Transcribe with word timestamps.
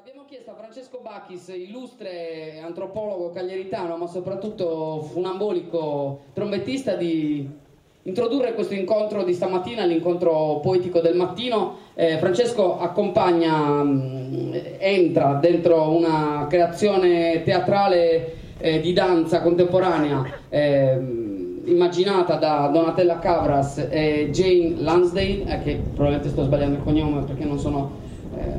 abbiamo 0.00 0.24
chiesto 0.26 0.52
a 0.52 0.54
Francesco 0.54 1.00
Bacchis, 1.02 1.48
illustre 1.48 2.58
antropologo 2.64 3.32
cagliaritano, 3.32 3.98
ma 3.98 4.06
soprattutto 4.06 5.02
funambolico 5.02 6.20
trombettista, 6.32 6.94
di 6.94 7.46
introdurre 8.04 8.54
questo 8.54 8.72
incontro 8.72 9.24
di 9.24 9.34
stamattina, 9.34 9.84
l'incontro 9.84 10.60
poetico 10.62 11.00
del 11.00 11.16
mattino. 11.16 11.76
Eh, 11.92 12.16
Francesco 12.16 12.78
accompagna, 12.78 13.82
mh, 13.82 14.60
entra 14.78 15.34
dentro 15.34 15.90
una 15.94 16.46
creazione 16.48 17.42
teatrale 17.42 18.36
eh, 18.56 18.80
di 18.80 18.94
danza 18.94 19.42
contemporanea. 19.42 20.24
Eh, 20.48 20.98
immaginata 21.64 22.36
da 22.36 22.70
Donatella 22.72 23.18
Cavras 23.18 23.86
e 23.90 24.30
Jane 24.32 24.76
Lansdale, 24.78 25.44
eh, 25.44 25.62
che 25.62 25.76
probabilmente 25.76 26.30
sto 26.30 26.44
sbagliando 26.44 26.78
il 26.78 26.82
cognome 26.84 27.22
perché 27.24 27.44
non 27.44 27.58
sono 27.58 28.08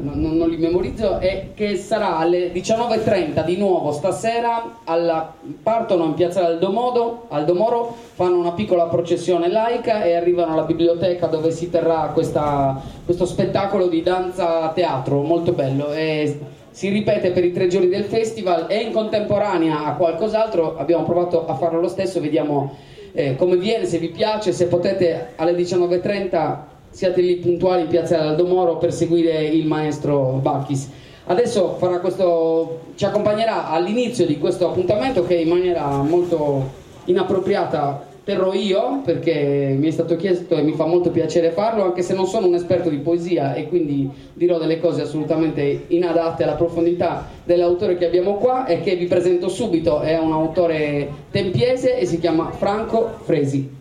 non, 0.02 0.38
non, 0.38 0.50
li 0.50 0.58
memorizzo, 0.58 1.20
e 1.20 1.52
che 1.54 1.76
sarà 1.78 2.18
alle 2.18 2.52
19.30 2.52 3.46
di 3.46 3.58
nuovo 3.58 3.92
stasera, 3.92 4.80
alla, 4.84 5.34
partono 5.62 6.06
in 6.06 6.14
piazza 6.14 6.46
Aldomoro, 6.46 7.26
Aldomoro, 7.30 7.96
fanno 8.14 8.38
una 8.38 8.52
piccola 8.52 8.86
processione 8.86 9.50
laica 9.50 10.04
e 10.04 10.16
arrivano 10.16 10.54
alla 10.54 10.64
biblioteca 10.64 11.28
dove 11.28 11.52
si 11.52 11.70
terrà 11.70 12.12
questa, 12.14 12.82
questo 13.06 13.26
spettacolo 13.26 13.88
di 13.88 14.02
danza 14.02 14.70
teatro 14.70 15.22
molto 15.22 15.52
bello. 15.52 15.92
E, 15.92 16.40
si 16.72 16.88
ripete 16.88 17.32
per 17.32 17.44
i 17.44 17.52
tre 17.52 17.68
giorni 17.68 17.90
del 17.90 18.06
festival 18.06 18.66
e 18.70 18.78
in 18.78 18.94
contemporanea 18.94 19.84
a 19.84 19.96
qualcos'altro 19.96 20.78
abbiamo 20.78 21.04
provato 21.04 21.46
a 21.46 21.56
farlo 21.56 21.82
lo 21.82 21.90
stesso, 21.90 22.22
vediamo 22.22 22.74
eh, 23.12 23.36
come 23.36 23.58
viene, 23.58 23.86
se 23.86 23.98
vi 23.98 24.10
piace, 24.10 24.54
se 24.54 24.68
potete 24.68 25.34
alle 25.36 25.54
19.30 25.54 26.58
siate 26.92 27.22
lì 27.22 27.38
puntuali 27.38 27.84
in 27.84 27.88
piazza 27.88 28.22
Aldomoro 28.22 28.78
per 28.78 28.94
seguire 28.94 29.44
il 29.46 29.66
maestro 29.66 30.40
Bacchis. 30.42 30.90
Adesso 31.26 31.78
questo, 32.02 32.80
ci 32.96 33.06
accompagnerà 33.06 33.70
all'inizio 33.70 34.26
di 34.26 34.38
questo 34.38 34.70
appuntamento 34.70 35.26
che 35.26 35.36
in 35.36 35.48
maniera 35.48 36.02
molto 36.02 36.70
inappropriata 37.06 38.10
terrò 38.24 38.54
io 38.54 39.02
perché 39.04 39.76
mi 39.80 39.88
è 39.88 39.92
stato 39.92 40.16
chiesto 40.16 40.56
e 40.56 40.62
mi 40.62 40.74
fa 40.74 40.86
molto 40.86 41.10
piacere 41.10 41.52
farlo 41.52 41.84
anche 41.84 42.02
se 42.02 42.14
non 42.14 42.28
sono 42.28 42.48
un 42.48 42.54
esperto 42.54 42.90
di 42.90 42.98
poesia 42.98 43.54
e 43.54 43.68
quindi 43.68 44.10
dirò 44.34 44.60
delle 44.60 44.80
cose 44.80 45.02
assolutamente 45.02 45.86
inadatte 45.88 46.44
alla 46.44 46.54
profondità 46.54 47.28
dell'autore 47.44 47.98
che 47.98 48.06
abbiamo 48.06 48.36
qua 48.36 48.66
e 48.66 48.82
che 48.82 48.96
vi 48.96 49.06
presento 49.06 49.48
subito 49.48 50.02
è 50.02 50.20
un 50.20 50.34
autore 50.34 51.10
tempiese 51.32 51.98
e 51.98 52.06
si 52.06 52.20
chiama 52.20 52.52
Franco 52.52 53.10
Fresi 53.24 53.80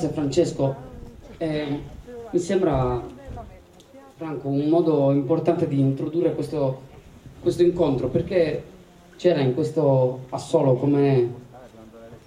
Grazie 0.00 0.16
Francesco. 0.16 0.76
Eh, 1.36 1.78
mi 2.30 2.38
sembra, 2.38 3.06
Franco, 4.16 4.48
un 4.48 4.66
modo 4.70 5.12
importante 5.12 5.68
di 5.68 5.78
introdurre 5.78 6.32
questo, 6.32 6.80
questo 7.38 7.62
incontro 7.62 8.08
perché 8.08 8.62
c'era 9.16 9.40
in 9.40 9.52
questo 9.52 10.20
assolo 10.30 10.76
come 10.76 11.30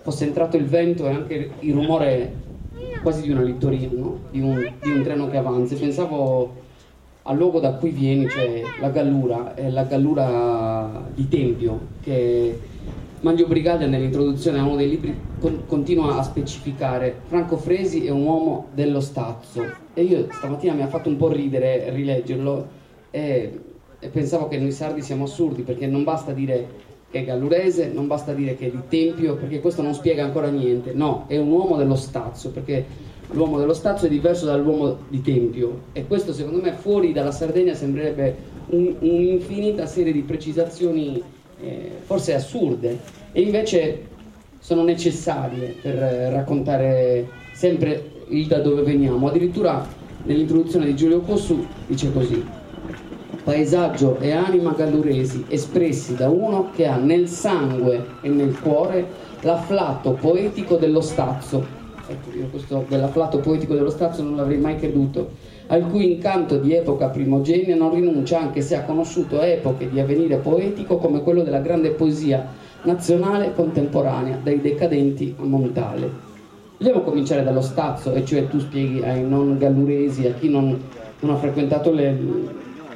fosse 0.03 0.25
entrato 0.25 0.55
il 0.55 0.65
vento 0.65 1.07
e 1.07 1.13
anche 1.13 1.49
il 1.61 1.73
rumore 1.73 2.33
quasi 3.01 3.23
di 3.23 3.31
una 3.31 3.41
littorina, 3.41 3.89
no? 3.91 4.19
di, 4.29 4.39
un, 4.39 4.71
di, 4.79 4.91
un, 4.91 5.01
treno 5.01 5.27
che 5.31 5.37
avanza. 5.37 5.75
Pensavo 5.75 6.53
al 7.23 7.35
luogo 7.35 7.59
da 7.59 7.73
cui 7.73 7.89
vieni, 7.89 8.29
cioè 8.29 8.61
la 8.81 8.89
Gallura, 8.89 9.55
è 9.55 9.67
la 9.71 9.85
Gallura 9.85 11.07
di 11.11 11.27
Tempio, 11.27 11.79
che 12.03 12.59
Manlio 13.21 13.47
Brigaglia 13.47 13.87
nell'introduzione 13.87 14.59
a 14.59 14.63
uno 14.63 14.75
dei 14.75 14.89
libri 14.89 15.31
con, 15.43 15.65
continua 15.67 16.19
a 16.19 16.23
specificare 16.23 17.19
Franco 17.25 17.57
Fresi 17.57 18.05
è 18.05 18.09
un 18.09 18.23
uomo 18.23 18.67
dello 18.73 19.01
stazzo. 19.01 19.65
E 19.93 20.03
io 20.03 20.27
stamattina 20.31 20.71
mi 20.71 20.83
ha 20.83 20.87
fatto 20.87 21.09
un 21.09 21.17
po' 21.17 21.27
ridere 21.27 21.89
rileggerlo 21.89 22.67
e, 23.11 23.59
e 23.99 24.07
pensavo 24.07 24.47
che 24.47 24.57
noi 24.57 24.71
sardi 24.71 25.01
siamo 25.01 25.25
assurdi 25.25 25.63
perché 25.63 25.85
non 25.85 26.05
basta 26.05 26.31
dire 26.31 26.91
che 27.11 27.19
è 27.19 27.25
gallurese, 27.25 27.91
non 27.93 28.07
basta 28.07 28.31
dire 28.31 28.55
che 28.55 28.67
è 28.67 28.71
di 28.71 28.79
Tempio, 28.87 29.35
perché 29.35 29.59
questo 29.59 29.81
non 29.81 29.93
spiega 29.93 30.23
ancora 30.23 30.47
niente. 30.47 30.93
No, 30.93 31.25
è 31.27 31.37
un 31.37 31.51
uomo 31.51 31.75
dello 31.75 31.95
Stazio, 31.95 32.49
perché 32.49 32.85
l'uomo 33.31 33.59
dello 33.59 33.73
Stazio 33.73 34.07
è 34.07 34.09
diverso 34.09 34.45
dall'uomo 34.45 34.99
di 35.09 35.21
Tempio. 35.21 35.81
E 35.91 36.07
questo 36.07 36.31
secondo 36.31 36.61
me 36.61 36.71
fuori 36.71 37.11
dalla 37.11 37.31
Sardegna 37.31 37.73
sembrerebbe 37.73 38.35
un, 38.67 38.95
un'infinita 38.97 39.85
serie 39.87 40.13
di 40.13 40.21
precisazioni 40.21 41.21
eh, 41.59 41.91
forse 42.03 42.33
assurde. 42.33 42.97
E 43.31 43.41
invece 43.41 44.11
sono 44.63 44.83
necessarie 44.85 45.75
per 45.81 45.95
raccontare 46.31 47.27
sempre 47.51 48.11
il 48.29 48.47
da 48.47 48.59
dove 48.59 48.81
veniamo. 48.83 49.27
Addirittura 49.27 49.85
nell'introduzione 50.23 50.85
di 50.85 50.95
Giulio 50.95 51.19
Cossu 51.19 51.67
dice 51.85 52.13
così 52.13 52.41
paesaggio 53.43 54.19
e 54.19 54.31
anima 54.31 54.71
galluresi 54.71 55.43
espressi 55.49 56.15
da 56.15 56.29
uno 56.29 56.69
che 56.73 56.87
ha 56.87 56.95
nel 56.95 57.27
sangue 57.27 58.05
e 58.21 58.29
nel 58.29 58.57
cuore 58.57 59.05
l'afflato 59.41 60.11
poetico 60.11 60.77
dello 60.77 61.01
stazzo. 61.01 61.81
Ecco, 62.07 62.37
io 62.37 62.47
questo 62.49 62.85
dell'afflato 62.87 63.39
poetico 63.39 63.73
dello 63.73 63.89
stazzo 63.89 64.23
non 64.23 64.37
l'avrei 64.37 64.59
mai 64.59 64.77
creduto, 64.77 65.31
al 65.67 65.89
cui 65.89 66.09
incanto 66.09 66.57
di 66.57 66.73
epoca 66.73 67.09
primogenia 67.09 67.75
non 67.75 67.93
rinuncia 67.93 68.39
anche 68.39 68.61
se 68.61 68.77
ha 68.77 68.83
conosciuto 68.83 69.41
epoche 69.41 69.89
di 69.89 69.99
avvenire 69.99 70.37
poetico 70.37 70.95
come 70.95 71.21
quello 71.21 71.43
della 71.43 71.59
grande 71.59 71.89
poesia 71.89 72.62
nazionale 72.83 73.53
contemporanea, 73.53 74.39
dai 74.41 74.61
decadenti 74.61 75.35
a 75.37 75.43
Montale. 75.43 76.31
Vogliamo 76.77 77.01
cominciare 77.01 77.43
dallo 77.43 77.61
stazzo, 77.61 78.13
e 78.13 78.25
cioè 78.25 78.47
tu 78.47 78.59
spieghi 78.59 79.01
ai 79.01 79.23
non 79.23 79.57
galluresi, 79.57 80.27
a 80.27 80.33
chi 80.33 80.49
non, 80.49 80.79
non 81.19 81.35
ha 81.35 81.37
frequentato 81.37 81.91
le, 81.91 82.17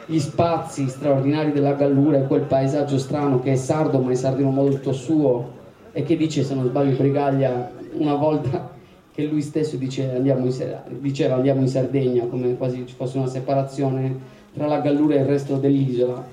gli 0.10 0.20
spazi 0.20 0.88
straordinari 0.88 1.51
della 1.51 1.74
Gallura 1.74 2.17
e 2.17 2.27
quel 2.27 2.44
paesaggio 2.44 2.98
strano 2.98 3.41
che 3.41 3.51
è 3.51 3.56
sardo 3.56 4.00
ma 4.00 4.12
è 4.12 4.15
sardo 4.15 4.39
in 4.39 4.48
un 4.48 4.53
modo 4.53 4.70
tutto 4.70 4.94
suo 4.94 5.56
e 5.91 6.03
che 6.03 6.15
dice 6.15 6.44
se 6.44 6.56
non 6.56 6.65
sbaglio 6.65 6.96
Brigaglia 6.96 7.70
una 7.91 8.15
volta 8.15 8.75
che 9.13 9.25
lui 9.25 9.41
stesso 9.41 9.75
dice, 9.75 10.15
andiamo 10.15 10.46
in, 10.46 10.82
diceva 11.00 11.36
andiamo 11.36 11.60
in 11.60 11.67
Sardegna 11.67 12.25
come 12.27 12.56
quasi 12.56 12.86
ci 12.88 12.96
fosse 12.96 13.17
una 13.17 13.27
separazione 13.27 14.17
tra 14.53 14.67
la 14.67 14.79
Gallura 14.79 15.15
e 15.15 15.20
il 15.20 15.25
resto 15.25 15.58
dell'isola 15.58 16.25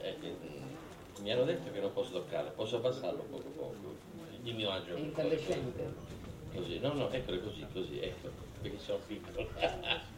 eh, 0.00 0.16
eh, 0.20 0.34
mi 1.22 1.30
hanno 1.30 1.44
detto 1.44 1.70
che 1.72 1.77
posso 1.98 2.12
toccarlo 2.12 2.50
posso 2.54 2.78
passarlo 2.78 3.24
poco 3.28 3.48
poco 3.56 3.74
il 4.44 4.54
mio 4.54 4.70
agio 4.70 4.96
incandescente 4.96 5.92
così 6.54 6.78
no 6.78 6.92
no 6.92 7.10
eccolo 7.10 7.40
così 7.40 7.66
così 7.72 7.98
ecco 7.98 8.28
perché 8.62 8.78
sono 8.78 8.98
piccolo 9.06 9.48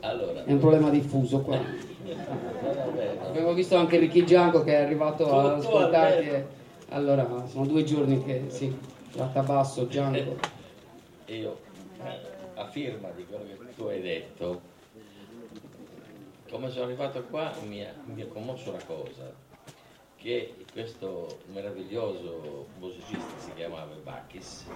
Allora. 0.00 0.44
È 0.44 0.52
un 0.52 0.58
problema 0.58 0.90
diffuso 0.90 1.40
qua. 1.40 1.58
Abbiamo 3.22 3.54
visto 3.54 3.76
anche 3.76 3.98
Ricky 3.98 4.24
Gianco 4.24 4.62
che 4.62 4.72
è 4.72 4.82
arrivato 4.82 5.38
ad 5.38 5.58
ascoltarti. 5.58 6.44
Allora, 6.90 7.46
sono 7.48 7.66
due 7.66 7.82
giorni 7.82 8.22
che 8.22 8.44
si 8.48 8.56
sì, 8.56 8.78
tratta 9.12 9.42
basso 9.42 9.88
Gianco. 9.88 10.36
Io, 11.26 11.58
a 12.54 12.66
firma 12.66 13.08
di 13.10 13.24
quello 13.24 13.44
che 13.44 13.74
tu 13.74 13.84
hai 13.84 14.02
detto, 14.02 14.60
come 16.50 16.70
sono 16.70 16.84
arrivato 16.84 17.22
qua 17.24 17.52
mi 17.66 17.82
ha, 17.82 17.92
mi 18.04 18.20
ha 18.20 18.26
commosso 18.26 18.70
una 18.70 18.84
cosa, 18.84 19.32
che 20.16 20.54
questo 20.72 21.38
meraviglioso 21.52 22.66
musicista 22.78 23.38
si 23.38 23.50
chiamava 23.54 23.94
Bacchis, 24.02 24.66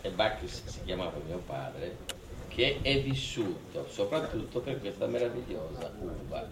e 0.00 0.10
Bacchis 0.10 0.64
si 0.66 0.80
chiamava 0.84 1.18
mio 1.26 1.42
padre, 1.46 1.96
che 2.48 2.78
è 2.82 3.00
vissuto 3.00 3.86
soprattutto 3.88 4.60
per 4.60 4.80
questa 4.80 5.06
meravigliosa 5.06 5.92
uva. 5.98 6.46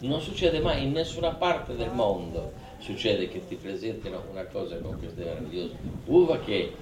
Non 0.00 0.20
succede 0.20 0.60
mai 0.60 0.84
in 0.84 0.92
nessuna 0.92 1.34
parte 1.34 1.74
del 1.76 1.90
mondo, 1.90 2.52
succede 2.78 3.28
che 3.28 3.46
ti 3.46 3.56
presentino 3.56 4.24
una 4.30 4.44
cosa 4.46 4.78
con 4.78 4.98
questa 4.98 5.22
meravigliosa 5.22 5.74
uva 6.06 6.38
che 6.38 6.72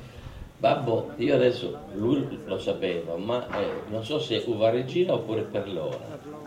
Babbo, 0.62 1.10
io 1.16 1.34
adesso 1.34 1.76
lui 1.94 2.38
lo 2.44 2.56
sapevo, 2.56 3.16
ma 3.16 3.44
eh, 3.58 3.82
non 3.88 4.04
so 4.04 4.20
se 4.20 4.44
uva 4.46 4.70
regina 4.70 5.12
oppure 5.12 5.42
perlona. 5.42 6.41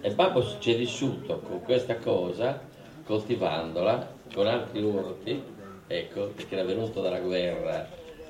E 0.00 0.10
Babbo 0.12 0.42
ci 0.60 0.72
è 0.72 0.76
vissuto 0.76 1.40
con 1.40 1.62
questa 1.64 1.96
cosa, 1.98 2.58
coltivandola 3.04 4.16
con 4.32 4.46
altri 4.46 4.82
orti, 4.84 5.42
ecco, 5.86 6.28
perché 6.28 6.54
era 6.54 6.64
venuto 6.64 7.00
dalla 7.00 7.18
guerra 7.20 7.84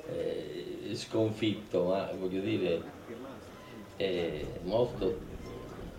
eh, 0.07 0.89
sconfitto, 0.95 1.85
ma 1.85 2.11
voglio 2.13 2.41
dire 2.41 2.81
eh, 3.97 4.59
molto 4.63 5.19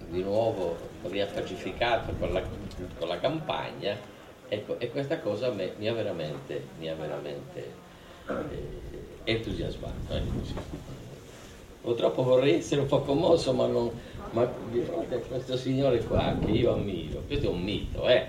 di 0.08 0.22
nuovo 0.22 0.76
riappacificato 1.02 2.14
con 2.14 2.32
la, 2.32 2.42
con 2.98 3.08
la 3.08 3.20
campagna, 3.20 3.96
ecco, 4.48 4.78
e 4.80 4.90
questa 4.90 5.20
cosa 5.20 5.48
a 5.48 5.52
me 5.52 5.74
mi 5.78 5.86
ha 5.86 5.92
veramente, 5.94 6.68
mi 6.78 6.88
ha 6.88 6.94
veramente 6.96 7.62
eh, 8.48 9.20
entusiasmato. 9.24 10.14
Ecco. 10.14 10.99
Purtroppo 11.80 12.22
vorrei 12.22 12.56
essere 12.56 12.82
un 12.82 12.86
po' 12.86 13.00
commosso, 13.00 13.52
ma, 13.52 13.66
non, 13.66 13.90
ma 14.32 14.46
di 14.70 14.80
fronte 14.80 15.14
a 15.14 15.18
questo 15.18 15.56
signore 15.56 16.04
qua 16.04 16.36
che 16.44 16.50
io 16.50 16.74
ammiro, 16.74 17.22
questo 17.26 17.46
è 17.46 17.50
un 17.50 17.62
mito, 17.62 18.06
eh? 18.06 18.26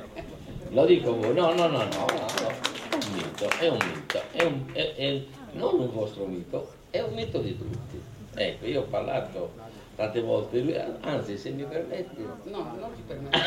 Lo 0.70 0.86
dico 0.86 1.16
voi, 1.18 1.34
no, 1.34 1.54
no, 1.54 1.68
no, 1.68 1.80
no, 1.80 1.84
no, 1.84 2.48
è 2.90 2.96
un 2.96 3.14
mito, 3.14 3.50
è 3.60 3.68
un 3.68 3.78
mito, 3.78 4.22
è 4.32 4.44
un, 4.44 4.64
è, 4.72 4.94
è, 4.96 5.22
non 5.54 5.80
un 5.80 5.92
vostro 5.92 6.26
mito, 6.26 6.72
è 6.90 7.02
un 7.02 7.14
mito 7.14 7.40
di 7.40 7.58
tutti. 7.58 8.02
Ecco, 8.34 8.66
io 8.66 8.80
ho 8.80 8.86
parlato 8.86 9.52
tante 9.98 10.22
volte, 10.22 10.60
lui, 10.62 10.76
anzi 11.02 11.38
se 11.38 11.50
mi 11.50 11.64
permetti... 11.64 12.26
No, 12.44 12.74
non 12.80 12.90
ti 12.96 13.04
permetto, 13.06 13.38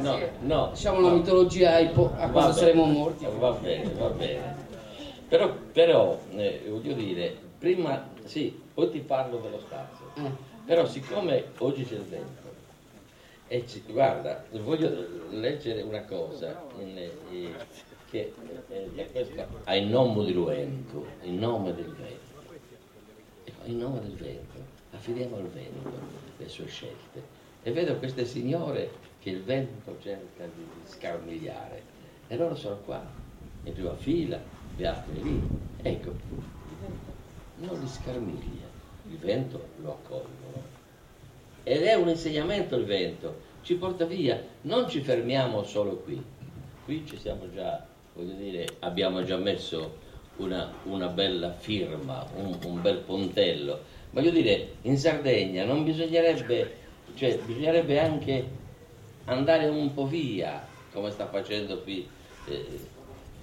no, 0.00 0.18
no, 0.42 0.70
diciamo 0.74 1.00
no, 1.00 1.08
la 1.08 1.14
mitologia 1.14 1.76
a, 1.76 1.78
a 1.78 2.30
cosa 2.30 2.52
saremo 2.52 2.84
morti. 2.84 3.26
Va 3.38 3.52
bene, 3.52 3.90
va 3.94 4.10
bene. 4.10 4.54
Però, 5.26 5.50
però 5.72 6.18
eh, 6.36 6.62
voglio 6.68 6.92
dire, 6.92 7.34
prima, 7.58 8.06
sì, 8.24 8.60
poi 8.74 8.90
ti 8.90 9.00
parlo 9.00 9.38
dello 9.38 9.60
spazio, 9.60 10.10
eh. 10.16 10.30
però 10.66 10.86
siccome 10.86 11.44
oggi 11.58 11.84
c'è 11.84 11.94
il 11.94 12.02
vento, 12.02 12.52
e 13.46 13.66
ci, 13.66 13.82
guarda, 13.86 14.44
voglio 14.50 15.06
leggere 15.30 15.82
una 15.82 16.02
cosa, 16.02 16.64
in, 16.78 16.98
eh, 16.98 17.54
che 18.10 18.32
eh, 18.68 19.08
questo 19.10 19.44
ha 19.64 19.76
il 19.76 19.86
nome 19.86 20.24
di 20.24 20.32
Luento, 20.32 21.04
il 21.22 21.32
nome 21.32 21.74
del 21.74 21.92
vento. 21.92 22.42
Ecco, 23.44 23.66
in 23.66 23.78
nome 23.78 24.00
del 24.00 24.14
vento, 24.14 24.58
affidiamo 24.92 25.36
al 25.36 25.48
vento 25.48 25.90
le 26.36 26.48
sue 26.48 26.66
scelte. 26.66 27.42
E 27.62 27.72
vedo 27.72 27.96
queste 27.96 28.24
signore 28.24 28.90
che 29.20 29.30
il 29.30 29.42
vento 29.42 29.96
cerca 30.00 30.44
di 30.44 30.64
scarmigliare. 30.84 31.82
E 32.28 32.36
loro 32.36 32.54
sono 32.54 32.76
qua, 32.84 33.04
in 33.64 33.72
prima 33.72 33.94
fila, 33.96 34.40
le 34.76 34.86
altre 34.86 35.14
lì. 35.20 35.40
Ecco, 35.82 36.12
non 37.56 37.80
li 37.80 37.88
scarmiglia, 37.88 38.63
il 39.14 39.18
vento 39.18 39.68
lo 39.82 39.92
accolgono. 39.92 40.72
Ed 41.62 41.82
è 41.82 41.94
un 41.94 42.08
insegnamento 42.08 42.76
il 42.76 42.84
vento, 42.84 43.40
ci 43.62 43.76
porta 43.76 44.04
via, 44.04 44.42
non 44.62 44.88
ci 44.88 45.00
fermiamo 45.00 45.64
solo 45.64 45.96
qui. 45.96 46.22
Qui 46.84 47.06
ci 47.06 47.18
siamo 47.18 47.50
già 47.52 47.86
voglio 48.14 48.34
dire, 48.34 48.66
abbiamo 48.80 49.24
già 49.24 49.36
messo 49.36 50.02
una, 50.36 50.72
una 50.84 51.08
bella 51.08 51.52
firma, 51.52 52.26
un, 52.36 52.56
un, 52.64 52.80
bel 52.80 52.98
pontello. 52.98 53.80
Voglio 54.10 54.30
dire, 54.30 54.74
in 54.82 54.96
Sardegna 54.96 55.64
non 55.64 55.84
bisognerebbe, 55.84 56.76
cioè 57.14 57.36
bisognerebbe 57.38 57.98
anche 57.98 58.46
andare 59.24 59.66
un 59.66 59.92
po' 59.92 60.06
via, 60.06 60.64
come 60.92 61.10
sta 61.10 61.26
facendo 61.26 61.80
qui 61.80 62.06
eh, 62.46 62.66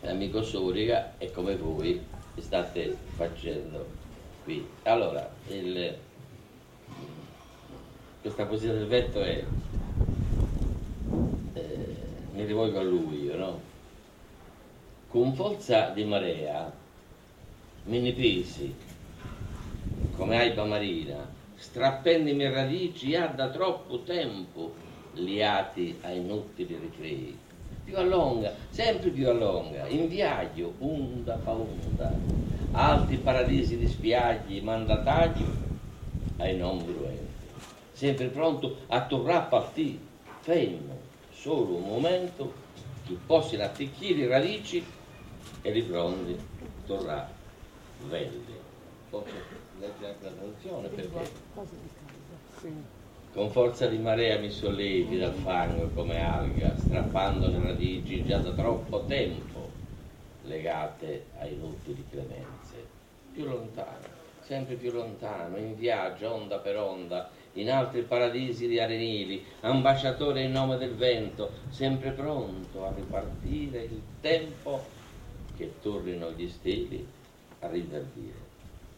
l'amico 0.02 0.42
Suriga 0.42 1.18
e 1.18 1.32
come 1.32 1.56
voi 1.56 2.02
state 2.38 2.96
facendo 3.16 4.00
qui. 4.44 4.68
Allora, 4.84 5.30
il, 5.48 5.98
questa 8.22 8.46
poesia 8.46 8.74
del 8.74 8.88
vento 8.88 9.22
è, 9.22 9.44
eh, 11.54 11.96
mi 12.34 12.46
rivolgo 12.46 12.80
a 12.80 12.84
lui, 12.84 13.24
io, 13.24 13.38
no? 13.38 13.70
con 15.12 15.34
forza 15.34 15.90
di 15.90 16.06
marea 16.06 16.72
mini 17.84 18.14
pesi, 18.14 18.74
come 20.16 20.38
aiba 20.38 20.64
marina, 20.64 21.30
strappendimi 21.56 22.50
radici 22.50 23.16
ha 23.16 23.28
da 23.28 23.50
troppo 23.50 24.04
tempo 24.04 24.74
liati 25.14 25.98
a 26.02 26.12
inutili 26.12 26.78
ricrei. 26.78 27.38
Più 27.84 27.98
allunga, 27.98 28.54
sempre 28.70 29.10
più 29.10 29.28
allunga, 29.28 29.88
in 29.88 30.08
viaggio, 30.08 30.74
onda 30.80 31.38
fa 31.40 31.52
onda, 31.52 32.14
alti 32.72 33.18
paradisi 33.18 33.78
di 33.78 33.88
spiaggi, 33.88 34.62
mandataggi 34.62 35.46
ai 36.38 36.58
non 36.58 36.86
viruenti, 36.86 37.48
sempre 37.94 38.28
pronto 38.28 38.78
a 38.88 39.06
tornare 39.06 39.38
a 39.38 39.42
partire, 39.42 40.00
fermo, 40.42 41.00
solo 41.32 41.76
un 41.76 41.88
momento, 41.88 42.54
che 43.06 43.18
possano 43.26 43.64
attecchire 43.64 44.28
radici 44.28 44.86
e 45.62 45.72
li 45.72 45.82
pronti 45.82 46.38
tornare 46.86 47.34
verde. 48.08 48.70
Posso 49.10 49.26
leggere 49.80 50.14
anche 50.14 50.24
la 50.24 50.32
traduzione 50.32 50.88
perché 50.88 51.30
con 53.34 53.50
forza 53.50 53.88
di 53.88 53.98
marea 53.98 54.38
mi 54.40 54.50
sollevi 54.50 55.18
dal 55.18 55.34
fango 55.34 55.90
come 55.94 56.22
alga, 56.22 56.76
strappando 56.76 57.48
le 57.48 57.62
radici 57.62 58.26
già 58.26 58.40
da 58.40 58.52
troppo 58.52 59.06
tempo 59.06 59.70
legate 60.44 61.28
ai 61.40 61.54
inutili 61.54 62.04
clemenze. 62.10 63.00
Più 63.34 63.46
lontano, 63.46 64.06
sempre 64.42 64.76
più 64.76 64.92
lontano, 64.92 65.56
in 65.58 65.78
viaggio, 65.78 66.34
onda 66.34 66.58
per 66.58 66.78
onda, 66.78 67.30
in 67.54 67.72
altri 67.72 68.02
paradisi 68.02 68.68
di 68.68 68.80
arenili, 68.80 69.46
ambasciatore 69.62 70.44
in 70.44 70.52
nome 70.52 70.78
del 70.78 70.96
vento, 70.96 71.52
sempre 71.70 72.12
pronto 72.12 72.86
a 72.86 72.94
ripartire 72.94 73.84
il 73.84 74.02
tempo 74.20 74.84
che 75.56 75.76
tornino 75.82 76.32
gli 76.32 76.50
stili 76.50 77.08
a 77.60 77.68
riverdire. 77.68 78.50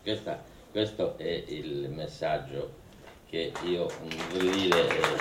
Questa, 0.02 0.42
questo 0.72 1.18
è 1.18 1.44
il 1.48 1.89
messaggio 1.89 2.82
che 3.34 3.52
io 3.63 3.89
voglio 4.32 4.52
dire, 4.52 4.89
eh, 4.89 5.17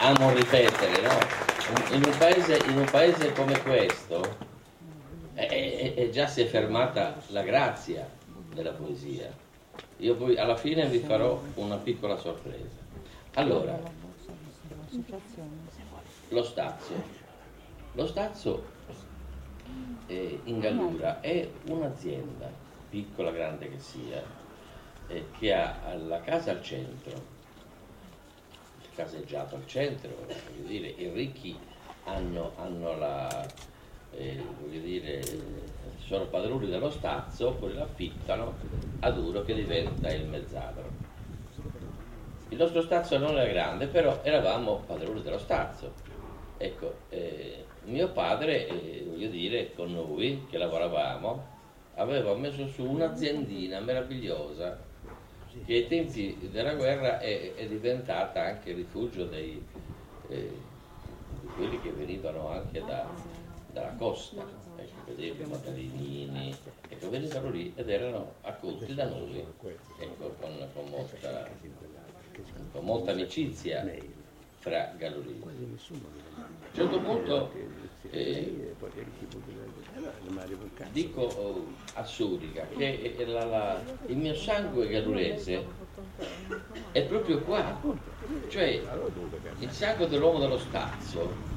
amo 0.00 0.30
ripetere, 0.34 1.00
no? 1.00 1.94
in, 1.94 2.02
un 2.04 2.14
paese, 2.18 2.58
in, 2.66 2.76
un 2.76 2.84
paese, 2.84 3.32
come 3.32 3.58
questo 3.62 4.36
è, 5.32 5.94
è 5.96 6.10
già 6.10 6.26
si 6.26 6.42
è 6.42 6.46
fermata 6.46 7.16
la 7.28 7.40
grazia 7.40 8.06
della 8.52 8.72
poesia. 8.72 9.32
Io 9.96 10.16
poi 10.16 10.36
alla 10.36 10.56
fine 10.56 10.86
vi 10.88 10.98
farò 10.98 11.42
una 11.54 11.76
piccola 11.76 12.18
sorpresa. 12.18 12.76
Allora, 13.36 13.80
lo 16.28 16.42
Stazio. 16.42 17.02
Lo 17.92 18.06
Stazio 18.06 18.64
eh, 20.08 20.40
in 20.44 20.60
Gallura 20.60 21.22
è 21.22 21.48
un'azienda, 21.68 22.52
piccola, 22.90 23.30
grande 23.30 23.70
che 23.70 23.78
sia, 23.78 24.22
eh, 25.10 25.26
che 25.38 25.52
ha 25.52 25.94
la 26.06 26.20
casa 26.20 26.52
al 26.52 26.62
centro, 26.62 27.12
il 28.80 28.88
caseggiato 28.94 29.56
al 29.56 29.66
centro, 29.66 30.10
voglio 30.26 30.66
dire, 30.66 30.88
i 30.88 31.10
ricchi 31.10 31.58
hanno, 32.04 32.52
hanno 32.56 32.96
la, 32.96 33.46
eh, 34.12 34.42
voglio 34.60 34.80
dire, 34.80 35.20
sono 35.98 36.26
padroni 36.26 36.68
dello 36.68 36.90
stazzo, 36.90 37.54
poi 37.54 37.74
l'affittano 37.74 38.54
a 39.00 39.10
duro 39.10 39.42
che 39.42 39.54
diventa 39.54 40.12
il 40.12 40.26
mezzadro. 40.26 41.08
Il 42.48 42.56
nostro 42.56 42.82
stazzo 42.82 43.18
non 43.18 43.36
era 43.36 43.50
grande, 43.50 43.86
però 43.86 44.20
eravamo 44.22 44.82
padroni 44.86 45.22
dello 45.22 45.38
stazzo. 45.38 45.92
Ecco, 46.56 46.94
eh, 47.08 47.64
mio 47.84 48.10
padre, 48.10 48.66
eh, 48.66 49.04
voglio 49.08 49.28
dire, 49.28 49.72
con 49.74 49.92
noi 49.92 50.46
che 50.50 50.58
lavoravamo, 50.58 51.58
aveva 51.94 52.34
messo 52.34 52.66
su 52.68 52.84
un'aziendina 52.84 53.80
meravigliosa 53.80 54.88
che 55.64 55.74
ai 55.74 55.86
tempi 55.88 56.48
della 56.50 56.74
guerra 56.74 57.18
è, 57.20 57.54
è 57.54 57.66
diventata 57.66 58.44
anche 58.44 58.72
rifugio 58.72 59.24
dei, 59.24 59.64
eh, 60.28 60.52
di 61.40 61.46
quelli 61.56 61.80
che 61.80 61.90
venivano 61.90 62.48
anche 62.48 62.80
da, 62.80 63.08
dalla 63.72 63.94
costa, 63.98 64.44
ecco, 64.76 65.04
vedevi 65.06 65.42
i 65.42 65.46
Matalinini, 65.46 66.56
ecco, 66.88 67.10
venivano 67.10 67.50
lì 67.50 67.72
ed 67.74 67.88
erano 67.88 68.34
accolti 68.42 68.94
da 68.94 69.08
noi 69.08 69.38
ecco, 69.38 70.34
con, 70.38 70.68
con, 70.72 70.88
molta, 70.88 71.48
con 72.72 72.84
molta 72.84 73.10
amicizia 73.12 73.84
fra 74.58 74.92
Gallorini. 74.96 75.42
A 75.42 75.48
un 75.48 76.74
certo 76.74 77.00
punto 77.00 77.50
eh, 78.10 78.74
dico 80.92 81.22
oh, 81.22 81.66
a 81.94 82.04
Surica 82.04 82.66
che 82.76 83.14
la, 83.26 83.44
la, 83.44 83.82
il 84.06 84.16
mio 84.16 84.34
sangue 84.34 84.88
gallurese 84.88 85.64
è 86.92 87.02
proprio 87.02 87.40
qua, 87.40 87.80
cioè 88.48 88.80
il 89.58 89.70
sangue 89.70 90.08
dell'uomo 90.08 90.38
dello 90.38 90.58
stazzo 90.58 91.50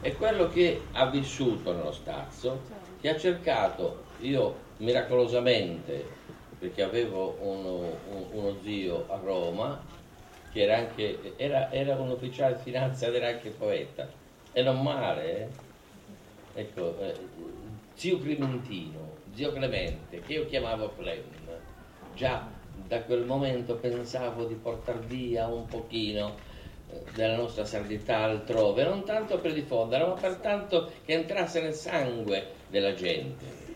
è 0.00 0.14
quello 0.14 0.48
che 0.48 0.80
ha 0.92 1.06
vissuto 1.06 1.72
nello 1.72 1.92
stazzo, 1.92 2.60
che 3.00 3.08
ha 3.08 3.16
cercato, 3.16 4.04
io 4.20 4.54
miracolosamente, 4.78 6.04
perché 6.58 6.82
avevo 6.82 7.36
uno, 7.40 7.98
uno 8.32 8.56
zio 8.62 9.06
a 9.08 9.16
Roma, 9.16 9.80
che 10.52 10.62
era, 10.62 10.76
anche, 10.76 11.34
era, 11.36 11.72
era 11.72 11.96
un 11.96 12.10
ufficiale 12.10 12.56
di 12.56 12.62
finanza 12.62 13.06
ed 13.06 13.16
era 13.16 13.28
anche 13.28 13.50
poeta, 13.50 14.08
e 14.52 14.62
non 14.62 14.82
male, 14.82 15.36
eh? 15.40 15.48
ecco, 16.60 16.96
eh, 17.00 17.14
zio 17.98 18.20
Clementino, 18.20 19.16
zio 19.34 19.52
Clemente, 19.52 20.20
che 20.20 20.32
io 20.34 20.46
chiamavo 20.46 20.92
Clem, 20.96 21.24
già 22.14 22.48
da 22.86 23.02
quel 23.02 23.24
momento 23.24 23.74
pensavo 23.74 24.44
di 24.44 24.54
portare 24.54 25.00
via 25.00 25.48
un 25.48 25.66
pochino 25.66 26.36
eh, 26.90 27.02
della 27.14 27.36
nostra 27.36 27.64
sardità 27.64 28.18
altrove, 28.18 28.84
non 28.84 29.04
tanto 29.04 29.38
per 29.38 29.52
diffondere, 29.52 30.06
ma 30.06 30.12
per 30.12 30.36
tanto 30.36 30.92
che 31.04 31.12
entrasse 31.12 31.60
nel 31.60 31.74
sangue 31.74 32.46
della 32.68 32.94
gente. 32.94 33.66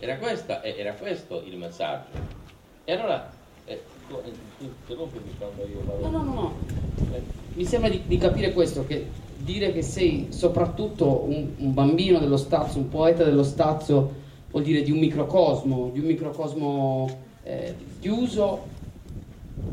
Era, 0.00 0.16
questa, 0.16 0.64
era 0.64 0.94
questo 0.94 1.40
il 1.44 1.56
messaggio. 1.56 2.08
E 2.84 2.92
allora, 2.92 3.30
eh, 3.66 3.80
interrompimi 4.58 5.32
quando 5.38 5.64
io 5.64 5.80
vado. 5.84 6.08
No, 6.08 6.10
no, 6.10 6.22
no, 6.22 6.32
no. 6.34 6.58
Eh. 7.14 7.22
Mi 7.54 7.64
sembra 7.64 7.88
di, 7.88 8.02
di 8.04 8.18
capire 8.18 8.52
questo, 8.52 8.84
che 8.84 9.06
dire 9.42 9.72
che 9.72 9.82
sei 9.82 10.26
soprattutto 10.30 11.24
un, 11.26 11.48
un, 11.56 11.74
bambino 11.74 12.18
dello 12.18 12.36
stazio, 12.36 12.80
un 12.80 12.88
poeta 12.88 13.24
dello 13.24 13.42
stazio, 13.42 14.18
vuol 14.50 14.62
dire 14.62 14.82
di 14.82 14.90
un 14.90 14.98
microcosmo, 14.98 15.90
di 15.92 16.00
un 16.00 16.06
microcosmo 16.06 17.08
eh, 17.42 17.74
chiuso 18.00 18.66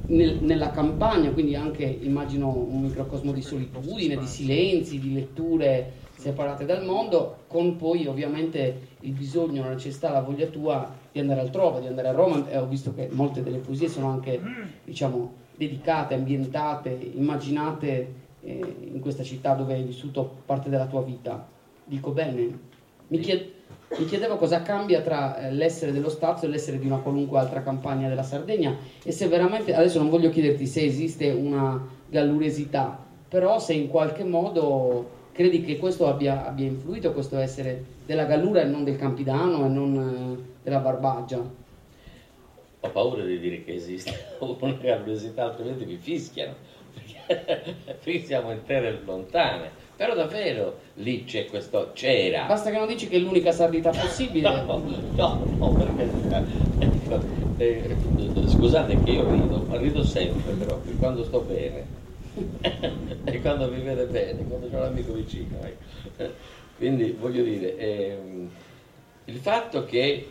nel, 0.07 0.37
nella 0.41 0.71
campagna, 0.71 1.31
quindi 1.31 1.55
anche 1.55 1.83
immagino 1.83 2.49
un 2.49 2.81
microcosmo 2.81 3.31
di 3.31 3.41
solitudine, 3.41 4.17
di 4.17 4.27
silenzi, 4.27 4.99
di 4.99 5.13
letture 5.13 6.05
separate 6.15 6.65
dal 6.65 6.83
mondo, 6.83 7.43
con 7.47 7.75
poi 7.75 8.07
ovviamente 8.07 8.95
il 9.01 9.11
bisogno, 9.11 9.63
la 9.63 9.71
necessità, 9.71 10.11
la 10.11 10.21
voglia 10.21 10.47
tua 10.47 10.91
di 11.11 11.19
andare 11.19 11.41
altrove, 11.41 11.81
di 11.81 11.87
andare 11.87 12.07
a 12.07 12.11
Roma. 12.11 12.49
E 12.49 12.57
ho 12.57 12.65
visto 12.65 12.93
che 12.93 13.07
molte 13.11 13.43
delle 13.43 13.59
poesie 13.59 13.87
sono 13.87 14.09
anche, 14.09 14.39
diciamo, 14.83 15.33
dedicate, 15.55 16.15
ambientate, 16.15 16.89
immaginate 17.15 18.25
eh, 18.47 18.75
in 18.93 18.99
questa 19.01 19.23
città 19.23 19.53
dove 19.53 19.73
hai 19.73 19.83
vissuto 19.83 20.37
parte 20.45 20.69
della 20.69 20.87
tua 20.87 21.01
vita. 21.01 21.45
Dico 21.83 22.11
bene? 22.11 22.59
Mi, 23.07 23.19
chied- 23.19 23.49
mi 23.97 24.05
chiedevo 24.05 24.37
cosa 24.37 24.61
cambia 24.61 25.01
tra 25.01 25.37
eh, 25.37 25.51
l'essere 25.51 25.91
dello 25.91 26.09
Stazio 26.09 26.47
e 26.47 26.51
l'essere 26.51 26.79
di 26.79 26.85
una 26.85 26.97
qualunque 26.97 27.39
altra 27.39 27.61
campagna 27.61 28.07
della 28.07 28.23
Sardegna 28.23 28.75
e 29.03 29.11
se 29.11 29.27
veramente, 29.27 29.75
adesso 29.75 29.99
non 29.99 30.09
voglio 30.09 30.29
chiederti 30.29 30.65
se 30.65 30.83
esiste 30.83 31.29
una 31.29 31.85
galluresità, 32.09 32.97
però 33.27 33.59
se 33.59 33.73
in 33.73 33.89
qualche 33.89 34.23
modo 34.23 35.15
credi 35.33 35.61
che 35.61 35.77
questo 35.77 36.07
abbia, 36.07 36.45
abbia 36.47 36.65
influito, 36.65 37.11
questo 37.11 37.37
essere 37.37 37.83
della 38.05 38.23
Gallura 38.23 38.61
e 38.61 38.65
non 38.65 38.83
del 38.83 38.95
Campidano 38.95 39.65
e 39.65 39.67
non 39.67 40.37
eh, 40.39 40.55
della 40.63 40.79
Barbaggia. 40.79 41.65
Ho 42.79 42.89
paura 42.89 43.23
di 43.23 43.39
dire 43.39 43.63
che 43.63 43.73
esiste 43.73 44.13
una 44.39 44.71
gallurosità, 44.73 45.45
altrimenti 45.45 45.85
mi 45.85 45.97
fischiano 45.97 46.75
qui 48.03 48.25
siamo 48.25 48.51
in 48.51 48.63
terre 48.65 48.99
lontane. 49.03 49.85
Però 49.95 50.13
davvero 50.13 50.77
lì 50.95 51.25
c'è 51.25 51.47
questo, 51.47 51.91
c'era. 51.93 52.45
Basta 52.45 52.69
che 52.69 52.77
non 52.77 52.87
dici 52.87 53.07
che 53.07 53.17
è 53.17 53.19
l'unica 53.19 53.51
sardità 53.51 53.89
possibile. 53.89 54.49
No, 54.63 54.83
no, 55.15 55.43
no, 55.57 55.71
perché 55.71 56.07
ecco, 56.77 57.19
eh, 57.57 57.97
scusate 58.45 59.01
che 59.03 59.09
io 59.09 59.29
rido, 59.31 59.65
ma 59.67 59.77
rido 59.77 60.03
sempre 60.03 60.53
però, 60.53 60.79
quando 60.99 61.23
sto 61.23 61.39
bene. 61.41 62.05
e 63.23 63.41
quando 63.41 63.71
mi 63.71 63.81
vede 63.81 64.05
bene, 64.05 64.45
quando 64.45 64.69
c'è 64.69 64.77
un 64.77 64.83
amico 64.83 65.13
vicino. 65.13 65.57
Ecco. 65.63 66.33
Quindi 66.77 67.15
voglio 67.19 67.43
dire, 67.43 67.75
ehm, 67.75 68.49
il 69.25 69.37
fatto 69.37 69.83
che 69.85 70.29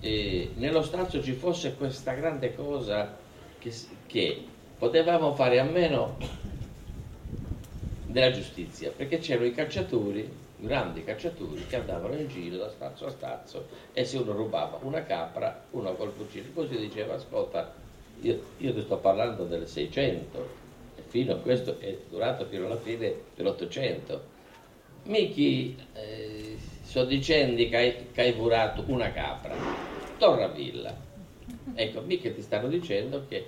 eh, 0.00 0.50
nello 0.56 0.82
stazio 0.82 1.22
ci 1.22 1.32
fosse 1.32 1.74
questa 1.74 2.12
grande 2.12 2.54
cosa 2.54 3.16
che, 3.58 3.72
che 4.06 4.44
potevamo 4.78 5.34
fare 5.34 5.58
a 5.58 5.64
meno 5.64 6.16
della 8.06 8.30
giustizia, 8.30 8.90
perché 8.90 9.18
c'erano 9.18 9.46
i 9.46 9.54
calciatori 9.54 10.42
grandi 10.56 11.04
cacciatori 11.04 11.66
che 11.66 11.76
andavano 11.76 12.14
in 12.14 12.28
giro 12.28 12.56
da 12.56 12.70
stazzo 12.70 13.06
a 13.06 13.10
stazzo 13.10 13.66
e 13.92 14.04
se 14.04 14.18
uno 14.18 14.32
rubava 14.32 14.78
una 14.82 15.04
capra, 15.04 15.64
uno 15.70 15.94
col 15.94 16.12
fucile, 16.12 16.52
così 16.52 16.76
diceva 16.76 17.14
ascolta, 17.14 17.72
io, 18.20 18.40
io 18.58 18.72
ti 18.72 18.80
sto 18.80 18.96
parlando 18.98 19.44
del 19.44 19.66
600 19.66 20.48
e 20.96 21.02
fino 21.06 21.34
a 21.34 21.36
questo 21.36 21.78
è 21.78 21.96
durato 22.08 22.46
fino 22.46 22.66
alla 22.66 22.78
fine 22.78 23.14
dell'Ottocento. 23.34 24.32
Michi, 25.04 25.76
eh, 25.92 26.56
sto 26.82 27.04
dicendo 27.04 27.56
che 27.68 27.76
hai, 27.76 28.06
che 28.12 28.20
hai 28.22 28.32
vurato 28.32 28.84
una 28.86 29.12
capra, 29.12 29.54
torna 30.16 30.44
a 30.44 30.48
villa. 30.48 30.96
Ecco, 31.74 32.00
mica 32.00 32.30
ti 32.30 32.40
stanno 32.40 32.68
dicendo 32.68 33.26
che, 33.28 33.46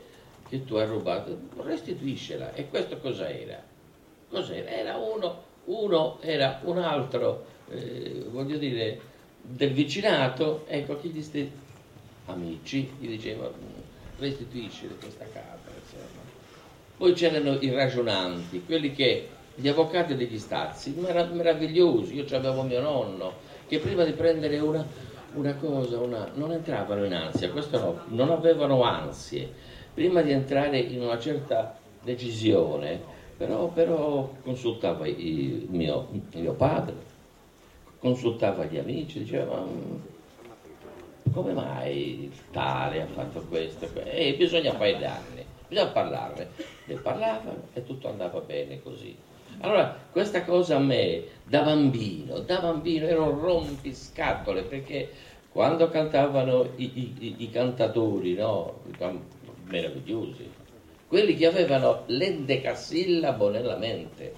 che 0.49 0.65
tu 0.65 0.77
hai 0.77 0.87
rubato, 0.87 1.39
restituiscela. 1.63 2.55
E 2.55 2.69
questo 2.69 2.99
cosa 2.99 3.29
era? 3.29 3.63
Cos'era? 4.29 4.69
Era 4.69 4.97
uno 4.97 5.45
uno 5.67 6.19
era 6.21 6.61
un 6.65 6.79
altro, 6.79 7.45
eh, 7.71 8.25
voglio 8.31 8.59
dire, 8.59 9.01
del 9.41 9.73
vicinato, 9.73 10.65
ecco, 10.67 10.99
chi 10.99 11.09
gli 11.11 11.23
sti 11.23 11.51
amici 12.27 12.91
gli 12.99 13.09
diceva 13.09 13.51
restituisci 14.19 14.89
questa 14.99 15.25
capra, 15.25 15.73
insomma. 15.81 16.25
Poi 16.97 17.13
c'erano 17.13 17.59
i 17.61 17.71
ragionanti, 17.71 18.65
quelli 18.65 18.93
che, 18.93 19.29
gli 19.55 19.69
avvocati 19.69 20.15
degli 20.15 20.39
stazzi, 20.39 20.95
meravigliosi, 20.97 22.15
io 22.15 22.25
avevo 22.37 22.63
mio 22.63 22.81
nonno, 22.81 23.35
che 23.67 23.79
prima 23.79 24.05
di 24.05 24.13
prendere 24.13 24.59
una, 24.59 24.87
una 25.35 25.55
cosa, 25.55 25.99
una, 25.99 26.31
non 26.35 26.53
entravano 26.53 27.05
in 27.05 27.13
ansia, 27.13 27.51
questo 27.51 27.79
no, 27.79 28.01
non 28.09 28.31
avevano 28.31 28.83
ansie, 28.83 29.53
prima 29.97 30.21
di 30.21 30.31
entrare 30.31 30.79
in 30.79 31.01
una 31.01 31.19
certa 31.19 31.75
decisione, 32.03 33.01
però, 33.35 33.69
però 33.69 34.31
consultava 34.43 35.07
il 35.07 35.69
mio, 35.71 36.09
mio, 36.35 36.53
padre, 36.53 36.95
consultava 37.99 38.67
gli 38.67 38.77
amici, 38.77 39.21
diceva 39.21 39.57
ma 39.57 40.15
come 41.33 41.55
mai 41.55 42.31
tale 42.51 43.01
ha 43.01 43.07
fatto 43.07 43.41
questo? 43.49 43.89
E 44.05 44.35
bisogna 44.37 44.73
danni, 44.73 45.47
bisogna 45.67 45.89
parlarne. 45.89 46.49
Ne 46.85 46.95
parlavano 46.97 47.63
e 47.73 47.83
tutto 47.83 48.11
andava 48.11 48.41
bene 48.41 48.83
così. 48.83 49.17
Allora, 49.61 49.99
questa 50.13 50.45
cosa 50.45 50.77
a 50.77 50.79
me, 50.79 51.23
da 51.45 51.63
bambino, 51.63 52.41
da 52.41 52.61
bambino 52.61 53.07
ero 53.07 53.31
rompiscatole 53.31 54.63
perché 54.65 55.11
quando 55.51 55.89
cantavano 55.89 56.69
i, 56.77 57.15
i, 57.19 57.35
i 57.39 57.51
cantatori, 57.51 58.35
no, 58.35 58.81
meravigliosi, 59.69 60.49
quelli 61.07 61.35
che 61.35 61.47
avevano 61.47 62.05
l'endecasillabo 62.07 63.51
nella 63.51 63.77
mente. 63.77 64.33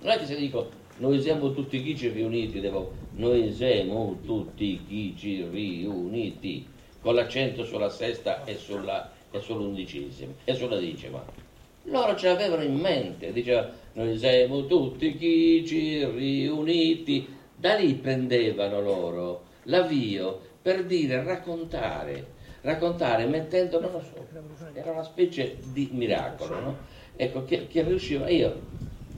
Non 0.00 0.12
è 0.12 0.18
che 0.18 0.26
se 0.26 0.36
dico 0.36 0.68
noi 0.98 1.20
siamo 1.20 1.52
tutti 1.52 1.82
chici 1.82 2.08
riuniti, 2.08 2.60
devo, 2.60 2.92
noi 3.12 3.52
siamo 3.52 4.18
tutti 4.24 4.82
chici 4.86 5.44
riuniti, 5.48 6.66
con 7.00 7.14
l'accento 7.14 7.64
sulla 7.64 7.88
sesta 7.88 8.44
e, 8.44 8.56
sulla, 8.56 9.10
e 9.30 9.40
sull'undicesima 9.40 10.32
e 10.44 10.54
sulla 10.54 10.78
decima. 10.78 11.24
Loro 11.84 12.14
ce 12.16 12.28
l'avevano 12.28 12.62
in 12.62 12.74
mente, 12.74 13.32
diceva 13.32 13.72
noi 13.94 14.18
siamo 14.18 14.66
tutti 14.66 15.16
chici 15.16 16.04
riuniti, 16.04 17.26
da 17.56 17.74
lì 17.74 17.94
prendevano 17.94 18.80
loro 18.80 19.42
l'avvio 19.64 20.40
per 20.60 20.84
dire, 20.84 21.22
raccontare 21.22 22.38
raccontare 22.62 23.26
mettendo, 23.26 23.80
non 23.80 23.92
lo 23.92 24.02
era 24.72 24.90
una 24.90 25.02
specie 25.02 25.58
di 25.72 25.90
miracolo, 25.92 26.60
no? 26.60 26.76
Ecco, 27.16 27.44
che, 27.44 27.66
che 27.66 27.82
riusciva, 27.82 28.28
io 28.28 28.68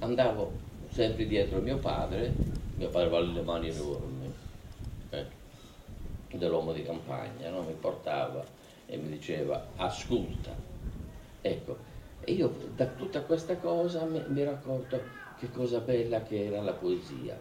andavo 0.01 0.61
sempre 0.89 1.27
dietro 1.27 1.61
mio 1.61 1.79
padre, 1.79 2.35
mio 2.77 2.89
padre 2.89 3.07
aveva 3.07 3.21
le 3.21 3.43
mani 3.43 3.69
enormi, 3.69 4.33
eh, 5.11 5.27
dell'uomo 6.33 6.73
di 6.73 6.83
campagna, 6.83 7.51
no? 7.51 7.63
mi 7.63 7.75
portava 7.75 8.45
e 8.87 8.97
mi 8.97 9.09
diceva 9.09 9.69
ascolta, 9.77 10.55
ecco, 11.41 11.77
e 12.21 12.33
io 12.33 12.53
da 12.75 12.87
tutta 12.87 13.23
questa 13.23 13.57
cosa 13.57 14.05
mi, 14.05 14.23
mi 14.29 14.41
ero 14.41 14.53
accorto 14.53 15.21
che 15.39 15.51
cosa 15.51 15.81
bella 15.81 16.23
che 16.23 16.47
era 16.47 16.61
la 16.61 16.73
poesia, 16.73 17.41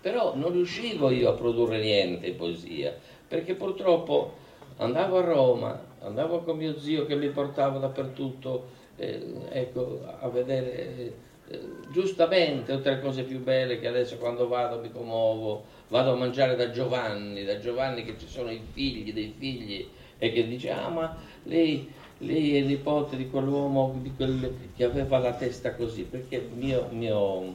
però 0.00 0.34
non 0.34 0.52
riuscivo 0.52 1.10
io 1.10 1.30
a 1.30 1.34
produrre 1.34 1.80
niente 1.80 2.26
in 2.26 2.36
poesia, 2.36 2.94
perché 3.28 3.54
purtroppo 3.54 4.50
andavo 4.76 5.18
a 5.18 5.22
Roma, 5.22 5.80
andavo 6.00 6.40
con 6.40 6.56
mio 6.56 6.78
zio 6.78 7.06
che 7.06 7.16
mi 7.16 7.28
portava 7.28 7.78
dappertutto 7.78 8.80
eh, 8.96 9.22
ecco, 9.50 10.00
a 10.20 10.28
vedere 10.28 11.12
eh, 11.48 11.60
giustamente 11.90 12.74
tutte 12.74 12.90
le 12.90 13.00
cose 13.00 13.22
più 13.22 13.42
belle 13.42 13.78
che 13.78 13.88
adesso 13.88 14.16
quando 14.16 14.48
vado 14.48 14.78
mi 14.80 14.90
commuovo, 14.90 15.64
vado 15.88 16.12
a 16.12 16.16
mangiare 16.16 16.56
da 16.56 16.70
Giovanni, 16.70 17.44
da 17.44 17.58
Giovanni 17.58 18.04
che 18.04 18.16
ci 18.18 18.26
sono 18.26 18.50
i 18.50 18.60
figli 18.72 19.12
dei 19.12 19.34
figli 19.36 19.88
e 20.18 20.32
che 20.32 20.46
dice 20.46 20.70
ah 20.70 20.88
ma 20.88 21.16
lei, 21.44 21.90
lei 22.18 22.56
è 22.56 22.60
nipote 22.60 23.16
di 23.16 23.28
quell'uomo 23.28 23.98
di 24.00 24.12
quel, 24.14 24.54
che 24.76 24.84
aveva 24.84 25.18
la 25.18 25.32
testa 25.32 25.74
così, 25.74 26.02
perché 26.02 26.48
mio, 26.54 26.88
mio, 26.90 27.52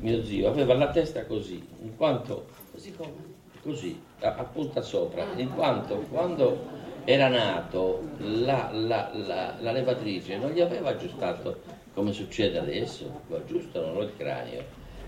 mio 0.00 0.24
zio 0.24 0.48
aveva 0.48 0.74
la 0.74 0.90
testa 0.90 1.26
così, 1.26 1.62
in 1.82 1.94
quanto... 1.96 2.46
Così 2.72 2.92
come? 2.94 3.33
Così, 3.64 3.98
a, 4.20 4.34
a 4.36 4.44
punta 4.44 4.82
sopra, 4.82 5.26
in 5.36 5.52
quanto 5.54 6.04
quando 6.10 6.82
era 7.04 7.28
nato 7.28 8.02
la, 8.18 8.70
la, 8.72 9.10
la, 9.12 9.54
la, 9.58 9.72
levatrice 9.72 10.38
non 10.38 10.50
gli 10.50 10.60
aveva 10.60 10.90
aggiustato 10.90 11.60
come 11.94 12.12
succede 12.12 12.58
adesso, 12.58 13.22
lo 13.26 13.36
aggiustano 13.36 14.00
il 14.00 14.12
cranio, 14.16 14.64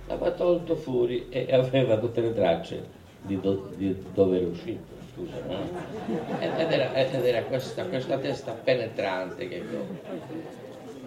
l'aveva 0.07 0.31
tolto 0.33 0.75
fuori 0.75 1.29
e 1.29 1.47
aveva 1.53 1.99
tutte 1.99 2.21
le 2.21 2.35
tracce 2.35 2.89
di, 3.23 3.39
do, 3.41 3.71
di 3.77 3.95
dove 4.13 4.39
era 4.39 4.47
uscito. 4.47 4.95
Scusa, 5.15 5.37
no? 5.47 6.39
Ed 6.41 6.71
era, 6.71 6.93
ed 6.95 7.25
era 7.25 7.43
questa, 7.45 7.85
questa, 7.85 8.19
testa 8.19 8.53
penetrante 8.53 9.49
che 9.49 9.63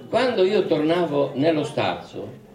quando 0.09 0.43
io 0.43 0.65
tornavo 0.65 1.33
nello 1.35 1.63
stazzo 1.63 2.47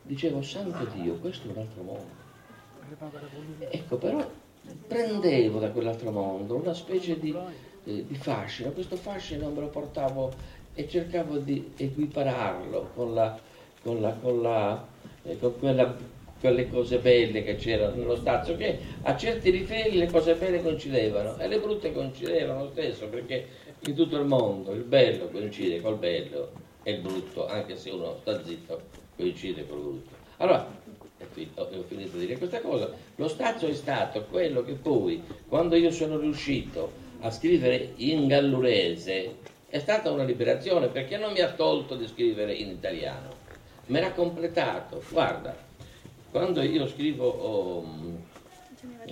dicevo 0.00 0.40
santo 0.40 0.86
Dio 0.94 1.16
questo 1.16 1.48
è 1.48 1.50
un 1.50 1.58
altro 1.58 1.82
mondo 1.82 2.13
Ecco, 3.70 3.96
però 3.96 4.24
prendevo 4.86 5.58
da 5.58 5.70
quell'altro 5.70 6.10
mondo 6.10 6.54
una 6.54 6.74
specie 6.74 7.18
di, 7.18 7.34
eh, 7.84 8.06
di 8.06 8.14
fascino, 8.14 8.70
questo 8.70 8.96
fascino 8.96 9.50
me 9.50 9.60
lo 9.60 9.68
portavo 9.68 10.32
e 10.74 10.88
cercavo 10.88 11.38
di 11.38 11.72
equipararlo 11.76 12.90
con, 12.94 13.14
la, 13.14 13.38
con, 13.82 14.00
la, 14.00 14.16
con, 14.20 14.42
la, 14.42 14.86
eh, 15.24 15.38
con 15.38 15.58
quella, 15.58 15.96
quelle 16.40 16.68
cose 16.68 16.98
belle 16.98 17.42
che 17.42 17.56
c'erano 17.56 17.96
nello 17.96 18.16
stazio, 18.16 18.56
che 18.56 18.78
a 19.02 19.16
certi 19.16 19.50
livelli 19.50 19.98
le 19.98 20.10
cose 20.10 20.34
belle 20.34 20.62
coincidevano 20.62 21.38
e 21.38 21.48
le 21.48 21.58
brutte 21.58 21.92
coincidevano 21.92 22.64
lo 22.64 22.70
stesso, 22.70 23.06
perché 23.08 23.46
in 23.86 23.94
tutto 23.94 24.16
il 24.16 24.24
mondo 24.24 24.72
il 24.72 24.82
bello 24.82 25.28
coincide 25.28 25.80
col 25.80 25.98
bello 25.98 26.50
e 26.82 26.92
il 26.92 27.00
brutto, 27.00 27.46
anche 27.46 27.76
se 27.76 27.90
uno 27.90 28.18
sta 28.20 28.42
zitto, 28.44 28.80
coincide 29.16 29.66
col 29.66 29.78
brutto. 29.78 30.22
Allora, 30.38 30.68
ho 31.54 31.82
finito 31.86 32.16
di 32.16 32.26
dire 32.26 32.38
questa 32.38 32.60
cosa, 32.60 32.90
lo 33.16 33.28
Stazio 33.28 33.68
è 33.68 33.74
stato 33.74 34.24
quello 34.24 34.62
che 34.62 34.72
poi, 34.72 35.22
quando 35.48 35.76
io 35.76 35.90
sono 35.90 36.18
riuscito 36.18 36.92
a 37.20 37.30
scrivere 37.30 37.92
in 37.96 38.26
gallurese, 38.26 39.36
è 39.68 39.78
stata 39.78 40.10
una 40.10 40.24
liberazione 40.24 40.88
perché 40.88 41.16
non 41.16 41.32
mi 41.32 41.40
ha 41.40 41.52
tolto 41.52 41.96
di 41.96 42.06
scrivere 42.06 42.52
in 42.54 42.70
italiano, 42.70 43.30
me 43.86 44.00
l'ha 44.00 44.12
completato. 44.12 45.02
Guarda, 45.10 45.56
quando 46.30 46.62
io 46.62 46.86
scrivo, 46.86 47.26
oh, 47.26 47.84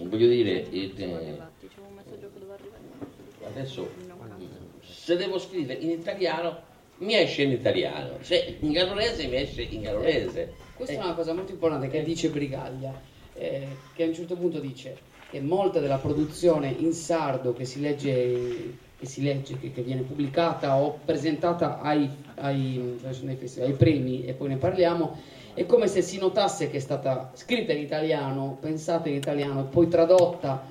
voglio 0.02 0.28
dire, 0.28 0.70
eh, 0.70 1.38
adesso 3.44 3.88
se 4.80 5.16
devo 5.16 5.38
scrivere 5.38 5.80
in 5.80 5.90
italiano 5.90 6.70
mi 6.98 7.16
esce 7.16 7.42
in 7.42 7.50
italiano, 7.50 8.18
se 8.20 8.56
in 8.60 8.70
gallurese 8.70 9.26
mi 9.26 9.36
esce 9.36 9.62
in 9.62 9.82
gallurese 9.82 10.54
questa 10.74 10.94
è 10.94 11.04
una 11.04 11.14
cosa 11.14 11.32
molto 11.32 11.52
importante 11.52 11.88
che 11.88 12.02
dice 12.02 12.28
Brigaglia, 12.28 12.92
eh, 13.34 13.66
che 13.94 14.02
a 14.04 14.06
un 14.06 14.14
certo 14.14 14.36
punto 14.36 14.58
dice 14.58 15.10
che 15.30 15.40
molta 15.40 15.80
della 15.80 15.96
produzione 15.96 16.68
in 16.68 16.92
sardo 16.92 17.52
che 17.52 17.64
si 17.64 17.80
legge, 17.80 18.74
che, 18.98 19.06
si 19.06 19.22
legge, 19.22 19.58
che, 19.58 19.72
che 19.72 19.82
viene 19.82 20.02
pubblicata 20.02 20.76
o 20.76 20.98
presentata 21.04 21.80
ai, 21.80 22.08
ai, 22.36 22.98
ai 23.02 23.72
premi, 23.72 24.24
e 24.26 24.34
poi 24.34 24.48
ne 24.48 24.56
parliamo, 24.56 25.16
è 25.54 25.64
come 25.66 25.86
se 25.86 26.02
si 26.02 26.18
notasse 26.18 26.68
che 26.68 26.76
è 26.76 26.80
stata 26.80 27.30
scritta 27.34 27.72
in 27.72 27.82
italiano, 27.82 28.58
pensata 28.60 29.08
in 29.08 29.14
italiano 29.14 29.60
e 29.60 29.64
poi 29.64 29.88
tradotta 29.88 30.62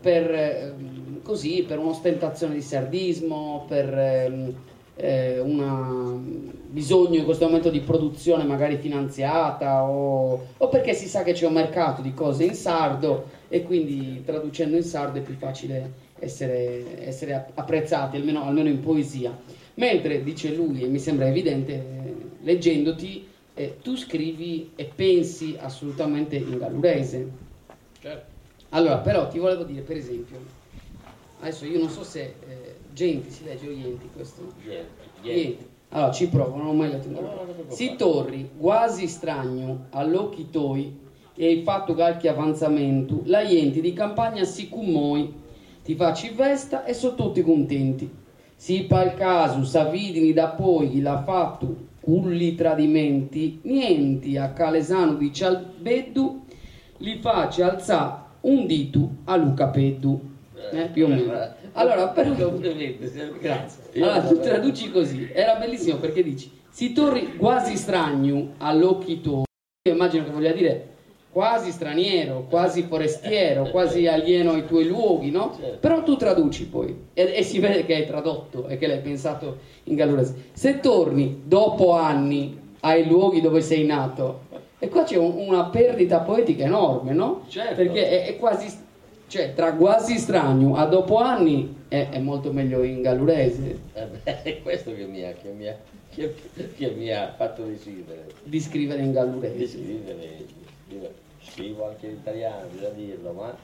per, 0.00 0.30
eh, 0.32 0.74
così, 1.22 1.64
per 1.66 1.78
un'ostentazione 1.78 2.54
di 2.54 2.62
sardismo, 2.62 3.64
per 3.68 4.54
eh, 4.98 5.34
eh, 5.34 5.40
un 5.40 6.50
bisogno 6.70 7.18
in 7.18 7.24
questo 7.24 7.46
momento 7.46 7.70
di 7.70 7.80
produzione 7.80 8.44
magari 8.44 8.76
finanziata 8.76 9.84
o, 9.84 10.46
o, 10.56 10.68
perché 10.68 10.92
si 10.92 11.06
sa 11.06 11.22
che 11.22 11.32
c'è 11.32 11.46
un 11.46 11.54
mercato 11.54 12.02
di 12.02 12.12
cose 12.12 12.44
in 12.44 12.54
sardo 12.54 13.30
e 13.48 13.62
quindi 13.62 14.22
traducendo 14.24 14.76
in 14.76 14.82
sardo 14.82 15.18
è 15.18 15.22
più 15.22 15.34
facile 15.34 16.06
essere, 16.18 17.06
essere 17.06 17.52
apprezzati, 17.54 18.16
almeno, 18.16 18.44
almeno, 18.44 18.68
in 18.68 18.80
poesia. 18.80 19.36
Mentre, 19.74 20.22
dice 20.22 20.52
lui, 20.52 20.82
e 20.82 20.88
mi 20.88 20.98
sembra 20.98 21.28
evidente, 21.28 21.82
leggendoti, 22.42 23.26
eh, 23.54 23.78
tu 23.80 23.96
scrivi 23.96 24.72
e 24.74 24.90
pensi 24.92 25.56
assolutamente 25.58 26.36
in 26.36 26.58
gallurese. 26.58 27.28
Certo. 28.00 28.36
Allora, 28.70 28.98
però 28.98 29.28
ti 29.28 29.38
volevo 29.38 29.62
dire, 29.62 29.80
per 29.82 29.96
esempio, 29.96 30.38
adesso 31.40 31.64
io 31.64 31.78
non 31.78 31.88
so 31.88 32.02
se 32.02 32.20
eh, 32.20 32.76
Genti 32.98 33.30
si 33.30 33.44
legge 33.44 33.68
o 33.68 33.70
Ienti 33.70 34.08
questo. 34.12 34.42
Niente, 34.66 35.04
niente. 35.22 35.66
Allora, 35.90 36.10
ci 36.10 36.26
provo, 36.26 36.56
non 36.56 36.66
ho 36.66 36.72
mai 36.72 36.90
letto 36.90 37.06
in 37.06 37.12
No, 37.12 37.46
ti 37.68 37.74
Si 37.76 37.94
torri 37.96 38.50
quasi 38.58 39.06
strano 39.06 39.86
all'occhi 39.90 40.50
tuoi 40.50 40.98
e 41.36 41.46
hai 41.46 41.62
fatto 41.62 41.94
qualche 41.94 42.28
avanzamento, 42.28 43.22
la 43.26 43.46
gente 43.46 43.80
di 43.80 43.92
campagna 43.92 44.42
si 44.42 44.68
cummoi, 44.68 45.32
ti 45.84 45.94
facci 45.94 46.30
festa 46.30 46.84
e 46.84 46.92
sono 46.92 47.14
tutti 47.14 47.40
contenti. 47.40 48.10
Si 48.56 48.82
pa 48.82 49.04
il 49.04 49.14
caso, 49.14 49.62
s'avvidini 49.62 50.32
da 50.32 50.48
poi 50.48 50.90
chi 50.90 51.00
l'ha 51.00 51.22
fatto 51.22 51.86
culli 52.00 52.56
tradimenti, 52.56 53.60
nienti 53.62 54.36
a 54.36 54.50
Calesano 54.50 55.14
di 55.14 55.32
Cialbeddu, 55.32 56.46
li 56.96 57.18
face 57.20 57.62
alzare 57.62 58.22
un 58.40 58.66
dito 58.66 59.08
a 59.26 59.36
Luca 59.36 59.68
Peddu. 59.68 60.20
Eh, 60.72 60.88
più 60.88 61.04
o 61.04 61.08
meno. 61.08 61.56
Allora, 61.78 62.12
sì. 62.14 62.98
Grazie. 63.40 64.02
Allora, 64.02 64.20
tu 64.22 64.40
traduci 64.40 64.90
così. 64.90 65.28
Era 65.32 65.54
bellissimo 65.54 65.98
perché 65.98 66.22
dici, 66.22 66.50
si 66.70 66.92
torni 66.92 67.36
quasi 67.36 67.76
strano 67.76 68.52
all'occhi 68.58 69.20
tuoi. 69.20 69.44
Io 69.88 69.94
immagino 69.94 70.24
che 70.24 70.30
voglia 70.30 70.52
dire 70.52 70.86
quasi 71.30 71.70
straniero, 71.70 72.46
quasi 72.48 72.82
forestiero, 72.82 73.70
quasi 73.70 74.06
alieno 74.06 74.52
ai 74.52 74.66
tuoi 74.66 74.86
luoghi, 74.86 75.30
no? 75.30 75.56
Certo. 75.58 75.78
Però 75.78 76.02
tu 76.02 76.16
traduci 76.16 76.66
poi 76.66 76.96
e, 77.14 77.32
e 77.36 77.42
si 77.42 77.58
vede 77.60 77.84
che 77.84 77.94
hai 77.94 78.06
tradotto 78.06 78.66
e 78.66 78.76
che 78.76 78.86
l'hai 78.86 79.00
pensato 79.00 79.58
in 79.84 79.94
gallurese. 79.94 80.34
Se 80.52 80.80
torni 80.80 81.42
dopo 81.44 81.92
anni 81.92 82.58
ai 82.80 83.06
luoghi 83.06 83.40
dove 83.40 83.60
sei 83.60 83.84
nato, 83.84 84.46
e 84.80 84.88
qua 84.88 85.04
c'è 85.04 85.16
un- 85.16 85.34
una 85.36 85.64
perdita 85.66 86.20
poetica 86.20 86.64
enorme, 86.64 87.12
no? 87.12 87.44
Certo. 87.48 87.74
Perché 87.74 88.08
è, 88.08 88.26
è 88.28 88.36
quasi, 88.36 88.68
cioè 89.28 89.54
tra 89.54 89.74
quasi 89.74 90.18
strano 90.18 90.74
a 90.76 90.86
dopo 90.86 91.18
anni 91.18 91.76
è, 91.88 92.08
è 92.10 92.18
molto 92.18 92.52
meglio 92.52 92.82
in 92.82 93.02
gallurese 93.02 93.78
Eh 93.92 94.06
beh, 94.24 94.42
È 94.42 94.60
questo 94.62 94.94
che 94.94 95.04
mi 95.04 95.22
ha, 95.24 95.32
che 95.32 95.50
mi 95.50 95.68
ha, 95.68 95.76
che, 96.12 96.34
che 96.76 96.90
mi 96.96 97.10
ha 97.12 97.32
fatto 97.36 97.62
decidere 97.62 98.26
di 98.42 98.60
scrivere 98.60 99.00
in 99.00 99.08
di 99.08 99.12
gallurese. 99.12 99.66
scrivere. 99.66 100.46
Io 100.90 101.26
Scrivo 101.40 101.86
anche 101.88 102.06
in 102.06 102.12
italiano, 102.14 102.66
bisogna 102.70 102.90
dirlo, 102.90 103.32
ma 103.32 103.56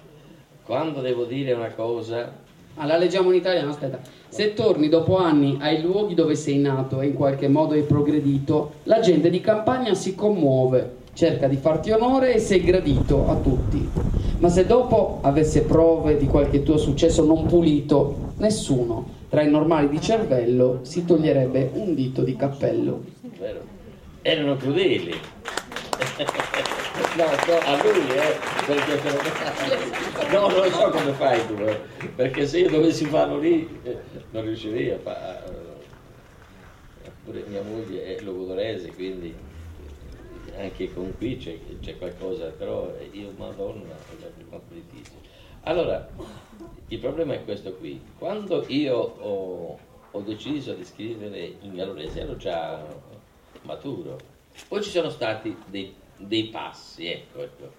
quando 0.65 1.01
devo 1.01 1.25
dire 1.25 1.53
una 1.53 1.71
cosa, 1.71 2.33
Ah, 2.77 2.87
la 2.87 2.97
leggiamo 2.97 3.31
in 3.31 3.37
italiano, 3.37 3.71
aspetta. 3.71 4.01
Se 4.29 4.53
torni 4.53 4.89
dopo 4.89 5.17
anni 5.17 5.59
ai 5.61 5.81
luoghi 5.81 6.15
dove 6.15 6.35
sei 6.35 6.59
nato 6.59 7.01
e 7.01 7.07
in 7.07 7.15
qualche 7.15 7.47
modo 7.47 7.75
hai 7.75 7.83
progredito, 7.83 8.75
la 8.85 8.99
gente 8.99 9.31
di 9.31 9.41
campagna 9.41 9.95
si 9.95 10.17
commuove, 10.17 10.97
cerca 11.15 11.47
di 11.49 11.57
farti 11.57 11.91
onore 11.91 12.35
e 12.35 12.39
sei 12.39 12.63
gradito 12.63 13.29
a 13.29 13.37
tutti. 13.37 13.89
Ma 14.39 14.49
se 14.49 14.67
dopo 14.67 15.21
avesse 15.23 15.63
prove 15.63 16.17
di 16.17 16.27
qualche 16.27 16.63
tuo 16.63 16.77
successo 16.77 17.25
non 17.25 17.47
pulito, 17.47 18.33
nessuno 18.39 19.23
tra 19.31 19.43
i 19.43 19.51
normali 19.51 19.89
di 19.89 20.01
cervello 20.01 20.81
si 20.83 21.05
toglierebbe 21.05 21.71
un 21.75 21.95
dito 21.95 22.23
di 22.23 22.37
cappello. 22.37 23.03
vero? 23.39 23.61
Erano 24.23 24.57
crudeli. 24.57 25.15
No, 27.17 27.25
no, 27.25 27.59
a 27.65 27.83
lui, 27.83 28.07
eh, 28.11 28.37
perché 28.67 28.99
se 29.01 29.11
lo- 29.11 30.39
No, 30.41 30.49
non 30.49 30.65
lo 30.65 30.71
so 30.71 30.89
come 30.91 31.13
fai 31.13 31.47
tu, 31.47 31.55
eh, 31.63 31.81
perché 32.15 32.47
se 32.47 32.59
io 32.61 32.71
dovessi 32.71 33.05
farlo 33.05 33.39
lì 33.39 33.69
eh, 33.85 33.97
non 34.31 34.43
riuscirei 34.45 34.91
a 34.91 34.99
fare. 35.03 35.43
Pure 37.25 37.45
mia 37.49 37.63
moglie 37.63 38.17
è 38.17 38.21
logudorese, 38.23 38.93
quindi 38.93 39.35
anche 40.57 40.93
con 40.93 41.17
qui 41.17 41.37
c'è, 41.37 41.59
c'è 41.81 41.97
qualcosa, 41.99 42.47
però 42.51 42.93
io, 43.13 43.33
madonna, 43.37 43.95
molto 44.51 44.75
difficile. 44.75 45.19
Allora, 45.63 46.09
il 46.89 46.99
problema 46.99 47.35
è 47.35 47.45
questo 47.45 47.75
qui. 47.75 48.01
Quando 48.19 48.65
io 48.69 48.97
ho, 48.97 49.79
ho 50.11 50.21
deciso 50.21 50.75
di 50.75 50.85
scrivere 50.85 51.57
in 51.61 51.75
gallurese 51.75 52.21
ero 52.21 52.37
già 52.37 52.85
maturo. 53.63 54.19
Poi 54.69 54.83
ci 54.83 54.91
sono 54.91 55.09
stati 55.09 55.57
dei, 55.67 55.95
dei 56.17 56.45
passi, 56.49 57.07
ecco, 57.07 57.43
ecco. 57.43 57.73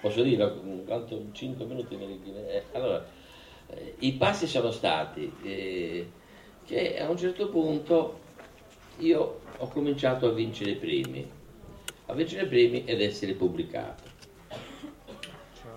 Posso 0.00 0.22
dirlo, 0.22 0.54
quanto 0.84 1.26
5 1.32 1.64
minuti 1.64 1.96
mi 1.96 2.20
eh, 2.46 2.64
Allora, 2.72 3.04
eh, 3.68 3.94
i 4.00 4.12
passi 4.12 4.46
sono 4.46 4.70
stati 4.70 5.32
eh, 5.42 6.10
che 6.64 7.00
a 7.00 7.08
un 7.08 7.16
certo 7.16 7.48
punto 7.48 8.18
io 8.98 9.40
ho 9.56 9.68
cominciato 9.68 10.26
a 10.26 10.32
vincere 10.32 10.72
i 10.72 10.76
primi, 10.76 11.28
a 12.10 12.14
vincere 12.14 12.44
i 12.44 12.48
primi 12.48 12.84
ed 12.84 13.00
essere 13.02 13.32
pubblicato. 13.32 14.16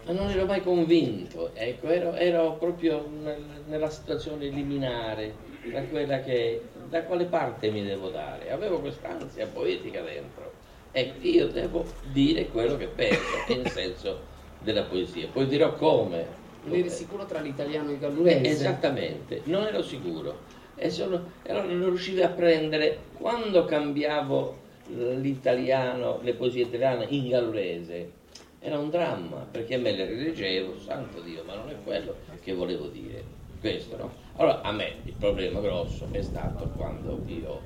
Ma 0.06 0.14
non 0.14 0.30
ero 0.30 0.46
mai 0.46 0.62
convinto, 0.62 1.52
ecco, 1.54 1.88
ero, 1.88 2.14
ero 2.14 2.54
proprio 2.54 3.08
nel- 3.08 3.64
nella 3.68 3.90
situazione 3.90 4.48
liminare, 4.48 5.36
tra 5.70 5.82
quella 5.84 6.22
che, 6.22 6.70
da 6.90 7.04
quale 7.04 7.26
parte 7.26 7.70
mi 7.70 7.84
devo 7.84 8.10
dare. 8.10 8.50
Avevo 8.50 8.80
quest'ansia 8.80 9.46
poetica 9.48 10.02
dentro. 10.02 10.54
Ecco, 10.92 11.28
io 11.28 11.48
devo 11.48 11.86
dire 12.12 12.48
quello 12.48 12.78
che 12.78 12.88
penso, 12.88 13.20
in 13.54 13.66
senso 13.68 14.22
della 14.60 14.84
poesia. 14.84 15.28
Poi 15.32 15.48
dirò 15.48 15.76
come. 15.76 16.40
Non 16.64 16.78
eri 16.78 16.90
sicuro 16.90 17.26
tra 17.26 17.40
l'italiano 17.40 17.90
e 17.90 17.94
il 17.94 18.00
gallurese? 18.00 18.50
Esattamente, 18.50 19.42
non 19.46 19.66
ero 19.66 19.84
sicuro. 19.84 20.40
E 20.76 20.90
sono, 20.90 21.32
e 21.44 21.52
allora 21.52 21.68
non 21.68 21.90
riuscivo 21.90 22.24
a 22.24 22.30
prendere, 22.30 23.04
quando 23.14 23.66
cambiavo 23.66 24.61
l'italiano, 24.92 26.20
le 26.22 26.34
poesie 26.34 26.64
italiane 26.64 27.06
in 27.10 27.30
gallurese, 27.30 28.20
era 28.60 28.78
un 28.78 28.90
dramma, 28.90 29.48
perché 29.50 29.78
me 29.78 29.92
le 29.92 30.06
rileggevo, 30.06 30.78
santo 30.80 31.20
Dio, 31.22 31.44
ma 31.44 31.56
non 31.56 31.70
è 31.70 31.76
quello 31.84 32.16
che 32.42 32.54
volevo 32.54 32.88
dire. 32.88 33.40
Questo, 33.60 33.98
no? 33.98 34.12
Allora, 34.38 34.62
a 34.62 34.72
me 34.72 35.02
il 35.04 35.14
problema 35.14 35.60
grosso 35.60 36.08
è 36.12 36.22
stato 36.22 36.68
quando 36.76 37.22
io 37.28 37.62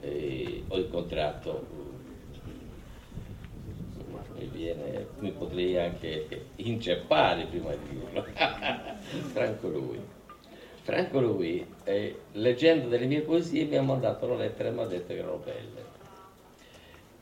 eh, 0.00 0.64
ho 0.68 0.78
incontrato, 0.78 1.66
eh, 2.46 4.38
mi, 4.38 4.48
viene, 4.52 5.06
mi 5.18 5.32
potrei 5.32 5.76
anche 5.76 6.46
inceppare 6.56 7.44
prima 7.46 7.70
di 7.72 7.78
dirlo, 7.90 8.24
Franco 9.32 9.68
Lui. 9.68 10.00
Franco 10.82 11.20
Lui, 11.20 11.66
eh, 11.84 12.20
leggendo 12.32 12.88
delle 12.88 13.06
mie 13.06 13.20
poesie, 13.20 13.64
mi 13.64 13.76
ha 13.76 13.82
mandato 13.82 14.26
una 14.26 14.36
lettera 14.36 14.68
e 14.68 14.72
mi 14.72 14.80
ha 14.80 14.86
detto 14.86 15.08
che 15.08 15.18
erano 15.18 15.42
belle. 15.42 15.83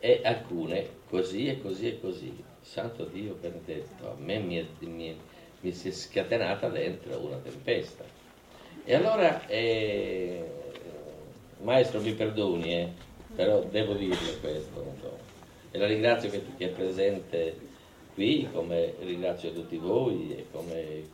E 0.05 0.21
alcune 0.25 0.85
così 1.09 1.47
e 1.47 1.63
così 1.63 1.87
e 1.87 2.01
così. 2.01 2.43
Santo 2.61 3.05
Dio 3.05 3.35
benedetto, 3.35 4.11
a 4.11 4.17
me 4.19 4.41
mi, 4.41 4.67
mi- 4.81 5.17
mi 5.61 5.71
si 5.73 5.91
è 5.91 5.93
scatenata 5.93 6.69
dentro 6.69 7.21
una 7.21 7.37
tempesta. 7.37 8.03
E 8.85 8.95
allora, 8.97 9.47
eh, 9.47 10.45
maestro 11.61 12.01
mi 12.01 12.15
perdoni, 12.15 12.75
eh, 12.75 12.89
però 13.37 13.63
devo 13.63 13.93
dirle 13.95 14.41
questo. 14.41 14.85
so. 15.01 15.17
E 15.71 15.79
la 15.79 15.87
ringrazio 15.87 16.31
che, 16.31 16.43
che 16.59 16.65
è 16.65 16.71
presente 16.71 17.55
qui, 18.15 18.49
come 18.53 18.95
ringrazio 19.03 19.53
tutti 19.53 19.77
voi, 19.77 20.35
e 20.37 20.47
come, 20.51 21.05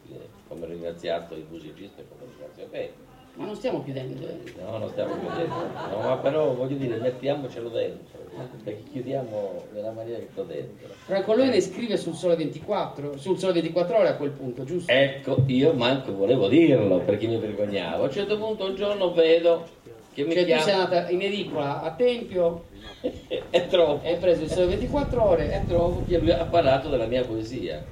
come 0.48 0.66
ringraziato 0.66 1.34
il 1.34 1.44
musicista, 1.50 2.02
come 2.08 2.22
ringrazio 2.24 2.68
me. 2.70 3.07
Ma 3.38 3.44
non 3.44 3.54
stiamo 3.54 3.84
chiudendo, 3.84 4.26
eh. 4.26 4.52
No, 4.60 4.78
non 4.78 4.88
stiamo 4.90 5.14
chiudendo. 5.16 5.54
No, 5.90 6.00
ma 6.08 6.16
però 6.16 6.52
voglio 6.54 6.76
dire, 6.76 6.96
mettiamocelo 6.96 7.68
dentro, 7.68 8.18
perché 8.64 8.82
chiudiamo 8.90 9.62
nella 9.72 9.92
maniera 9.92 10.18
che 10.18 10.26
sto 10.32 10.42
dentro. 10.42 10.88
Franco 11.04 11.34
Lui 11.36 11.48
ne 11.48 11.60
scrive 11.60 11.96
sul 11.96 12.14
Sole 12.14 12.34
24, 12.34 13.16
sul 13.16 13.38
Sole 13.38 13.52
24 13.52 13.96
ore 13.96 14.08
a 14.08 14.16
quel 14.16 14.30
punto, 14.30 14.64
giusto? 14.64 14.90
Ecco, 14.90 15.44
io 15.46 15.72
manco 15.72 16.12
volevo 16.16 16.48
dirlo 16.48 16.98
perché 16.98 17.28
mi 17.28 17.36
vergognavo. 17.38 18.02
A 18.02 18.06
un 18.06 18.12
certo 18.12 18.36
punto 18.38 18.64
un 18.64 18.74
giorno 18.74 19.12
vedo 19.12 19.68
che 20.14 20.24
mi 20.24 20.32
Cioè 20.32 20.42
tu 20.42 20.48
sei 20.48 20.58
chiama 20.58 20.82
andata 20.82 21.08
in 21.10 21.22
edicola 21.22 21.82
a 21.82 21.92
Tempio, 21.92 22.64
è 23.50 23.66
troppo. 23.68 24.04
hai 24.04 24.16
preso 24.16 24.42
il 24.42 24.50
Sole 24.50 24.66
24 24.66 25.24
ore 25.24 25.50
È 25.52 25.62
troppo 25.64 26.02
che 26.08 26.18
lui 26.18 26.32
ha 26.32 26.44
parlato 26.44 26.88
della 26.88 27.06
mia 27.06 27.24
poesia. 27.24 27.84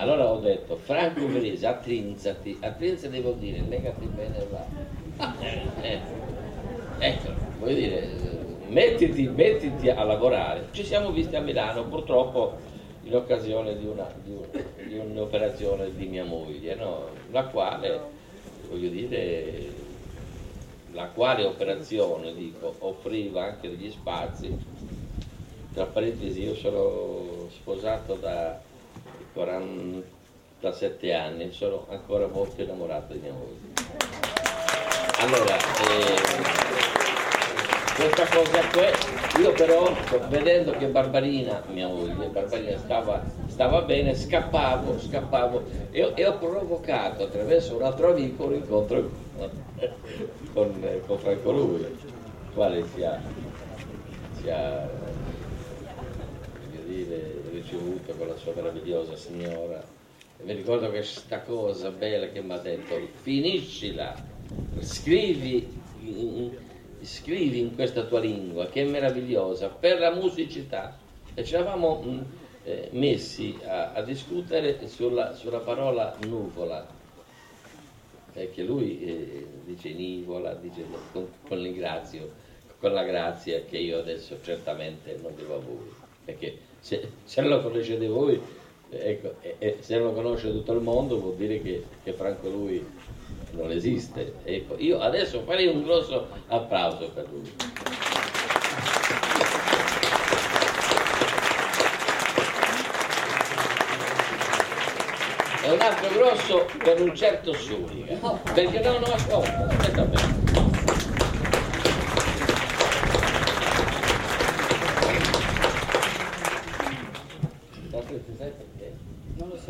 Allora 0.00 0.30
ho 0.30 0.38
detto, 0.40 0.76
Franco 0.76 1.26
Verese, 1.26 1.66
attrinzati. 1.66 2.56
Attrinzati 2.58 3.20
vuol 3.20 3.36
dire 3.36 3.60
legati 3.68 4.06
bene 4.06 4.38
là. 4.50 4.68
Eh, 5.82 6.00
ecco, 6.98 7.28
voglio 7.58 7.74
dire, 7.74 8.08
mettiti, 8.68 9.28
mettiti 9.28 9.90
a 9.90 10.02
lavorare. 10.04 10.68
Ci 10.72 10.84
siamo 10.84 11.10
visti 11.10 11.36
a 11.36 11.40
Milano, 11.40 11.86
purtroppo 11.86 12.56
in 13.02 13.14
occasione 13.14 13.76
di, 13.76 13.84
una, 13.84 14.10
di, 14.22 14.30
un- 14.30 14.48
di 14.86 14.96
un'operazione 14.96 15.94
di 15.94 16.06
mia 16.06 16.24
moglie, 16.24 16.74
no? 16.76 17.10
la 17.30 17.44
quale, 17.44 18.00
voglio 18.68 18.88
dire, 18.88 19.74
la 20.92 21.08
quale 21.08 21.44
operazione, 21.44 22.32
dico, 22.34 22.74
offriva 22.80 23.44
anche 23.44 23.68
degli 23.68 23.90
spazi 23.90 24.56
tra 25.72 25.86
parentesi, 25.86 26.42
io 26.42 26.54
sono 26.54 27.48
sposato 27.50 28.14
da 28.16 28.60
47 29.32 31.12
anni 31.14 31.52
sono 31.52 31.86
ancora 31.90 32.26
molto 32.26 32.62
innamorato 32.62 33.12
di 33.12 33.20
mia 33.20 33.32
moglie. 33.32 33.58
Allora, 35.18 35.56
eh, 35.56 36.60
questa 37.94 38.26
cosa 38.28 38.60
qui 38.70 39.42
Io 39.42 39.52
però, 39.52 39.94
vedendo 40.28 40.72
che 40.72 40.86
Barbarina, 40.86 41.62
mia 41.68 41.86
moglie, 41.88 42.26
Barbarina 42.28 42.78
stava, 42.78 43.22
stava 43.46 43.82
bene, 43.82 44.14
scappavo, 44.14 44.98
scappavo 44.98 45.62
e, 45.90 46.12
e, 46.14 46.26
ho 46.26 46.38
provocato 46.38 47.24
attraverso 47.24 47.76
un 47.76 47.82
altro 47.82 48.10
amico 48.10 48.46
un 48.46 48.54
incontro 48.54 49.10
con, 50.54 51.00
con 51.06 51.18
Franco 51.18 51.52
Lui, 51.52 51.98
quale 52.54 52.84
si 52.94 53.04
ha, 53.04 53.20
si 54.40 54.50
ha 54.50 54.88
dire, 54.88 54.99
ricevuto 57.60 58.12
con 58.14 58.28
la 58.28 58.36
sua 58.36 58.52
meravigliosa 58.54 59.16
signora. 59.16 59.82
E 60.38 60.44
mi 60.44 60.54
ricordo 60.54 60.90
che 60.90 61.02
sta 61.02 61.40
cosa 61.40 61.90
bella 61.90 62.28
che 62.28 62.40
mi 62.40 62.52
ha 62.52 62.58
detto, 62.58 62.98
finiscila, 63.22 64.14
scrivi 64.80 65.78
scrivi 67.02 67.60
in 67.60 67.74
questa 67.74 68.04
tua 68.04 68.20
lingua 68.20 68.66
che 68.66 68.82
è 68.82 68.84
meravigliosa 68.84 69.68
per 69.68 69.98
la 69.98 70.12
musicità 70.12 70.98
e 71.34 71.44
ci 71.44 71.54
eravamo 71.54 72.02
mm, 72.04 72.20
eh, 72.64 72.88
messi 72.92 73.58
a, 73.64 73.92
a 73.92 74.02
discutere 74.02 74.86
sulla, 74.86 75.34
sulla, 75.34 75.60
parola 75.60 76.16
nuvola 76.26 76.86
perché 78.32 78.62
lui 78.62 79.02
eh, 79.02 79.46
dice 79.64 79.92
nivola 79.92 80.54
dice 80.54 80.84
con, 81.12 81.28
con 81.46 81.58
l'ingrazio 81.58 82.48
con 82.78 82.92
la 82.92 83.04
grazia 83.04 83.64
che 83.64 83.78
io 83.78 83.98
adesso 83.98 84.38
certamente 84.42 85.18
non 85.22 85.34
devo 85.36 85.56
a 85.56 85.60
voi 85.60 85.92
perché 86.24 86.58
se, 86.80 87.10
se 87.24 87.42
lo 87.42 87.62
conoscete 87.62 88.06
voi 88.06 88.40
ecco, 88.90 89.34
e, 89.40 89.78
se 89.80 89.96
non 89.96 90.08
lo 90.08 90.12
conosce 90.12 90.50
tutto 90.50 90.72
il 90.72 90.80
mondo 90.80 91.20
vuol 91.20 91.36
dire 91.36 91.62
che, 91.62 91.84
che 92.02 92.12
Franco 92.12 92.48
lui 92.48 92.84
non 93.52 93.70
esiste. 93.70 94.34
Ecco, 94.44 94.76
io 94.78 95.00
adesso 95.00 95.42
farei 95.42 95.66
un 95.66 95.82
grosso 95.82 96.28
applauso 96.48 97.10
per 97.10 97.26
lui. 97.30 97.52
E 105.62 105.70
un 105.70 105.80
altro 105.80 106.08
grosso 106.10 106.66
per 106.82 107.00
un 107.00 107.14
certo 107.14 107.52
Suliga. 107.52 108.16
Perché 108.54 108.80
no, 108.80 108.98
no, 108.98 109.06
ascolta, 109.06 109.66
aspetta 109.68 110.02
bene. 110.04 110.40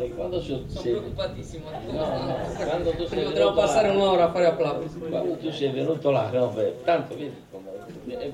quando 0.15 0.39
su, 0.39 0.63
sono 0.67 0.81
sei... 0.81 0.91
preoccupatissimo. 0.91 1.65
No, 1.91 1.91
no, 1.91 2.35
quando 2.65 2.91
tu 2.91 3.05
sei 3.05 3.23
potremmo 3.23 3.53
passare 3.53 3.89
un'ora 3.89 4.25
a 4.25 4.31
fare 4.31 4.45
applausi. 4.45 4.99
Quando 4.99 5.35
tu 5.37 5.51
sei 5.51 5.71
venuto 5.71 6.11
là 6.11 6.29
no, 6.31 6.47
beh, 6.47 6.75
tanto 6.83 7.15
vedi 7.15 7.33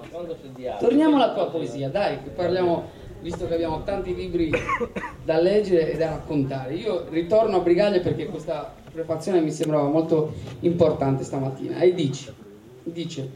quando 0.09 0.35
torniamo 0.79 1.15
alla 1.15 1.33
tua 1.33 1.47
poesia 1.47 1.89
dai 1.89 2.17
parliamo 2.35 2.89
visto 3.21 3.47
che 3.47 3.53
abbiamo 3.53 3.83
tanti 3.83 4.15
libri 4.15 4.51
da 5.23 5.39
leggere 5.39 5.91
e 5.91 5.97
da 5.97 6.09
raccontare. 6.09 6.73
Io 6.75 7.05
ritorno 7.09 7.57
a 7.57 7.59
Brigaglia 7.59 7.99
perché 7.99 8.27
questa 8.27 8.73
prefazione 8.91 9.41
mi 9.41 9.51
sembrava 9.51 9.87
molto 9.87 10.33
importante 10.61 11.23
stamattina. 11.23 11.79
E 11.79 11.93
dice 11.93 12.45
dice 12.91 13.29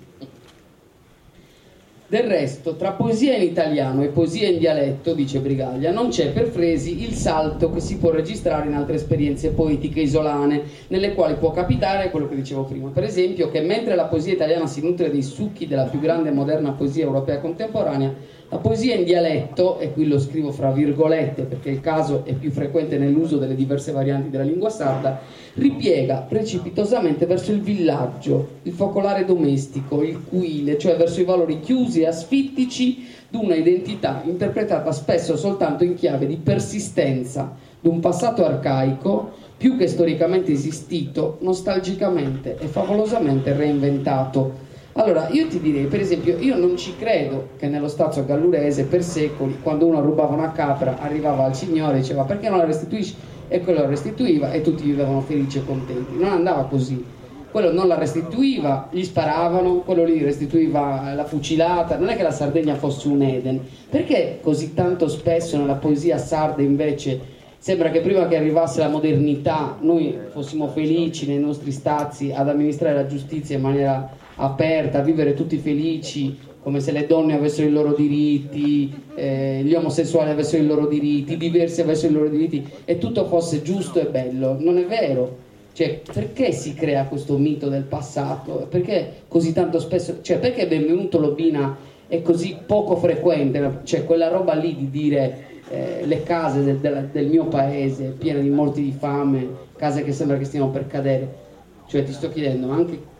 del 2.12 2.24
resto, 2.24 2.76
tra 2.76 2.91
poesia 2.91 3.38
in 3.38 3.41
italiano 3.41 4.04
e 4.04 4.10
poesia 4.10 4.50
in 4.50 4.58
dialetto, 4.58 5.13
dice 5.13 5.39
Brigaglia, 5.39 5.91
non 5.91 6.10
c'è 6.10 6.32
per 6.32 6.47
Fresi 6.47 7.04
il 7.04 7.13
salto 7.13 7.71
che 7.71 7.80
si 7.80 7.95
può 7.95 8.10
registrare 8.10 8.67
in 8.67 8.74
altre 8.74 8.95
esperienze 8.95 9.52
poetiche 9.52 10.02
isolane, 10.02 10.62
nelle 10.88 11.13
quali 11.13 11.36
può 11.36 11.52
capitare 11.52 12.10
quello 12.10 12.28
che 12.28 12.36
dicevo 12.36 12.65
prima. 12.65 12.89
Per 12.89 13.06
esempio, 13.06 13.50
che 13.50 13.62
mentre 13.62 13.95
la 13.95 14.08
poesia 14.08 14.34
italiana 14.34 14.67
si 14.67 14.82
nutre 14.82 15.10
dei 15.10 15.24
succhi 15.24 15.67
della 15.67 15.86
più 15.86 16.02
grande 16.02 16.28
e 16.28 16.34
moderna 16.34 16.71
poesia 16.71 17.06
europea 17.06 17.39
contemporanea, 17.39 18.13
la 18.51 18.57
poesia 18.57 18.95
in 18.95 19.05
dialetto, 19.05 19.79
e 19.79 19.93
qui 19.93 20.05
lo 20.05 20.19
scrivo 20.19 20.51
fra 20.51 20.71
virgolette 20.71 21.43
perché 21.43 21.69
il 21.69 21.79
caso 21.79 22.25
è 22.25 22.33
più 22.33 22.51
frequente 22.51 22.97
nell'uso 22.97 23.37
delle 23.37 23.55
diverse 23.55 23.93
varianti 23.93 24.29
della 24.29 24.43
lingua 24.43 24.69
sarda, 24.69 25.21
ripiega 25.53 26.25
precipitosamente 26.27 27.25
verso 27.25 27.53
il 27.53 27.61
villaggio, 27.61 28.59
il 28.63 28.73
focolare 28.73 29.23
domestico, 29.23 30.03
il 30.03 30.21
cuile, 30.27 30.77
cioè 30.77 30.97
verso 30.97 31.21
i 31.21 31.23
valori 31.23 31.61
chiusi 31.61 32.01
e 32.01 32.07
asfittici 32.07 33.07
di 33.29 33.37
una 33.37 33.55
identità 33.55 34.21
interpretata 34.25 34.91
spesso 34.91 35.37
soltanto 35.37 35.85
in 35.85 35.95
chiave 35.95 36.27
di 36.27 36.35
persistenza 36.35 37.55
di 37.79 37.87
un 37.87 38.01
passato 38.01 38.43
arcaico 38.43 39.31
più 39.55 39.77
che 39.77 39.87
storicamente 39.87 40.51
esistito, 40.51 41.37
nostalgicamente 41.39 42.57
e 42.59 42.67
favolosamente 42.67 43.53
reinventato 43.53 44.70
allora, 44.93 45.30
io 45.30 45.47
ti 45.47 45.62
direi, 45.62 45.86
per 45.86 46.01
esempio, 46.01 46.38
io 46.38 46.58
non 46.58 46.75
ci 46.75 46.95
credo 46.97 47.49
che 47.58 47.67
nello 47.67 47.88
stazio 47.88 48.25
gallurese 48.25 48.84
per 48.86 49.04
secoli, 49.04 49.60
quando 49.63 49.86
uno 49.86 50.01
rubava 50.01 50.34
una 50.34 50.51
capra, 50.51 50.97
arrivava 50.99 51.45
al 51.45 51.56
signore 51.56 51.97
e 51.97 51.99
diceva 52.01 52.23
perché 52.23 52.49
non 52.49 52.58
la 52.58 52.65
restituisci? 52.65 53.15
E 53.47 53.62
quello 53.62 53.82
la 53.82 53.88
restituiva 53.88 54.51
e 54.51 54.62
tutti 54.62 54.84
vivevano 54.84 55.21
felici 55.21 55.60
e 55.60 55.65
contenti. 55.65 56.15
Non 56.17 56.32
andava 56.32 56.65
così. 56.65 57.04
Quello 57.51 57.71
non 57.71 57.88
la 57.88 57.97
restituiva, 57.97 58.88
gli 58.91 59.04
sparavano, 59.04 59.80
quello 59.80 60.06
lì 60.06 60.23
restituiva 60.23 61.13
la 61.13 61.25
fucilata. 61.25 61.97
Non 61.97 62.10
è 62.10 62.15
che 62.15 62.23
la 62.23 62.32
Sardegna 62.32 62.75
fosse 62.75 63.10
un 63.10 63.21
Eden. 63.21 63.60
Perché 63.89 64.39
così 64.41 64.73
tanto 64.73 65.10
spesso 65.10 65.58
nella 65.58 65.75
poesia 65.75 66.17
sarda 66.17 66.62
invece 66.62 67.39
sembra 67.58 67.91
che 67.91 67.99
prima 67.99 68.27
che 68.27 68.38
arrivasse 68.38 68.80
la 68.80 68.88
modernità 68.88 69.77
noi 69.82 70.17
fossimo 70.32 70.67
felici 70.69 71.27
nei 71.27 71.38
nostri 71.38 71.71
stazi 71.71 72.32
ad 72.34 72.49
amministrare 72.49 72.95
la 72.95 73.06
giustizia 73.06 73.58
in 73.58 73.62
maniera 73.62 74.10
aperta, 74.41 74.99
a 74.99 75.01
vivere 75.04 75.34
tutti 75.34 75.58
felici, 75.58 76.38
come 76.62 76.80
se 76.80 76.91
le 76.91 77.08
donne 77.08 77.34
avessero 77.34 77.67
i 77.67 77.71
loro 77.71 77.93
diritti, 77.93 78.91
eh, 79.15 79.62
gli 79.63 79.73
omosessuali 79.73 80.30
avessero 80.30 80.63
i 80.63 80.65
loro 80.65 80.88
diritti, 80.88 81.34
i 81.34 81.38
diversi 81.38 81.82
avessero 81.82 82.12
i 82.12 82.15
loro 82.15 82.30
diritti 82.30 82.67
e 82.86 82.97
tutto 82.97 83.25
fosse 83.25 83.62
giusto 83.62 83.99
e 83.99 84.06
bello. 84.06 84.58
Non 84.60 84.77
è 84.77 84.86
vero. 84.86 85.49
Cioè, 85.73 86.01
perché 86.13 86.51
si 86.51 86.73
crea 86.73 87.06
questo 87.06 87.38
mito 87.38 87.69
del 87.69 87.84
passato? 87.84 88.67
Perché 88.69 89.21
così 89.27 89.54
tanto 89.54 89.80
spesso, 89.80 90.17
cioè, 90.21 90.38
perché 90.38 90.67
Benvenuto 90.67 91.17
Lobina 91.17 91.77
è 92.08 92.21
così 92.21 92.58
poco 92.65 92.97
frequente? 92.97 93.80
Cioè, 93.84 94.03
quella 94.03 94.28
roba 94.28 94.53
lì 94.53 94.76
di 94.76 94.89
dire 94.89 95.45
eh, 95.70 96.01
le 96.05 96.24
case 96.24 96.63
del, 96.63 96.78
del, 96.78 97.09
del 97.11 97.28
mio 97.28 97.45
paese 97.45 98.13
piene 98.18 98.41
di 98.41 98.49
morti 98.49 98.84
di 98.84 98.91
fame, 98.91 99.47
case 99.78 100.03
che 100.03 100.11
sembra 100.11 100.38
che 100.38 100.43
stiano 100.43 100.70
per 100.70 100.88
cadere. 100.88 101.49
Cioè, 101.88 102.03
ti 102.03 102.11
sto 102.11 102.30
chiedendo, 102.30 102.70
anche 102.70 103.11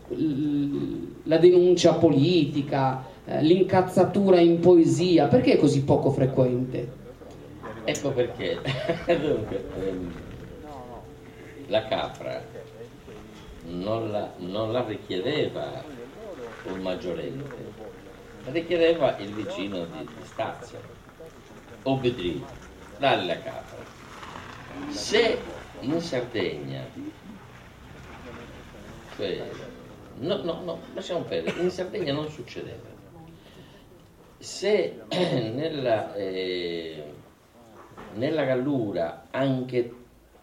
la 1.24 1.36
denuncia 1.38 1.94
politica, 1.94 3.04
eh, 3.24 3.42
l'incazzatura 3.42 4.40
in 4.40 4.60
poesia, 4.60 5.26
perché 5.26 5.52
è 5.52 5.58
così 5.58 5.82
poco 5.82 6.10
frequente? 6.10 7.00
Ecco 7.84 8.10
perché 8.10 8.60
Dunque, 9.06 9.64
ehm, 9.80 10.12
la 11.66 11.86
capra 11.86 12.42
non 13.64 14.10
la, 14.10 14.32
non 14.38 14.72
la, 14.72 14.84
richiedeva 14.84 15.82
un 16.64 16.80
maggiorente, 16.80 17.56
la 18.44 18.52
richiedeva 18.52 19.16
il 19.18 19.32
vicino 19.32 19.84
di, 19.84 19.98
di 20.04 20.24
Stazio, 20.24 20.78
obbedì, 21.82 22.44
dalle 22.98 23.26
la 23.26 23.38
capra. 23.40 23.78
Se 24.88 25.38
in 25.80 26.00
Sardegna, 26.00 26.84
cioè 29.16 29.48
No, 30.22 30.40
no, 30.44 30.60
no, 30.62 30.78
lasciamo 30.94 31.24
perdere. 31.24 31.60
In 31.62 31.70
Sardegna 31.70 32.12
non 32.12 32.30
succedeva. 32.30 32.88
Se 34.38 35.00
nella, 35.10 36.14
eh, 36.14 37.04
nella 38.14 38.44
Gallura, 38.44 39.26
anche 39.30 39.94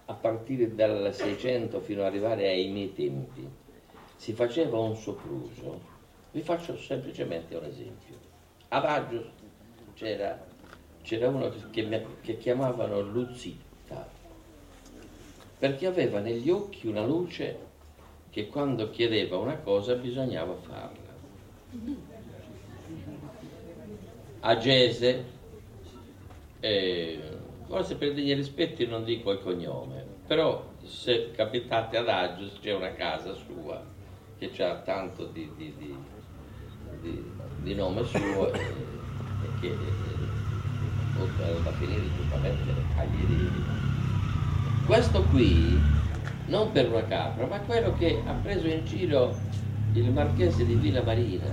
a 0.05 0.13
partire 0.13 0.75
dal 0.75 1.13
600 1.13 1.79
fino 1.79 2.01
ad 2.01 2.07
arrivare 2.07 2.49
ai 2.49 2.67
miei 2.67 2.93
tempi, 2.93 3.47
si 4.17 4.33
faceva 4.33 4.77
un 4.79 4.97
sopruso, 4.97 5.79
vi 6.31 6.41
faccio 6.41 6.77
semplicemente 6.77 7.55
un 7.55 7.63
esempio. 7.63 8.15
A 8.67 8.81
Baggio 8.81 9.29
c'era, 9.93 10.45
c'era 11.03 11.29
uno 11.29 11.49
che, 11.71 12.05
che 12.19 12.37
chiamavano 12.37 12.99
Luzitta, 12.99 14.09
perché 15.57 15.87
aveva 15.87 16.19
negli 16.19 16.49
occhi 16.49 16.87
una 16.87 17.05
luce 17.05 17.67
che 18.29 18.47
quando 18.47 18.89
chiedeva 18.89 19.37
una 19.37 19.57
cosa 19.57 19.95
bisognava 19.95 20.55
farla. 20.55 21.07
A 24.41 24.57
Gese, 24.57 25.25
eh, 26.59 27.19
forse 27.67 27.95
per 27.95 28.13
degli 28.13 28.33
rispetti 28.33 28.85
non 28.85 29.03
dico 29.03 29.31
il 29.31 29.39
cognome, 29.39 30.05
però 30.27 30.63
se 30.83 31.31
capitate 31.31 31.97
ad 31.97 32.07
Agios 32.07 32.59
c'è 32.61 32.73
una 32.73 32.93
casa 32.93 33.33
sua 33.33 33.83
che 34.37 34.63
ha 34.63 34.75
tanto 34.77 35.25
di, 35.25 35.51
di, 35.57 35.73
di, 37.01 37.33
di, 37.57 37.75
nome 37.75 38.05
suo 38.05 38.53
e, 38.53 38.59
e 38.59 39.59
che 39.59 39.75
oltre 41.19 41.61
da 41.63 41.71
finire 41.73 42.03
giustamente 42.15 42.71
agli 42.95 43.25
rivi. 43.27 43.63
Questo 44.85 45.21
qui 45.23 45.77
non 46.49 46.71
per 46.71 46.89
una 46.89 47.05
capra, 47.05 47.45
ma 47.45 47.59
quello 47.59 47.95
che 47.97 48.21
ha 48.25 48.33
preso 48.33 48.67
in 48.67 48.83
giro 48.85 49.37
il 49.93 50.11
marchese 50.11 50.65
di 50.65 50.75
Villa 50.75 51.03
Marina. 51.03 51.45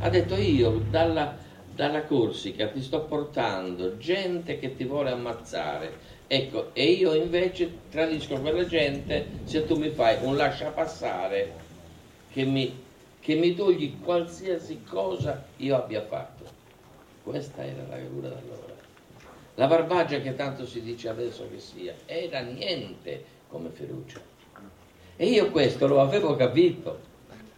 Ha 0.00 0.08
detto 0.08 0.36
io 0.36 0.82
dalla, 0.88 1.36
dalla 1.74 2.04
Corsica 2.04 2.68
ti 2.68 2.80
sto 2.80 3.02
portando 3.02 3.98
gente 3.98 4.58
che 4.58 4.76
ti 4.76 4.84
vuole 4.84 5.10
ammazzare. 5.10 6.18
Ecco, 6.26 6.72
e 6.74 6.84
io 6.84 7.14
invece 7.14 7.70
tradisco 7.90 8.40
quella 8.40 8.64
gente 8.64 9.26
se 9.44 9.66
tu 9.66 9.76
mi 9.76 9.90
fai 9.90 10.18
un 10.22 10.36
lascia 10.36 10.70
passare 10.70 11.52
che 12.32 12.44
mi, 12.44 12.72
che 13.18 13.34
mi 13.34 13.54
togli 13.54 13.98
qualsiasi 14.00 14.82
cosa 14.88 15.44
io 15.56 15.76
abbia 15.76 16.02
fatto. 16.02 16.44
Questa 17.24 17.64
era 17.64 17.84
la 17.88 17.96
figura 17.96 18.28
d'allora. 18.28 18.78
La 19.56 19.66
Barbagia 19.66 20.20
che 20.20 20.36
tanto 20.36 20.64
si 20.64 20.80
dice 20.80 21.08
adesso 21.08 21.46
che 21.50 21.58
sia, 21.58 21.94
era 22.06 22.40
niente 22.40 23.29
come 23.50 23.68
Ferruccio. 23.70 24.20
E 25.16 25.26
io 25.26 25.50
questo 25.50 25.86
lo 25.86 26.00
avevo 26.00 26.34
capito, 26.34 26.98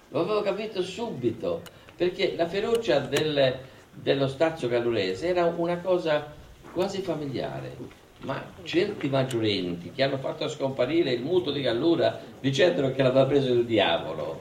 lo 0.08 0.20
avevo 0.20 0.42
capito 0.42 0.82
subito, 0.82 1.62
perché 1.94 2.34
la 2.34 2.48
ferocia 2.48 2.98
del, 2.98 3.56
dello 3.92 4.26
stazio 4.26 4.68
gallurese 4.68 5.28
era 5.28 5.44
una 5.44 5.78
cosa 5.78 6.32
quasi 6.72 7.02
familiare, 7.02 7.76
ma 8.22 8.42
certi 8.64 9.08
maggiorenti 9.08 9.92
che 9.92 10.02
hanno 10.02 10.18
fatto 10.18 10.48
scomparire 10.48 11.12
il 11.12 11.22
muto 11.22 11.52
di 11.52 11.60
Gallura 11.60 12.18
dicendo 12.40 12.90
che 12.92 13.02
l'aveva 13.02 13.26
preso 13.26 13.52
il 13.52 13.64
diavolo, 13.64 14.40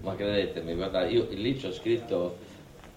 ma 0.00 0.14
credetemi, 0.14 0.74
guardate, 0.74 1.12
io 1.12 1.26
lì 1.30 1.58
ci 1.58 1.66
ho 1.66 1.72
scritto, 1.72 2.36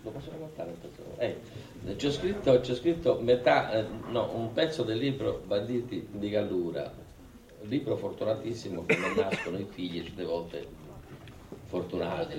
lo 0.03 0.09
posso 0.11 0.29
raccontare? 0.31 0.75
Eh, 1.17 1.95
ci 1.97 2.11
scritto, 2.11 2.59
c'ho 2.59 2.75
scritto 2.75 3.19
metà, 3.21 3.71
eh, 3.73 3.85
no, 4.09 4.31
un 4.35 4.53
pezzo 4.53 4.83
del 4.83 4.97
libro 4.97 5.41
Banditi 5.45 6.07
di 6.11 6.29
Gallura, 6.29 6.91
libro 7.63 7.95
fortunatissimo 7.95 8.85
come 8.87 9.15
nascono 9.15 9.57
i 9.57 9.67
figli 9.69 10.03
certe 10.03 10.23
volte 10.23 10.67
fortunati. 11.65 12.35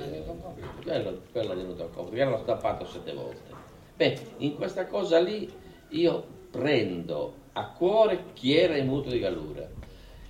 Quello, 0.83 1.23
quello 1.33 1.55
di 1.55 1.63
Newton 1.63 1.91
Compton, 1.93 2.15
che 2.15 2.25
l'hanno 2.25 2.39
stampato 2.39 2.87
sette 2.87 3.13
volte. 3.13 3.51
Beh, 3.97 4.19
in 4.39 4.57
questa 4.57 4.87
cosa 4.87 5.19
lì 5.19 5.51
io 5.89 6.27
prendo 6.51 7.35
a 7.53 7.69
cuore 7.71 8.25
chi 8.35 8.57
era 8.57 8.77
il 8.77 8.85
muto 8.85 9.11
di 9.11 9.19
Gallura. 9.19 9.67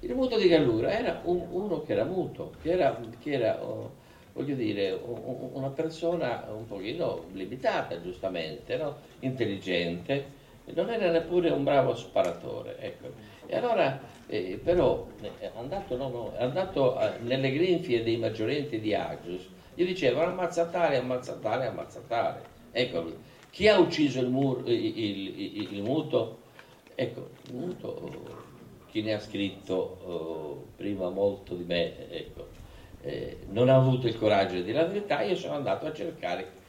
Il 0.01 0.15
muto 0.15 0.37
di 0.37 0.49
Gallura 0.49 0.93
era 0.93 1.21
un, 1.25 1.47
uno 1.51 1.83
che 1.83 1.93
era 1.93 2.05
muto, 2.05 2.55
che 2.61 2.73
era, 2.73 3.01
che 3.21 3.33
era 3.33 3.63
oh, 3.63 3.91
voglio 4.33 4.55
dire, 4.55 4.99
una 5.03 5.71
persona 5.71 6.47
un 6.53 6.67
pochino 6.67 7.25
limitata, 7.33 8.01
giustamente, 8.01 8.77
no? 8.77 8.97
intelligente, 9.21 10.41
non 10.67 10.91
era 10.91 11.11
neppure 11.11 11.51
un 11.51 11.65
bravo 11.65 11.95
sparatore. 11.95 12.79
Ecco. 12.79 13.09
E 13.47 13.57
allora, 13.57 14.01
eh, 14.27 14.61
però, 14.63 15.07
è 15.39 15.51
andato, 15.57 15.97
no, 15.97 16.09
no, 16.09 16.33
andato 16.39 16.97
a, 16.97 17.17
nelle 17.21 17.53
grinfie 17.53 18.03
dei 18.03 18.17
maggiorenti 18.17 18.81
di 18.81 18.95
Agius, 18.95 19.49
gli 19.75 19.85
dicevano 19.85 20.31
ammazzatare, 20.31 20.99
ammazzatare, 20.99 21.67
ammazzatare. 21.67 22.43
Ecco, 22.71 23.13
chi 23.51 23.69
ha 23.69 23.79
ucciso 23.79 24.21
il, 24.21 24.29
mur, 24.29 24.63
il, 24.67 24.99
il, 24.99 25.73
il 25.75 25.83
muto? 25.83 26.39
Ecco, 26.95 27.31
il 27.49 27.55
muto, 27.55 28.11
chi 28.91 29.03
ne 29.03 29.15
ha 29.15 29.19
scritto 29.19 29.75
oh, 29.75 30.67
prima 30.77 31.09
molto 31.11 31.55
di 31.55 31.65
me, 31.65 32.11
ecco, 32.11 32.49
eh, 33.03 33.39
non 33.49 33.69
ha 33.69 33.77
avuto 33.77 34.07
il 34.07 34.17
coraggio 34.17 34.55
di 34.55 34.65
dire 34.65 34.79
la 34.79 34.87
verità, 34.87 35.23
io 35.23 35.35
sono 35.37 35.55
andato 35.55 35.87
a 35.87 35.93
cercare 35.93 36.61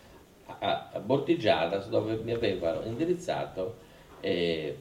a, 0.46 0.90
a 0.94 1.00
Bortigiada 1.00 1.78
dove 1.78 2.16
mi 2.24 2.32
avevano 2.32 2.84
indirizzato 2.86 3.83
eh, 4.24 4.78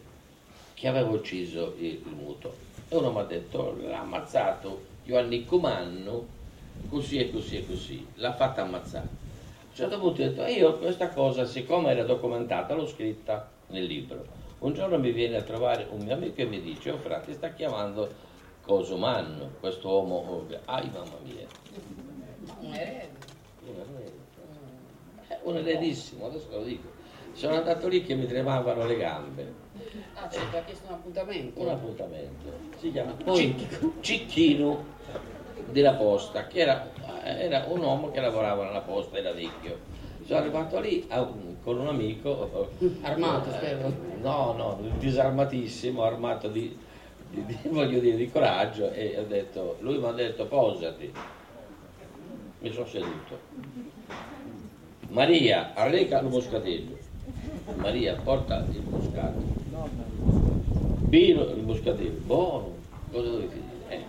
che 0.75 0.89
aveva 0.89 1.11
ucciso 1.11 1.75
il, 1.79 2.01
il 2.07 2.15
muto. 2.15 2.55
E 2.89 2.97
uno 2.97 3.11
mi 3.11 3.19
ha 3.19 3.25
detto, 3.25 3.77
l'ha 3.81 4.01
ammazzato 4.01 4.83
Giovanni 5.05 5.45
Comanno, 5.45 6.27
così 6.89 7.19
e 7.19 7.31
così 7.31 7.57
e 7.57 7.67
così, 7.67 8.07
l'ha 8.15 8.35
fatta 8.35 8.63
ammazzare. 8.63 9.07
A 9.07 9.65
un 9.69 9.75
certo 9.75 9.99
punto 9.99 10.23
ho 10.23 10.25
detto, 10.27 10.45
io 10.47 10.79
questa 10.79 11.09
cosa, 11.09 11.45
siccome 11.45 11.91
era 11.91 12.05
documentata, 12.05 12.75
l'ho 12.75 12.87
scritta 12.87 13.51
nel 13.69 13.85
libro. 13.85 14.41
Un 14.61 14.75
giorno 14.75 14.99
mi 14.99 15.11
viene 15.11 15.37
a 15.37 15.43
trovare 15.43 15.89
un 15.91 16.05
mio 16.05 16.15
amico 16.15 16.41
e 16.41 16.47
mi 16.47 16.61
dice, 16.61 16.91
oh 16.91 16.99
frate, 16.99 17.33
sta 17.33 17.53
chiamando 17.53 18.31
Cosumanno, 18.63 19.51
questo 19.59 19.89
uomo, 19.89 20.15
oh, 20.15 20.47
ai 20.67 20.89
mamma 20.89 21.19
mia. 21.25 21.47
Un 22.61 22.75
erede. 22.75 23.11
Un 23.67 23.75
erede. 23.97 24.21
Eh, 25.29 25.39
un 25.43 25.57
eredissimo, 25.57 26.27
adesso 26.27 26.47
lo 26.51 26.63
dico. 26.63 27.02
Sono 27.33 27.55
andato 27.55 27.89
lì 27.89 28.03
che 28.05 28.15
mi 28.15 28.27
tremavano 28.27 28.87
le 28.87 28.97
gambe 28.97 29.63
Ah, 30.15 30.29
ci 30.29 30.39
ha 30.39 30.63
chiesto 30.65 30.87
un 30.87 30.95
appuntamento? 30.95 31.61
Un 31.61 31.69
appuntamento. 31.69 32.59
Si 32.79 32.93
chiama 32.93 33.17
Cic- 33.33 34.01
Cicchino 34.01 34.85
della 35.71 35.95
posta, 35.95 36.47
che 36.47 36.61
era, 36.61 36.91
era, 37.25 37.65
un 37.69 37.81
uomo 37.81 38.11
che 38.11 38.21
lavorava 38.21 38.65
nella 38.65 38.81
posta, 38.81 39.17
era 39.17 39.33
vecchio. 39.33 39.79
Sono 40.25 40.39
arrivato 40.39 40.79
lì 40.81 41.07
a, 41.09 41.27
con 41.63 41.79
un 41.79 41.89
amico. 41.89 42.71
Armato, 43.01 43.49
eh, 43.49 43.53
spero? 43.53 43.93
No, 44.21 44.53
no, 44.53 44.79
disarmatissimo, 44.99 46.03
armato 46.03 46.49
di, 46.49 46.79
di, 47.29 47.45
di, 47.45 47.59
voglio 47.71 47.99
dire, 47.99 48.17
di 48.17 48.31
coraggio 48.31 48.91
e 48.93 49.19
ho 49.19 49.25
detto, 49.25 49.79
lui 49.81 49.99
mi 49.99 50.07
ha 50.07 50.13
detto 50.13 50.47
posati. 50.47 51.13
Mi 52.59 52.73
sono 52.73 52.87
seduto. 52.87 53.41
Maria, 55.09 55.73
arreca 55.75 56.21
il 56.21 56.29
moscatello. 56.29 57.02
Maria, 57.77 58.17
porta 58.23 58.67
il 58.73 58.83
moscato 58.89 59.41
Vino 61.13 61.43
il 61.43 61.63
moscatello, 61.63 62.21
buono, 62.25 62.75
cosa 63.11 63.29
dovete 63.29 63.55
dire? 63.55 63.71
Eh. 63.89 64.03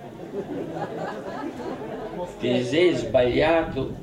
Ti 2.39 2.63
sei 2.63 2.95
sbagliato 2.95 3.93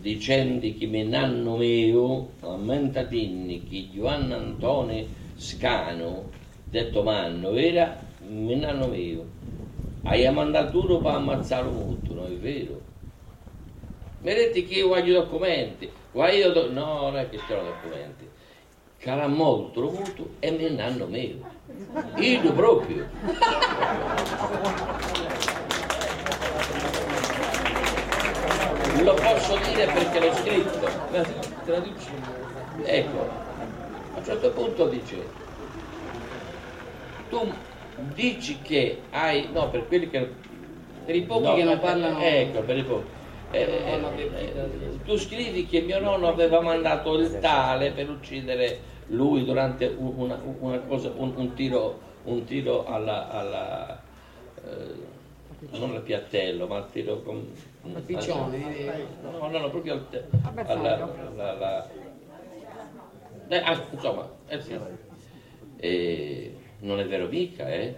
dicendo 0.00 0.66
che 0.78 0.86
me 0.86 1.02
nanno 1.02 1.56
mio, 1.56 2.30
a 2.40 2.56
mentatinni 2.56 3.64
che 3.64 3.88
Giovanni 3.92 4.32
Antone 4.32 5.06
Scano, 5.36 6.30
detto 6.64 7.02
manno, 7.02 7.52
era 7.52 8.00
me 8.26 8.54
nanno 8.54 8.86
mio. 8.86 9.26
Hai 10.04 10.30
mandato 10.32 10.82
uno 10.82 10.98
per 10.98 11.12
ammazzare 11.12 11.68
un 11.68 11.98
non 12.08 12.26
è 12.26 12.36
vero? 12.36 12.80
Mi 14.22 14.34
dite 14.34 14.64
che 14.64 14.78
io 14.78 14.88
voglio 14.88 15.20
documenti, 15.20 15.90
voglio 16.12 16.52
do... 16.52 16.72
no, 16.72 17.02
non 17.02 17.18
è 17.18 17.28
che 17.28 17.38
sto 17.38 17.54
documenti 17.54 18.23
cara 19.04 19.26
molto 19.26 19.82
molto 19.82 20.30
e 20.40 20.50
me 20.50 20.70
ne 20.70 20.82
hanno 20.82 21.04
meno. 21.04 21.46
Io 22.16 22.52
proprio. 22.54 23.06
Lo 29.02 29.14
posso 29.14 29.58
dire 29.58 29.86
perché 29.92 30.20
l'ho 30.20 30.32
scritto. 30.32 30.88
Ecco, 32.82 33.18
a 34.14 34.16
un 34.16 34.24
certo 34.24 34.50
punto 34.52 34.88
dice, 34.88 35.16
tu 37.28 37.52
dici 38.14 38.58
che 38.62 39.02
hai, 39.10 39.50
no, 39.52 39.68
per 39.68 39.86
quelli 39.86 40.08
che... 40.08 40.32
Per 41.04 41.14
i 41.14 41.22
pochi 41.24 41.44
no, 41.44 41.54
che 41.56 41.64
non 41.64 41.78
parlano... 41.78 42.18
Ecco, 42.20 42.62
per 42.62 42.78
i 42.78 42.82
pochi. 42.82 43.12
Eh, 43.50 43.60
eh, 43.60 44.00
eh, 44.34 45.04
tu 45.04 45.18
scrivi 45.18 45.66
che 45.66 45.82
mio 45.82 46.00
nonno 46.00 46.26
aveva 46.26 46.60
mandato 46.60 47.18
il 47.18 47.38
tale 47.38 47.92
per 47.92 48.08
uccidere 48.08 48.92
lui 49.08 49.44
durante 49.44 49.94
una, 49.96 50.40
una 50.60 50.78
cosa, 50.80 51.12
un, 51.14 51.32
un, 51.36 51.54
tiro, 51.54 52.00
un 52.24 52.44
tiro 52.44 52.86
alla, 52.86 53.30
alla 53.30 54.02
eh, 54.64 55.12
non 55.70 55.94
al 55.94 56.02
piattello, 56.02 56.66
ma 56.66 56.76
al 56.76 56.90
tiro 56.90 57.22
con... 57.22 57.46
Al 57.82 58.02
piccione? 58.02 58.58
No, 59.22 59.48
no, 59.48 59.58
no, 59.58 59.70
proprio 59.70 59.94
al... 59.94 60.26
Alla, 60.42 60.94
alla, 60.94 61.50
alla, 61.50 61.90
eh, 63.48 63.58
ah, 63.58 63.84
insomma, 63.90 64.28
eh 64.48 64.60
sì. 64.60 64.78
E 65.76 66.56
non 66.80 66.98
è 66.98 67.06
vero 67.06 67.28
mica, 67.28 67.68
eh? 67.68 67.94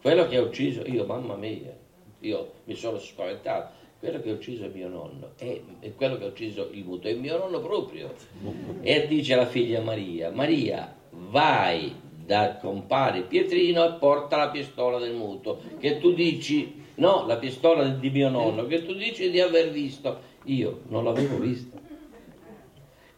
Quello 0.00 0.26
che 0.26 0.36
ha 0.36 0.42
ucciso 0.42 0.82
io, 0.86 1.04
mamma 1.06 1.34
mia, 1.34 1.74
io 2.20 2.52
mi 2.64 2.74
sono 2.74 2.98
spaventato 2.98 3.79
quello 4.00 4.20
che 4.20 4.30
ha 4.30 4.32
ucciso 4.32 4.68
mio 4.72 4.88
nonno 4.88 5.32
è, 5.36 5.60
è 5.78 5.94
quello 5.94 6.16
che 6.16 6.24
ha 6.24 6.28
ucciso 6.28 6.70
il 6.72 6.84
muto, 6.84 7.06
è 7.06 7.14
mio 7.14 7.36
nonno 7.38 7.60
proprio. 7.60 8.12
E 8.82 9.06
dice 9.06 9.34
alla 9.34 9.46
figlia 9.46 9.82
Maria, 9.82 10.30
Maria, 10.30 10.96
vai 11.10 11.94
da 12.24 12.56
compare 12.56 13.22
Pietrino 13.22 13.84
e 13.84 13.98
porta 13.98 14.38
la 14.38 14.48
pistola 14.48 14.98
del 14.98 15.14
muto, 15.14 15.60
che 15.78 15.98
tu 15.98 16.14
dici, 16.14 16.82
no, 16.94 17.26
la 17.26 17.36
pistola 17.36 17.86
di 17.88 18.08
mio 18.08 18.30
nonno, 18.30 18.66
che 18.66 18.84
tu 18.86 18.94
dici 18.94 19.30
di 19.30 19.40
aver 19.40 19.70
visto. 19.70 20.28
Io 20.44 20.80
non 20.88 21.04
l'avevo 21.04 21.36
vista. 21.36 21.78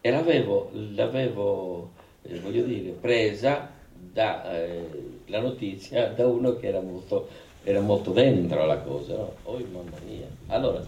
E 0.00 0.10
l'avevo, 0.10 0.70
l'avevo 0.72 1.92
eh, 2.22 2.40
voglio 2.40 2.64
dire, 2.64 2.90
presa 2.90 3.70
da, 3.94 4.52
eh, 4.52 4.88
la 5.26 5.40
notizia 5.40 6.08
da 6.08 6.26
uno 6.26 6.56
che 6.56 6.66
era 6.66 6.80
molto 6.80 7.28
era 7.64 7.80
molto 7.80 8.10
dentro 8.10 8.64
la 8.66 8.78
cosa, 8.78 9.16
no? 9.16 9.34
Oh 9.44 9.58
mamma 9.58 9.96
mia. 10.06 10.26
Allora, 10.48 10.82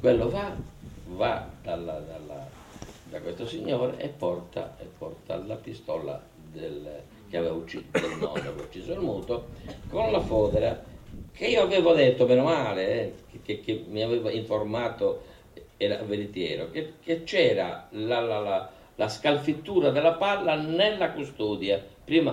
quello 0.00 0.30
va, 0.30 0.54
va 1.06 1.48
dalla, 1.62 1.98
dalla, 2.00 2.46
da 3.10 3.20
questo 3.20 3.46
signore 3.46 3.98
e 3.98 4.08
porta, 4.08 4.76
e 4.80 4.86
porta 4.96 5.36
la 5.36 5.56
pistola 5.56 6.20
del, 6.52 7.02
che 7.28 7.36
aveva 7.36 7.54
ucciso, 7.54 7.84
del 7.92 8.16
nonno, 8.18 8.32
aveva 8.32 8.62
ucciso 8.62 8.92
il 8.92 9.00
muto, 9.00 9.48
con 9.88 10.10
la 10.10 10.20
fodera, 10.20 10.82
che 11.32 11.46
io 11.46 11.62
avevo 11.62 11.92
detto, 11.94 12.26
meno 12.26 12.44
male, 12.44 12.90
eh, 12.90 13.40
che, 13.42 13.60
che, 13.60 13.84
mi 13.88 14.02
aveva 14.02 14.30
informato, 14.30 15.22
era 15.76 16.02
veritiero, 16.02 16.70
che, 16.70 16.94
che 17.02 17.22
c'era 17.22 17.86
la, 17.90 18.20
la, 18.20 18.38
la 18.40 18.70
la 18.98 19.08
scalfittura 19.08 19.90
della 19.90 20.14
palla 20.14 20.56
nella 20.56 21.12
custodia. 21.12 21.82
Prima 22.04 22.30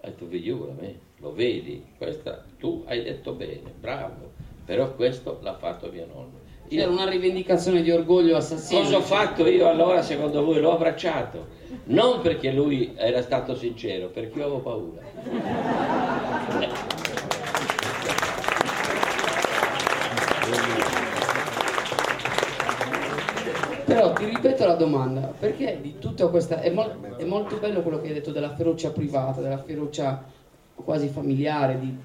hai 0.00 0.10
detto 0.10 0.26
figliura, 0.26 0.72
lo 1.18 1.32
vedi, 1.32 1.84
questa 1.98 2.44
tu 2.66 2.82
hai 2.86 3.04
detto 3.04 3.32
bene, 3.32 3.72
bravo, 3.78 4.32
però 4.64 4.92
questo 4.94 5.38
l'ha 5.40 5.54
fatto 5.54 5.88
mio 5.92 6.04
nonno. 6.12 6.44
Io, 6.68 6.80
C'era 6.80 6.90
una 6.90 7.08
rivendicazione 7.08 7.80
di 7.80 7.92
orgoglio 7.92 8.36
assassino. 8.36 8.80
Cosa 8.80 8.96
ho 8.96 9.02
fatto 9.02 9.46
io 9.46 9.68
allora 9.68 10.02
secondo 10.02 10.44
voi? 10.44 10.58
L'ho 10.58 10.72
abbracciato, 10.72 11.46
non 11.84 12.20
perché 12.22 12.50
lui 12.50 12.92
era 12.96 13.22
stato 13.22 13.54
sincero, 13.54 14.08
perché 14.08 14.38
io 14.38 14.44
avevo 14.46 14.58
paura. 14.58 15.00
Però 23.84 24.12
ti 24.12 24.24
ripeto 24.24 24.66
la 24.66 24.74
domanda, 24.74 25.32
perché 25.38 25.78
di 25.80 26.00
tutta 26.00 26.26
questa... 26.26 26.60
È, 26.60 26.70
mo- 26.70 27.14
è 27.16 27.22
molto 27.22 27.58
bello 27.58 27.82
quello 27.82 28.00
che 28.00 28.08
hai 28.08 28.14
detto 28.14 28.32
della 28.32 28.52
ferocia 28.56 28.90
privata, 28.90 29.40
della 29.40 29.62
ferocia 29.62 30.34
quasi 30.74 31.06
familiare 31.08 31.78
di, 31.78 31.96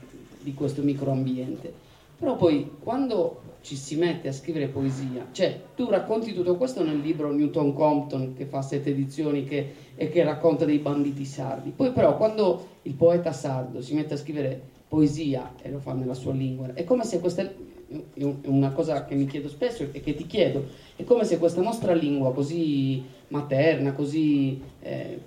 di 0.42 0.54
questo 0.54 0.82
microambiente. 0.82 1.90
Però 2.18 2.36
poi 2.36 2.70
quando 2.80 3.42
ci 3.62 3.76
si 3.76 3.96
mette 3.96 4.28
a 4.28 4.32
scrivere 4.32 4.68
poesia, 4.68 5.28
cioè 5.32 5.60
tu 5.76 5.90
racconti 5.90 6.34
tutto 6.34 6.56
questo 6.56 6.84
nel 6.84 7.00
libro 7.00 7.32
Newton 7.32 7.74
Compton 7.74 8.34
che 8.36 8.46
fa 8.46 8.62
sette 8.62 8.90
edizioni 8.90 9.44
che, 9.44 9.74
e 9.96 10.10
che 10.10 10.24
racconta 10.24 10.66
dei 10.66 10.80
banditi 10.80 11.26
sardi, 11.26 11.72
poi 11.72 11.92
però 11.92 12.18
quando 12.18 12.68
il 12.84 12.94
poeta 12.94 13.32
sardo 13.32 13.82
si 13.82 13.94
mette 13.94 14.16
a 14.16 14.18
scrivere 14.18 14.60
poesia 14.88 15.54
e 15.62 15.70
lo 15.70 15.80
fa 15.80 15.94
nella 15.94 16.16
sua 16.16 16.34
lingua, 16.34 16.74
è 16.74 16.84
come 16.84 17.06
se 17.06 17.20
questa 17.20 17.44
è 17.44 17.54
una 18.46 18.72
cosa 18.72 19.06
che 19.06 19.16
mi 19.16 19.26
chiedo 19.26 19.50
spesso 19.50 19.88
e 19.92 20.00
che 20.02 20.16
ti 20.16 20.26
chiedo, 20.26 20.68
è 20.96 21.04
come 21.04 21.24
se 21.24 21.38
questa 21.38 21.62
nostra 21.62 21.94
lingua 21.94 22.34
così 22.34 23.04
materna, 23.28 23.94
così 23.94 24.60
eh, 24.82 25.20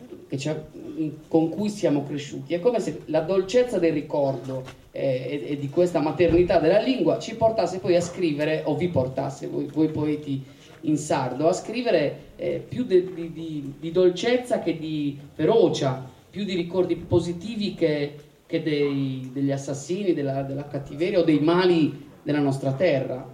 con 1.29 1.51
cui 1.51 1.69
siamo 1.69 2.05
cresciuti, 2.05 2.55
è 2.55 2.61
come 2.61 2.81
se 2.81 3.03
la 3.07 3.21
dolcezza 3.21 3.79
del 3.79 3.93
ricordo 3.93 4.83
eh, 4.97 5.45
e, 5.49 5.59
di 5.59 5.69
questa 5.71 5.99
maternità 5.99 6.61
della 6.61 6.79
lingua 6.79 7.19
ci 7.19 7.35
portasse 7.35 7.81
poi 7.81 7.97
a 7.97 8.01
scrivere, 8.01 8.63
o 8.65 8.77
vi 8.77 8.89
portasse 8.89 9.49
voi, 9.49 9.67
voi 9.67 9.89
poeti 9.89 10.41
in 10.83 10.97
sardo, 10.97 11.49
a 11.49 11.53
scrivere 11.53 12.19
eh, 12.37 12.65
più 12.67 12.85
de, 12.85 13.13
di, 13.13 13.33
di, 13.33 13.75
di, 13.81 13.91
dolcezza 13.91 14.61
che 14.61 14.79
di 14.79 15.19
ferocia, 15.33 16.09
più 16.31 16.45
di 16.45 16.55
ricordi 16.55 16.95
positivi 16.95 17.75
che, 17.75 18.15
che 18.47 18.63
dei, 18.63 19.31
degli 19.33 19.51
assassini, 19.51 20.15
della, 20.15 20.43
della 20.43 20.69
cattiveria 20.69 21.19
o 21.19 21.25
dei 21.25 21.41
mali 21.41 22.11
della 22.23 22.41
nostra 22.41 22.73
terra. 22.73 23.27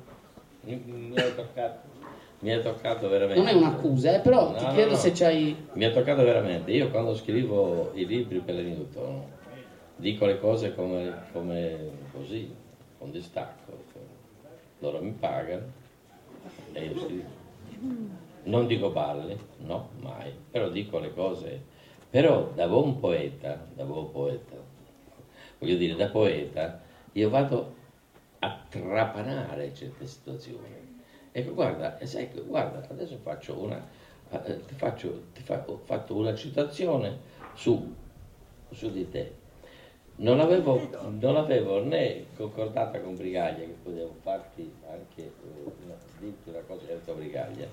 Mi 0.62 1.12
è 1.12 1.34
toccato, 1.34 1.88
mi 2.38 2.50
è 2.50 2.62
toccato 2.62 3.08
veramente. 3.10 3.38
Non 3.38 3.48
è 3.48 3.52
un'accusa, 3.52 4.14
eh, 4.14 4.20
però 4.20 4.52
no, 4.52 4.56
ti 4.56 4.64
chiedo 4.66 4.92
no, 4.92 4.92
no. 4.92 4.96
se 4.96 5.12
c'hai... 5.12 5.54
Mi 5.74 5.84
è 5.84 5.92
toccato 5.92 6.22
veramente. 6.22 6.70
Io 6.70 6.88
quando 6.88 7.14
scrivo 7.14 7.90
i 7.94 8.06
libri 8.06 8.38
per 8.38 8.54
Newton 8.54 9.38
dico 10.00 10.24
le 10.24 10.40
cose 10.40 10.74
come, 10.74 11.24
come 11.32 11.90
così, 12.12 12.52
con 12.98 13.10
distacco. 13.10 13.78
Loro 14.78 15.02
mi 15.02 15.12
pagano 15.12 15.66
e 16.72 16.84
io 16.84 16.98
scrivo. 16.98 17.28
Non 18.44 18.66
dico 18.66 18.90
balle, 18.90 19.38
no, 19.58 19.90
mai, 20.00 20.32
però 20.50 20.70
dico 20.70 20.98
le 20.98 21.12
cose. 21.12 21.62
Però 22.08 22.50
da 22.54 22.66
buon 22.66 22.98
poeta, 22.98 23.64
da 23.74 23.84
buon 23.84 24.10
poeta, 24.10 24.56
voglio 25.58 25.76
dire, 25.76 25.94
da 25.94 26.08
poeta, 26.08 26.80
io 27.12 27.28
vado 27.28 27.74
a 28.40 28.58
trapanare 28.68 29.72
certe 29.74 30.06
situazioni. 30.06 30.98
Ecco, 31.30 31.54
guarda, 31.54 32.04
sai, 32.06 32.28
guarda 32.44 32.84
adesso 32.88 33.16
faccio 33.18 33.56
una, 33.56 33.86
eh, 34.30 34.64
ti 34.64 34.74
faccio, 34.74 35.26
ti 35.34 35.42
fa, 35.42 35.62
ho 35.66 35.76
fatto 35.76 36.16
una 36.16 36.34
citazione 36.34 37.18
su, 37.54 37.94
su 38.70 38.90
di 38.90 39.08
te. 39.08 39.39
Non 40.20 40.38
avevo, 40.38 40.86
non 41.18 41.36
avevo, 41.36 41.82
né 41.82 42.26
concordata 42.36 43.00
con 43.00 43.16
Brigaglia, 43.16 43.64
che 43.64 43.74
potevo 43.82 44.16
farti 44.20 44.70
anche 44.86 45.22
eh, 45.22 45.70
dirti 46.18 46.50
una 46.50 46.60
cosa 46.66 46.84
senza 46.86 47.12
Brigaglia. 47.12 47.66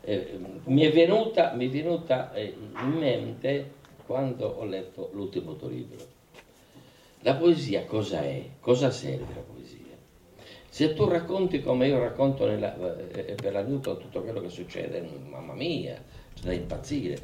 Eh, 0.00 0.36
mi, 0.64 0.82
è 0.82 0.90
venuta, 0.90 1.52
mi 1.54 1.68
è 1.68 1.70
venuta 1.70 2.32
eh, 2.32 2.56
in 2.82 2.90
mente 2.90 3.70
quando 4.04 4.48
ho 4.48 4.64
letto 4.64 5.10
l'ultimo 5.12 5.54
tuo 5.54 5.68
libro. 5.68 6.04
La 7.20 7.36
poesia 7.36 7.84
cosa 7.84 8.20
è? 8.22 8.46
Cosa 8.58 8.90
serve 8.90 9.32
la 9.32 9.42
poesia? 9.42 9.96
Se 10.68 10.94
tu 10.94 11.04
racconti 11.04 11.60
come 11.60 11.86
io 11.86 12.00
racconto 12.00 12.46
nella, 12.46 12.74
eh, 13.12 13.34
per 13.34 13.52
la 13.52 13.62
Newton 13.62 13.98
tutto 13.98 14.22
quello 14.22 14.40
che 14.40 14.48
succede, 14.48 15.08
mamma 15.28 15.54
mia, 15.54 16.02
c'è 16.34 16.46
da 16.46 16.52
impazzire. 16.52 17.16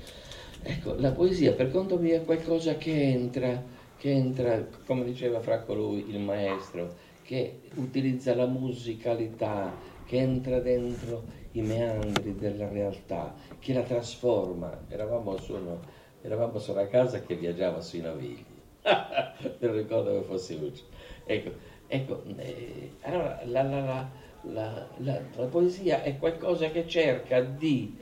Ecco, 0.62 0.94
la 0.98 1.10
poesia 1.10 1.52
per 1.52 1.72
conto 1.72 1.96
mio 1.96 2.14
è 2.14 2.24
qualcosa 2.24 2.76
che 2.76 2.92
entra, 2.92 3.60
che 3.98 4.10
entra, 4.10 4.66
come 4.86 5.04
diceva 5.04 5.40
Franco 5.40 5.74
lui, 5.74 6.08
il 6.08 6.18
maestro, 6.20 6.94
che 7.22 7.60
utilizza 7.74 8.34
la 8.34 8.46
musicalità, 8.46 9.74
che 10.06 10.16
entra 10.16 10.60
dentro 10.60 11.24
i 11.52 11.60
meandri 11.60 12.34
della 12.34 12.68
realtà, 12.68 13.34
che 13.58 13.74
la 13.74 13.82
trasforma. 13.82 14.86
Eravamo 14.88 15.36
uno, 15.48 15.80
eravamo 16.22 16.58
su 16.58 16.72
una 16.72 16.86
casa 16.86 17.20
che 17.20 17.34
viaggiava 17.34 17.80
sui 17.80 18.00
navigli. 18.00 18.44
non 19.60 19.72
ricordo 19.74 20.18
che 20.18 20.24
fosse 20.24 20.54
Uccio. 20.54 20.84
Ecco, 21.26 21.76
Ecco, 21.90 22.22
eh, 22.36 22.90
allora 23.00 23.40
la, 23.46 23.62
la, 23.62 24.10
la, 24.42 24.86
la, 24.98 25.44
poesia 25.46 26.02
è 26.02 26.18
qualcosa 26.18 26.70
che 26.70 26.86
cerca 26.86 27.40
di 27.40 27.96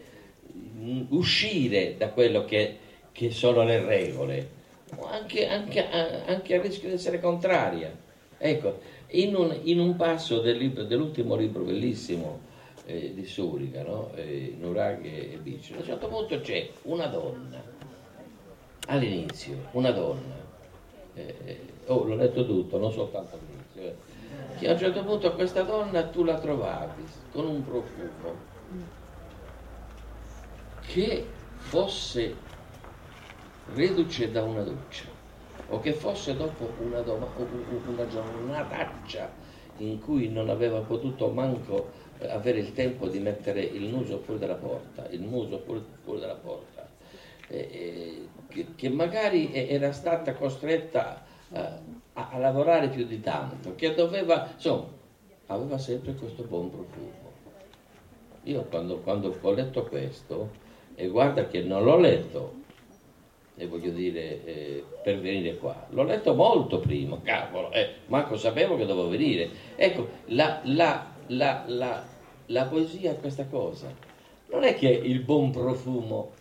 mm, 0.53 1.03
uscire 1.11 1.97
da 1.97 2.09
quello 2.09 2.45
che, 2.45 2.79
che, 3.13 3.31
sono 3.31 3.63
le 3.63 3.85
regole, 3.85 4.51
anche, 5.09 5.47
anche, 5.47 5.89
anche 5.89 6.55
a 6.55 6.61
rischio 6.61 6.89
di 6.89 6.95
essere 6.95 7.21
contraria. 7.21 7.95
Ecco, 8.39 8.81
in 9.09 9.35
un, 9.35 9.59
in 9.63 9.81
un 9.81 9.97
passo 9.97 10.41
del 10.41 10.57
libro, 10.57 10.85
dell'ultimo 10.85 11.37
libro 11.37 11.63
bellissimo 11.63 12.41
eh, 12.85 13.15
di 13.15 13.25
Suriga, 13.25 13.83
no? 13.83 14.13
eh, 14.15 14.55
Nuragh 14.59 15.05
e 15.05 15.39
Bici, 15.43 15.73
a 15.73 15.79
un 15.79 15.85
certo 15.85 16.09
punto 16.09 16.41
c'è 16.41 16.69
una 16.83 17.07
donna, 17.07 17.63
all'inizio, 18.87 19.69
una 19.73 19.91
donna, 19.91 20.35
eh, 21.15 21.35
eh, 21.45 21.61
oh 21.87 22.05
l'ho 22.05 22.17
letto 22.17 22.45
tutto, 22.45 22.79
non 22.79 22.93
soltanto 22.93 23.39
lui 23.39 23.57
che 24.59 24.69
a 24.69 24.73
un 24.73 24.79
certo 24.79 25.05
punto 25.05 25.35
questa 25.35 25.63
donna 25.63 26.05
tu 26.09 26.25
la 26.25 26.39
trovavi 26.39 27.05
con 27.33 27.47
un 27.47 27.65
profumo 27.65 28.55
che 30.87 31.27
fosse 31.57 32.35
reduce 33.75 34.31
da 34.31 34.43
una 34.43 34.63
doccia 34.63 35.05
o 35.69 35.81
che 35.81 35.93
fosse 35.93 36.37
dopo 36.37 36.71
una, 36.81 37.01
doma, 37.01 37.27
una 37.87 38.07
giornataccia 38.07 39.31
in 39.79 40.01
cui 40.01 40.29
non 40.29 40.49
aveva 40.49 40.81
potuto 40.81 41.29
manco 41.29 41.91
eh, 42.19 42.31
avere 42.31 42.61
il 42.61 42.73
tempo 42.73 43.09
di 43.09 43.19
mettere 43.19 43.61
il 43.61 43.93
muso 43.93 44.19
fuori 44.19 44.41
dalla 44.41 44.55
porta, 44.55 45.07
il 45.11 45.23
muso 45.23 45.59
fuori, 45.59 46.21
dalla 46.21 46.35
porta, 46.35 46.89
eh, 47.49 48.29
che, 48.49 48.67
che, 48.75 48.89
magari 48.89 49.53
era 49.53 49.93
stata 49.93 50.35
costretta 50.35 51.25
a, 51.53 51.79
a, 52.15 52.29
a 52.31 52.39
lavorare 52.39 52.89
più 52.89 53.05
di 53.05 53.21
tanto, 53.21 53.75
che 53.75 53.93
doveva, 53.95 54.51
insomma, 54.55 54.87
aveva 55.47 55.79
sempre 55.79 56.15
questo 56.15 56.45
buon 56.45 56.71
profumo. 56.71 57.35
Io 58.45 58.63
quando, 58.63 58.99
quando 59.01 59.37
ho 59.39 59.53
letto 59.53 59.85
questo, 59.85 60.51
e 60.95 61.09
guarda 61.09 61.49
che 61.49 61.63
non 61.63 61.85
l'ho 61.85 61.99
letto, 61.99 62.65
e 63.57 63.67
voglio 63.67 63.91
dire, 63.91 64.45
eh, 64.45 64.85
per 65.03 65.19
venire 65.19 65.57
qua, 65.57 65.87
l'ho 65.91 66.03
letto 66.03 66.35
molto 66.35 66.79
prima, 66.79 67.21
cavolo, 67.23 67.73
eh, 67.73 67.95
manco 68.07 68.37
sapevo 68.37 68.77
che 68.77 68.85
dovevo 68.85 69.09
venire. 69.09 69.49
Ecco, 69.77 70.09
la, 70.27 70.61
la, 70.65 71.13
la, 71.29 72.05
la, 72.47 72.65
poesia 72.67 73.13
è 73.13 73.19
questa 73.19 73.47
cosa. 73.47 73.93
Non 74.51 74.63
è 74.63 74.75
che 74.75 74.89
il 74.89 75.21
buon 75.21 75.51
profumo 75.51 76.33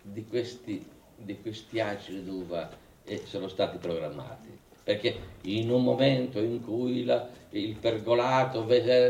di 0.00 0.24
questi, 0.24 0.84
di 1.16 1.40
questi 1.40 1.80
acidi 1.80 2.24
d'uva 2.24 2.70
eh, 3.04 3.22
sono 3.26 3.48
stati 3.48 3.78
programmati 3.78 4.60
perché 4.84 5.14
in 5.42 5.70
un 5.70 5.82
momento 5.82 6.40
in 6.40 6.62
cui 6.62 7.08
il 7.50 7.76
pergolato 7.80 8.66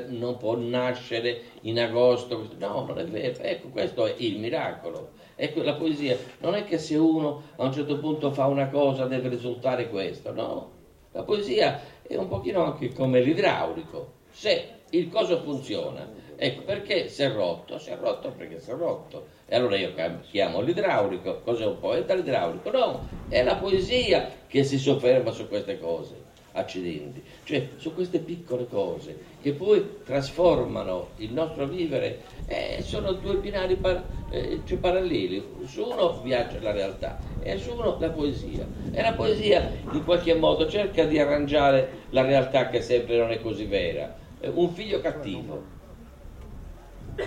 non 0.09 0.37
può 0.37 0.57
nascere 0.57 1.41
in 1.63 1.81
agosto, 1.81 2.51
no, 2.59 2.85
non 2.87 2.99
è 2.99 3.07
vero, 3.07 3.43
ecco, 3.43 3.69
questo 3.69 4.07
è 4.07 4.15
il 4.19 4.39
miracolo. 4.39 5.13
Ecco, 5.43 5.65
la 5.65 5.75
poesia 5.75 6.17
non 6.39 6.55
è 6.55 6.65
che 6.65 6.79
se 6.79 6.95
uno 6.95 7.43
a 7.57 7.65
un 7.65 7.73
certo 7.73 7.99
punto 7.99 8.31
fa 8.31 8.47
una 8.47 8.69
cosa 8.69 9.07
deve 9.07 9.29
risultare 9.29 9.89
questo, 9.89 10.33
no. 10.33 10.71
La 11.11 11.25
poesia 11.25 11.81
è 12.01 12.15
un 12.15 12.29
pochino 12.29 12.63
anche 12.63 12.93
come 12.93 13.21
l'idraulico. 13.21 14.13
Se 14.31 14.69
il 14.91 15.09
coso 15.09 15.41
funziona, 15.41 16.09
ecco 16.37 16.63
perché 16.63 17.09
si 17.09 17.25
è 17.25 17.33
rotto, 17.33 17.77
si 17.79 17.91
è 17.91 17.97
rotto 17.97 18.31
perché 18.31 18.61
si 18.61 18.71
è 18.71 18.75
rotto 18.75 19.27
e 19.47 19.57
allora 19.57 19.77
io 19.77 19.93
chiamo 20.31 20.61
l'idraulico, 20.61 21.41
cos'è 21.41 21.67
un 21.67 21.81
poeta 21.81 22.15
l'idraulico? 22.15 22.71
No, 22.71 23.09
è 23.27 23.43
la 23.43 23.57
poesia 23.57 24.31
che 24.47 24.63
si 24.63 24.79
sofferma 24.79 25.33
su 25.33 25.49
queste 25.49 25.77
cose. 25.81 26.22
Accidenti, 26.53 27.23
cioè 27.45 27.69
su 27.77 27.95
queste 27.95 28.19
piccole 28.19 28.67
cose 28.67 29.31
che 29.41 29.53
poi 29.53 30.03
trasformano 30.05 31.11
il 31.17 31.33
nostro 31.33 31.67
vivere, 31.67 32.21
eh, 32.47 32.83
sono 32.83 33.13
due 33.13 33.37
binari 33.37 33.77
par- 33.77 34.05
eh, 34.29 34.63
cioè 34.65 34.79
paralleli, 34.79 35.43
su 35.65 35.85
uno 35.85 36.21
viaggia 36.23 36.61
la 36.61 36.73
realtà 36.73 37.21
e 37.41 37.59
su 37.59 37.73
uno 37.73 37.97
la 37.99 38.11
poesia 38.11 38.67
e 38.91 39.03
la 39.03 39.13
poesia 39.13 39.71
in 39.93 40.05
qualche 40.05 40.35
modo 40.35 40.69
cerca 40.69 41.05
di 41.05 41.19
arrangiare 41.19 42.01
la 42.11 42.23
realtà 42.23 42.69
che 42.69 42.81
sempre 42.81 43.17
non 43.17 43.31
è 43.31 43.41
così 43.41 43.65
vera, 43.65 44.17
eh, 44.41 44.49
un 44.49 44.71
figlio 44.71 45.01
cattivo. 45.01 45.81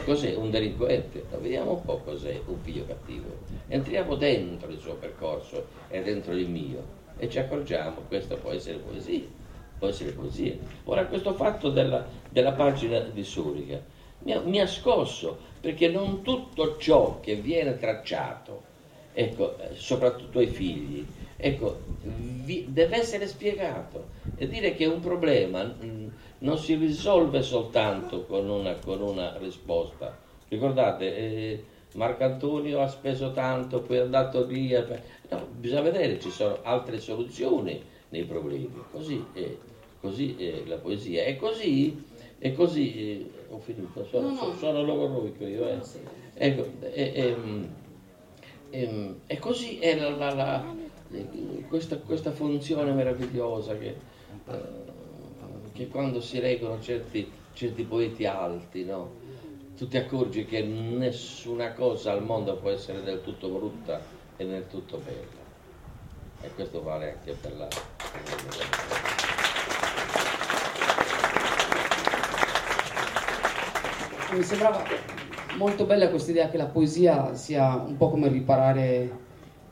Cos'è 0.03 0.33
un 0.35 0.49
delinquente? 0.49 1.25
Vediamo 1.39 1.73
un 1.73 1.85
po' 1.85 1.99
cos'è 1.99 2.41
un 2.45 2.57
figlio 2.59 2.85
cattivo. 2.85 3.37
Entriamo 3.67 4.15
dentro 4.15 4.69
il 4.69 4.79
suo 4.79 4.95
percorso 4.95 5.67
e 5.89 6.01
dentro 6.01 6.33
il 6.33 6.49
mio 6.49 6.94
e 7.17 7.29
ci 7.29 7.39
accorgiamo 7.39 8.01
che 8.01 8.07
questo 8.07 8.37
può 8.37 8.51
essere 8.51 8.77
poesia, 8.77 9.25
può 9.77 9.87
essere 9.87 10.11
poesia. 10.11 10.55
Ora 10.85 11.05
questo 11.05 11.33
fatto 11.33 11.69
della, 11.69 12.07
della 12.29 12.53
pagina 12.53 12.99
di 12.99 13.23
Surica 13.23 13.81
mi 14.19 14.31
ha, 14.33 14.39
mi 14.41 14.59
ha, 14.59 14.67
scosso 14.67 15.37
perché 15.59 15.87
non 15.87 16.21
tutto 16.21 16.77
ciò 16.77 17.19
che 17.19 17.35
viene 17.35 17.77
tracciato, 17.77 18.63
ecco, 19.13 19.55
soprattutto 19.73 20.39
ai 20.39 20.47
figli, 20.47 21.05
ecco, 21.37 21.81
vi, 22.01 22.65
deve 22.69 22.97
essere 22.97 23.27
spiegato 23.27 24.23
e 24.35 24.47
dire 24.47 24.73
che 24.75 24.85
un 24.85 24.99
problema 24.99 25.63
mh, 25.63 26.11
non 26.39 26.57
si 26.57 26.75
risolve 26.75 27.41
soltanto 27.41 28.25
con 28.25 28.49
una, 28.49 28.73
con 28.75 29.01
una 29.01 29.37
risposta. 29.37 30.17
Ricordate, 30.47 31.17
eh, 31.17 31.63
Marcantonio 31.93 32.81
ha 32.81 32.87
speso 32.87 33.31
tanto, 33.31 33.81
poi 33.81 33.97
è 33.97 34.01
andato 34.01 34.45
via. 34.45 34.85
No, 35.29 35.47
bisogna 35.57 35.81
vedere, 35.81 36.19
ci 36.19 36.29
sono 36.29 36.59
altre 36.61 36.99
soluzioni 36.99 37.81
nei 38.09 38.23
problemi. 38.25 38.71
Così 38.91 39.23
è, 39.33 39.55
così 39.99 40.35
è 40.37 40.63
la 40.65 40.77
poesia. 40.77 41.23
E 41.23 41.35
così, 41.35 42.03
e 42.37 42.53
così 42.53 42.95
eh, 42.95 43.31
ho 43.49 43.57
finito, 43.59 44.05
sono, 44.05 44.29
no, 44.29 44.47
no. 44.47 44.55
sono 44.57 44.83
logoroico 44.83 45.45
io. 45.45 45.67
Eh. 45.67 45.79
Ecco, 46.35 46.67
e, 46.81 47.11
e, 47.13 47.37
e, 48.69 49.15
e, 49.25 49.39
così 49.39 49.79
è 49.79 49.97
la, 49.97 50.09
la, 50.09 50.33
la, 50.33 50.75
questa, 51.67 51.97
questa, 51.97 52.31
funzione 52.31 52.91
meravigliosa 52.91 53.77
che, 53.77 53.95
eh, 54.47 54.61
che 55.71 55.87
quando 55.87 56.19
si 56.19 56.39
leggono 56.39 56.79
certi, 56.81 57.31
certi 57.53 57.83
poeti 57.83 58.25
alti, 58.25 58.83
no? 58.83 59.23
tu 59.77 59.87
ti 59.87 59.97
accorgi 59.97 60.45
che 60.45 60.61
nessuna 60.63 61.73
cosa 61.73 62.13
al 62.13 62.23
mondo 62.23 62.55
può 62.55 62.69
essere 62.69 63.01
del 63.01 63.21
tutto 63.21 63.49
brutta 63.49 64.14
e 64.37 64.45
del 64.45 64.67
tutto 64.67 65.01
bella. 65.03 65.43
E 66.41 66.49
questo 66.53 66.83
vale 66.83 67.13
anche 67.13 67.31
per 67.33 67.57
la... 67.57 67.67
Mi 74.31 74.43
sembrava 74.43 74.83
molto 75.57 75.85
bella 75.85 76.09
questa 76.09 76.31
idea 76.31 76.49
che 76.49 76.57
la 76.57 76.65
poesia 76.65 77.35
sia 77.35 77.75
un 77.75 77.95
po' 77.97 78.09
come 78.09 78.27
riparare 78.27 79.23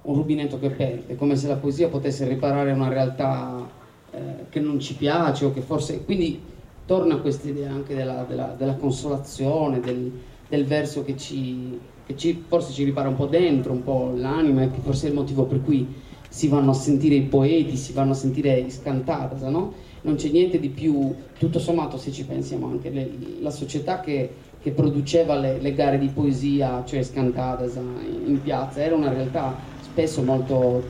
un 0.04 0.16
rubinetto 0.16 0.60
che 0.60 0.70
perde, 0.70 1.16
come 1.16 1.36
se 1.36 1.48
la 1.48 1.56
poesia 1.56 1.88
potesse 1.88 2.28
riparare 2.28 2.72
una 2.72 2.90
realtà 2.90 3.70
eh, 4.12 4.46
che 4.50 4.60
non 4.60 4.80
ci 4.80 4.96
piace 4.96 5.46
o 5.46 5.54
che 5.54 5.62
forse... 5.62 6.04
Quindi 6.04 6.52
torna 6.86 7.18
questa 7.18 7.48
idea 7.48 7.72
anche 7.72 7.96
della, 7.96 8.24
della, 8.28 8.56
della 8.58 8.76
consolazione, 8.76 9.80
del, 9.80 10.12
del, 10.48 10.66
verso 10.66 11.04
che, 11.04 11.16
ci, 11.18 11.80
che 12.06 12.18
ci, 12.18 12.44
forse 12.48 12.72
ci 12.72 12.84
ripara 12.84 13.08
un 13.08 13.16
po' 13.16 13.28
dentro, 13.28 13.72
un 13.72 13.84
po' 13.84 14.14
l'anima, 14.16 14.64
e 14.64 14.70
forse 14.82 15.08
è 15.08 15.10
il 15.10 15.16
motivo 15.16 15.44
per 15.44 15.62
cui 15.62 15.88
si 16.30 16.48
vanno 16.48 16.72
a 16.72 16.74
sentire 16.74 17.16
i 17.16 17.22
poeti, 17.22 17.78
si 17.78 17.94
vanno 17.94 18.12
a 18.12 18.16
sentire 18.16 18.60
i 18.60 18.72
scantatas, 18.72 19.42
no? 19.44 19.74
Non 20.02 20.16
c'è 20.16 20.30
niente 20.30 20.60
di 20.60 20.70
più, 20.70 21.14
tutto 21.38 21.60
sommato 21.60 21.98
se 21.98 22.12
ci 22.12 22.26
pensiamo 22.26 22.68
anche, 22.68 22.90
le, 22.90 23.10
la 23.40 23.52
società 23.52 24.00
che, 24.00 24.30
che 24.60 24.72
produceva 24.72 25.36
le, 25.36 25.60
le, 25.60 25.74
gare 25.74 26.00
di 26.00 26.08
poesia, 26.08 26.84
cioè 26.86 27.04
scantatas 27.04 27.76
in, 27.76 28.24
in 28.26 28.42
piazza, 28.42 28.82
era 28.82 28.96
una 28.96 29.10
realtà 29.10 29.56
spesso 29.80 30.24
molto 30.24 30.84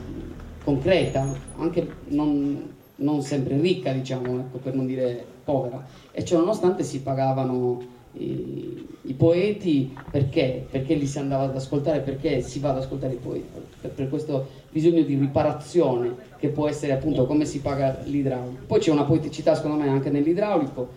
concreta, 0.64 1.30
anche 1.56 1.88
non, 2.08 2.72
non 2.96 3.22
sempre 3.22 3.60
ricca, 3.60 3.92
diciamo, 3.92 4.38
ecco, 4.40 4.58
per 4.58 4.74
non 4.74 4.86
dire 4.86 5.24
povera. 5.44 5.84
E 6.10 6.24
ciò 6.24 6.38
nonostante 6.38 6.82
si 6.82 7.02
pagavano 7.02 7.82
i, 8.16 8.86
i, 9.02 9.12
poeti 9.14 9.92
perché? 10.10 10.66
Perché 10.70 10.94
li 10.94 11.06
si 11.06 11.18
andava 11.18 11.44
ad 11.44 11.56
ascoltare, 11.56 12.00
perché 12.00 12.40
si 12.42 12.60
va 12.60 12.70
ad 12.70 12.78
ascoltare 12.78 13.14
i 13.14 13.18
poeti, 13.18 13.46
per, 13.80 13.90
per, 13.90 14.08
questo 14.08 14.46
bisogno 14.70 15.02
di 15.02 15.16
riparazione 15.16 16.14
che 16.38 16.48
può 16.48 16.68
essere 16.68 16.92
appunto 16.92 17.26
come 17.26 17.44
si 17.44 17.60
paga 17.60 17.98
l'idraulico. 18.04 18.62
Poi 18.66 18.78
c'è 18.78 18.90
una 18.90 19.04
poeticità 19.04 19.54
secondo 19.54 19.82
me 19.82 19.88
anche 19.88 20.10
nell'idraulico, 20.10 20.88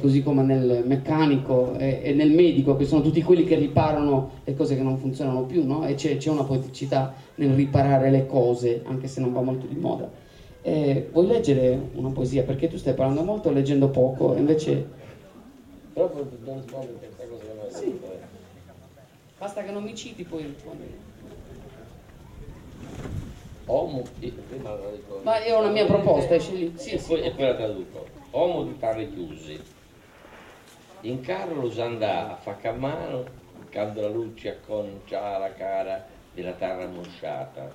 così 0.00 0.22
come 0.22 0.42
nel 0.42 0.82
meccanico 0.86 1.76
e, 1.76 2.00
e, 2.02 2.12
nel 2.14 2.32
medico, 2.32 2.74
che 2.76 2.86
sono 2.86 3.02
tutti 3.02 3.22
quelli 3.22 3.44
che 3.44 3.56
riparano 3.56 4.30
le 4.44 4.54
cose 4.54 4.76
che 4.76 4.82
non 4.82 4.98
funzionano 4.98 5.42
più, 5.42 5.64
no? 5.64 5.86
e 5.86 5.94
c'è, 5.94 6.16
c'è 6.16 6.30
una 6.30 6.44
poeticità 6.44 7.14
nel 7.36 7.54
riparare 7.54 8.10
le 8.10 8.26
cose, 8.26 8.82
anche 8.86 9.06
se 9.06 9.20
non 9.20 9.32
va 9.32 9.42
molto 9.42 9.66
di 9.66 9.76
moda. 9.76 10.10
Eh, 10.62 11.10
vuoi 11.12 11.26
leggere 11.26 11.90
una 11.94 12.08
poesia? 12.08 12.42
Perché 12.42 12.68
tu 12.68 12.78
stai 12.78 12.94
parlando 12.94 13.22
molto 13.22 13.52
leggendo 13.52 13.88
poco, 13.90 14.34
invece... 14.36 15.02
Però 15.94 16.10
non 16.12 16.60
rispondi 16.60 16.92
per 16.98 17.14
questa 17.14 17.26
cosa 17.26 17.44
che 17.44 17.54
non 17.54 17.66
è 17.66 17.70
sì. 17.70 18.00
Eh. 18.02 18.18
Basta 19.38 19.62
che 19.62 19.70
non 19.70 19.82
mi 19.82 19.94
citi, 19.94 20.24
poi 20.24 20.42
rispondi. 20.42 21.12
Homo, 23.66 24.02
dico. 24.18 24.42
Ma 25.22 25.42
io 25.44 25.56
ho 25.56 25.60
una 25.60 25.70
mia 25.70 25.86
proposta, 25.86 26.34
esce 26.34 26.52
lì. 26.52 26.74
Sì, 26.76 26.90
e, 26.90 26.98
sì. 26.98 27.06
Poi, 27.06 27.22
e 27.22 27.30
poi 27.30 27.44
la 27.46 27.54
traduco. 27.54 28.06
Homo 28.32 28.64
di 28.64 28.72
parli 28.72 29.10
chiusi. 29.12 29.62
In 31.02 31.20
carro 31.20 31.54
l'usanda 31.54 32.42
a 32.42 32.58
a 32.62 32.72
mano, 32.72 33.24
quando 33.70 34.00
la 34.02 34.08
luce 34.08 34.50
acconcia 34.50 35.38
la 35.38 35.52
cara 35.54 36.06
della 36.32 36.52
terra 36.52 36.86
mosciata 36.86 37.72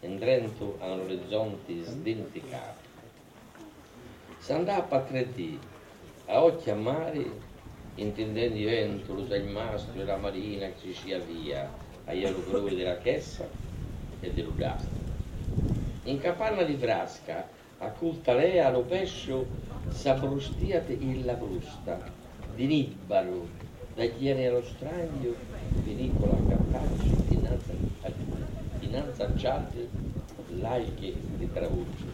entrando 0.00 0.76
all'orizzonte 0.80 1.84
sdenticato. 1.84 2.90
S'andava 4.38 4.96
a 4.96 5.06
3D, 5.08 5.58
a 6.26 6.42
occhi 6.42 6.70
amari, 6.70 7.32
intendendo 7.96 8.56
i 8.56 8.64
vento, 8.64 9.14
l'usa 9.14 9.36
il 9.36 9.48
mastro 9.48 10.00
e 10.00 10.04
la 10.04 10.16
marina 10.16 10.66
che 10.66 10.74
ci 10.80 10.94
sia 10.94 11.18
via, 11.18 11.70
agli 12.04 12.24
allugrui 12.24 12.74
della 12.74 12.98
chessa 12.98 13.46
e 14.20 14.30
dell'ugastro. 14.32 15.00
In 16.04 16.18
capanna 16.18 16.62
di 16.62 16.74
frasca, 16.74 17.46
a 17.78 17.88
culta 17.90 18.34
lea 18.34 18.70
lo 18.70 18.82
pescio 18.82 19.46
s'abbrustiate 19.88 20.98
la 21.22 21.34
brusta, 21.34 22.00
di 22.54 22.66
nibbaro, 22.66 23.46
da 23.94 24.06
chiene 24.06 24.46
allo 24.46 24.62
stragno, 24.62 25.34
penicola 25.84 26.36
cartaccio, 26.48 27.14
dinanzi 27.28 27.70
al 28.02 28.12
dinanzi 28.78 29.22
charger 29.36 29.88
l'alche 30.60 31.14
di 31.38 31.52
travucci. 31.52 32.04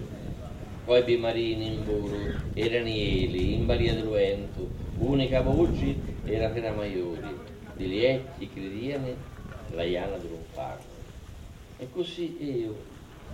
Poi 0.85 1.03
bimarini 1.03 1.75
in 1.75 1.85
buru, 1.85 2.19
eranieli, 2.55 3.55
in 3.55 3.67
balia 3.67 3.95
del 3.95 4.09
vento, 4.09 4.69
unica 4.99 5.41
voce 5.43 5.97
era 6.25 6.53
Rena 6.53 6.73
Maiori, 6.73 7.37
di 7.75 7.89
lietti 7.89 8.49
crediene 8.49 9.17
la 9.71 9.83
iana 9.83 10.17
d'un 10.17 10.43
fardo. 10.53 10.97
E 11.79 11.89
così 11.91 12.61
io, 12.61 12.75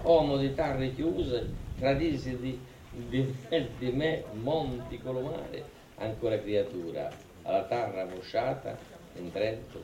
uomo 0.03 0.37
di 0.37 0.55
tarre 0.55 0.93
chiuse, 0.95 1.49
tradisi 1.79 2.37
di, 2.39 2.59
di, 2.91 3.35
di 3.79 3.91
me 3.91 4.25
monti 4.33 4.99
colomare, 4.99 5.65
ancora 5.97 6.39
creatura, 6.39 7.11
alla 7.43 7.65
terra 7.65 8.05
mosciata, 8.05 8.77
in 9.17 9.31
Trento, 9.31 9.83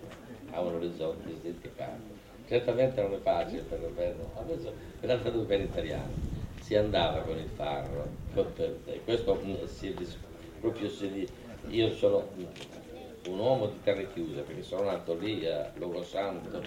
a 0.51 0.61
un 0.61 0.75
orizzonte 0.75 1.31
sdenticato 1.39 2.29
certamente 2.51 3.01
non 3.01 3.13
è 3.13 3.19
facile 3.19 3.63
per, 3.63 3.79
per 3.95 4.17
adesso 4.35 4.73
per 4.99 5.09
la 5.09 5.19
traduca 5.19 5.55
in 5.55 5.63
italiano 5.63 6.11
si 6.61 6.75
andava 6.75 7.21
con 7.21 7.39
il 7.39 7.49
farro 7.55 8.09
questo 9.05 9.41
mm, 9.41 9.65
si, 9.67 9.95
proprio 10.61 10.89
si, 10.89 11.29
io 11.71 11.95
sono 11.95 12.29
un 13.29 13.39
uomo 13.39 13.67
di 13.67 13.81
terre 13.83 14.13
chiuse 14.13 14.41
perché 14.41 14.63
sono 14.63 14.85
nato 14.85 15.15
lì 15.17 15.47
a 15.47 15.71
Logo 15.77 16.03
Santo 16.03 16.61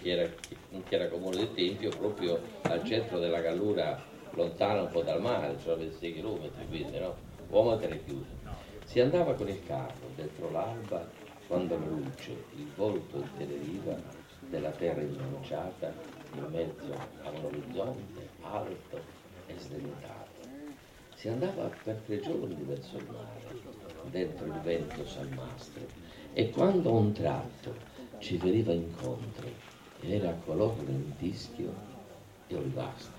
che 0.00 0.10
era, 0.10 0.28
che 0.28 0.94
era 0.94 1.08
comune 1.08 1.36
del 1.36 1.54
Tempio 1.54 1.90
proprio 1.90 2.40
al 2.62 2.84
centro 2.84 3.18
della 3.18 3.40
Gallura 3.40 4.02
lontano 4.30 4.82
un 4.82 4.88
po' 4.90 5.02
dal 5.02 5.20
mare 5.20 5.56
cioè 5.62 5.76
26 5.76 6.14
km 6.14 6.50
quindi 6.68 6.98
no? 6.98 7.16
uomo 7.48 7.76
di 7.76 7.82
terre 7.82 8.04
chiuse 8.04 8.42
si 8.84 9.00
andava 9.00 9.34
con 9.34 9.48
il 9.48 9.64
carro 9.66 10.10
dentro 10.14 10.50
l'alba 10.50 11.08
quando 11.46 11.78
la 11.78 11.86
luce 11.86 12.44
il 12.56 12.70
volto 12.74 13.16
interioriva 13.16 13.96
della 14.48 14.70
terra 14.70 15.00
incominciata 15.00 15.92
in 16.34 16.46
mezzo 16.50 16.92
a 17.22 17.30
un 17.30 17.44
orizzonte 17.44 18.28
alto 18.40 19.00
e 19.46 19.54
sdentato. 19.58 20.32
Si 21.14 21.28
andava 21.28 21.70
per 21.82 21.96
tre 22.04 22.20
giorni 22.20 22.62
verso 22.64 22.96
il 22.96 23.06
mare, 23.10 23.63
dentro 24.10 24.46
il 24.46 24.60
vento 24.62 25.06
salmastro, 25.06 25.86
e 26.32 26.50
quando 26.50 26.90
a 26.90 26.92
un 26.92 27.12
tratto 27.12 27.74
ci 28.18 28.36
veniva 28.36 28.72
incontro, 28.72 29.48
era 30.00 30.32
color 30.44 30.74
lentischio 30.84 31.72
e 32.46 32.56
olivastro. 32.56 33.12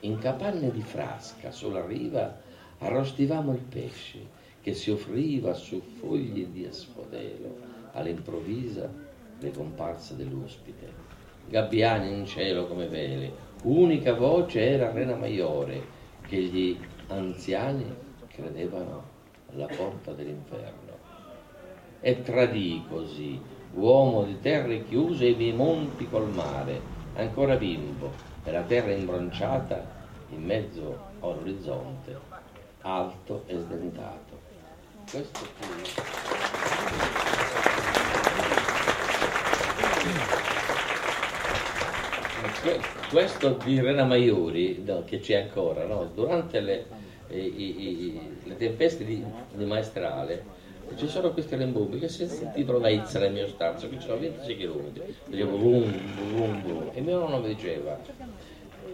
in 0.00 0.18
capanne 0.18 0.70
di 0.70 0.82
frasca 0.82 1.50
sulla 1.50 1.84
riva 1.84 2.38
arrostivamo 2.78 3.52
il 3.52 3.60
pesce 3.60 4.42
che 4.60 4.74
si 4.74 4.90
offriva 4.90 5.54
su 5.54 5.80
foglie 5.80 6.50
di 6.50 6.64
asfodelo 6.66 7.56
all'improvvisa 7.92 8.90
le 9.38 9.50
comparse 9.50 10.16
dell'ospite. 10.16 10.92
Gabbiani 11.48 12.12
in 12.12 12.26
cielo 12.26 12.66
come 12.66 12.86
vele, 12.86 13.32
unica 13.64 14.14
voce 14.14 14.60
era 14.60 14.90
Rena 14.90 15.16
Maiore 15.16 15.82
che 16.26 16.42
gli 16.42 16.78
anziani 17.08 17.84
credevano 18.28 19.12
alla 19.54 19.66
porta 19.66 20.12
dell'inferno. 20.12 20.92
E 22.00 22.22
tradì 22.22 22.84
così, 22.88 23.40
uomo 23.74 24.24
di 24.24 24.38
terre 24.40 24.84
chiuse 24.84 25.26
i 25.26 25.34
miei 25.34 25.52
monti 25.52 26.08
col 26.08 26.28
mare, 26.28 26.80
ancora 27.14 27.56
bimbo, 27.56 28.12
e 28.44 28.50
la 28.52 28.62
terra 28.62 28.92
imbronciata 28.92 30.02
in 30.30 30.44
mezzo 30.44 30.98
all'orizzonte, 31.20 32.18
alto 32.82 33.44
e 33.46 33.58
sdentato. 33.58 34.42
Questo 35.10 35.38
fu... 35.38 35.72
Questo 43.10 43.50
di 43.64 43.80
Rena 43.80 44.04
Maiuri, 44.04 44.82
no, 44.84 45.04
che 45.04 45.20
c'è 45.20 45.42
ancora, 45.42 45.86
no? 45.86 46.10
durante 46.14 46.60
le, 46.60 46.86
i, 47.28 47.36
i, 47.36 48.33
le 48.44 48.56
tempeste 48.56 49.04
di, 49.04 49.24
di 49.52 49.64
maestrale, 49.64 50.62
ci 50.96 51.08
sono 51.08 51.32
questi 51.32 51.56
rembombi 51.56 51.98
che 51.98 52.08
si 52.08 52.26
sentivano 52.26 52.78
da 52.78 52.88
Izzara, 52.88 53.26
il 53.26 53.32
mio 53.32 53.48
stanzo, 53.48 53.88
che 53.88 54.00
sono 54.00 54.18
26 54.18 54.56
km, 54.56 54.90
dicevo 55.26 55.56
boom, 55.56 55.92
boom, 56.32 56.62
boom, 56.62 56.90
e 56.92 57.00
mio 57.00 57.18
nonno 57.18 57.40
mi 57.40 57.48
diceva, 57.48 57.98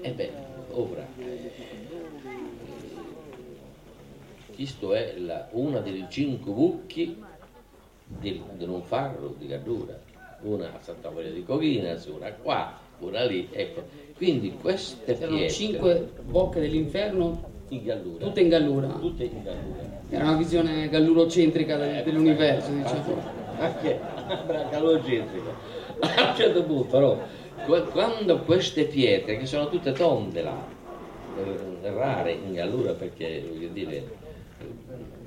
e 0.01 0.09
eh 0.09 0.13
beh, 0.13 0.33
ora, 0.71 1.07
questo 4.55 4.95
è 4.95 5.15
la, 5.19 5.49
una 5.53 5.81
delle 5.81 6.07
cinque 6.09 6.53
bucchi 6.53 7.23
di, 8.07 8.43
di 8.57 8.65
un 8.65 8.83
farro 8.83 9.35
di 9.39 9.47
Gardura, 9.47 9.99
una 10.43 10.67
a 10.75 10.79
Santa 10.81 11.11
Maria 11.11 11.33
di 11.33 11.45
Covinas, 11.45 12.07
una 12.07 12.33
qua, 12.33 12.79
una 12.99 13.25
lì, 13.25 13.49
ecco. 13.51 13.85
Quindi 14.17 14.53
queste 14.61 15.17
Erano 15.17 15.37
pietre... 15.37 15.55
cinque 15.55 16.11
bocche 16.23 16.61
dell'inferno, 16.61 17.50
in 17.71 17.85
Gallura. 17.85 18.25
tutte 18.27 18.41
in 18.41 18.49
Gallura. 18.49 18.89
Tutte 18.89 19.25
in 19.25 19.43
Gallura. 19.43 19.79
Era 20.09 20.25
una 20.25 20.37
visione 20.37 20.89
gallurocentrica 20.89 21.99
Eh, 21.99 22.03
dell'universo, 22.03 22.71
diciamo. 22.73 23.23
Anche 23.59 24.01
gallocentrico. 24.71 25.51
A 26.01 26.31
un 26.31 26.37
certo 26.37 26.62
punto, 26.64 26.85
però, 26.91 27.18
qua- 27.64 27.83
quando 27.83 28.39
queste 28.41 28.85
pietre, 28.85 29.37
che 29.39 29.47
sono 29.47 29.68
tutte 29.68 29.93
tonde 29.93 30.43
là, 30.43 30.79
rare 31.83 32.33
in 32.33 32.53
Gallura 32.55 32.93
perché, 32.93 33.45
voglio 33.47 33.68
dire, 33.68 34.18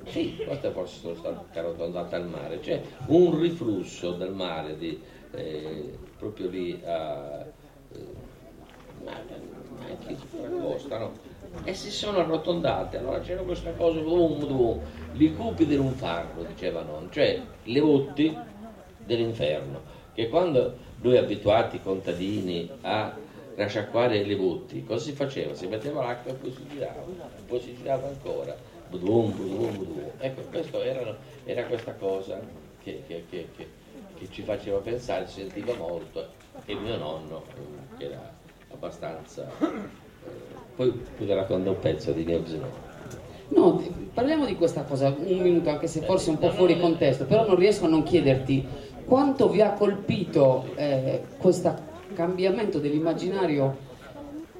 sì, 0.08 0.36
queste 0.46 0.70
forse 0.72 1.00
sono 1.00 1.16
state 1.16 1.60
arrotondate 1.60 2.16
al 2.16 2.28
mare, 2.28 2.60
c'è 2.60 2.82
un 3.08 3.39
riflusso 3.39 4.12
del 4.12 4.32
mare 4.32 4.78
di, 4.78 5.00
eh, 5.32 5.89
proprio 6.18 6.50
lì 6.50 6.80
a... 6.84 7.46
eh, 7.94 7.98
ma, 9.04 9.12
ma 9.12 9.86
anche 9.88 10.18
sulla 10.30 10.50
costa, 10.50 10.98
no? 10.98 11.12
E 11.62 11.74
si 11.74 11.91
sono 11.91 12.18
arrotondate, 12.20 12.97
allora 12.97 13.20
c'era 13.22 13.41
questa 13.43 13.72
cosa, 13.74 13.99
boom, 13.99 14.39
boom, 14.47 14.82
i 15.12 15.34
cupi 15.34 15.66
farro, 15.93 16.43
dicevano, 16.43 17.08
cioè 17.10 17.41
le 17.64 17.80
botti 17.82 18.43
dell'inferno, 19.01 19.82
che 20.14 20.28
quando 20.28 20.78
noi 21.01 21.18
abituati 21.18 21.80
contadini 21.82 22.70
a 22.82 23.16
rasciacquare 23.56 24.24
le 24.24 24.36
botti, 24.36 24.84
cosa 24.84 25.06
si 25.06 25.12
faceva? 25.14 25.54
Si 25.54 25.68
metteva 25.68 26.04
l'acqua 26.04 26.32
e 26.32 26.36
poi 26.36 26.51
si 26.51 26.68
girava, 26.68 27.06
poi 27.47 27.60
si 27.62 27.76
girava 27.76 28.08
ancora, 28.08 28.58
budum, 28.88 29.36
budum, 29.36 29.78
budum. 29.78 30.12
Ecco, 30.18 30.41
erano- 30.82 31.18
era 31.45 31.64
questa 31.66 31.93
cosa 31.93 32.41
che, 32.82 33.04
che- 33.08 33.26
che- 33.30 33.49
che- 33.56 34.30
ci 34.32 34.41
faceva 34.41 34.80
pensare, 34.80 35.28
si 35.28 35.41
sentiva 35.41 35.74
molto, 35.76 36.26
e 36.66 36.76
mio 36.76 36.97
nonno, 36.97 37.43
che 37.97 38.06
era 38.06 38.32
abbastanza... 38.70 39.47
eh, 39.60 40.62
poi 40.76 41.02
ti 41.18 41.32
racconto 41.34 41.70
un 41.70 41.80
pezzo 41.80 42.12
di 42.12 42.26
zio. 42.46 42.92
No, 43.50 43.82
parliamo 44.14 44.46
di 44.46 44.56
questa 44.56 44.84
cosa 44.84 45.16
un 45.16 45.40
minuto, 45.40 45.70
anche 45.70 45.88
se 45.88 46.02
forse 46.02 46.30
un 46.30 46.40
po' 46.40 46.50
fuori 46.50 46.80
contesto, 46.80 47.26
però 47.26 47.46
non 47.46 47.56
riesco 47.56 47.86
a 47.86 47.90
non 47.90 48.04
chiederti 48.04 48.66
quanto 49.06 49.50
vi 49.50 49.62
ha 49.62 49.74
colpito 49.74 50.66
eh, 50.76 51.22
questo 51.38 51.92
cambiamento 52.16 52.80
dell'immaginario, 52.80 53.78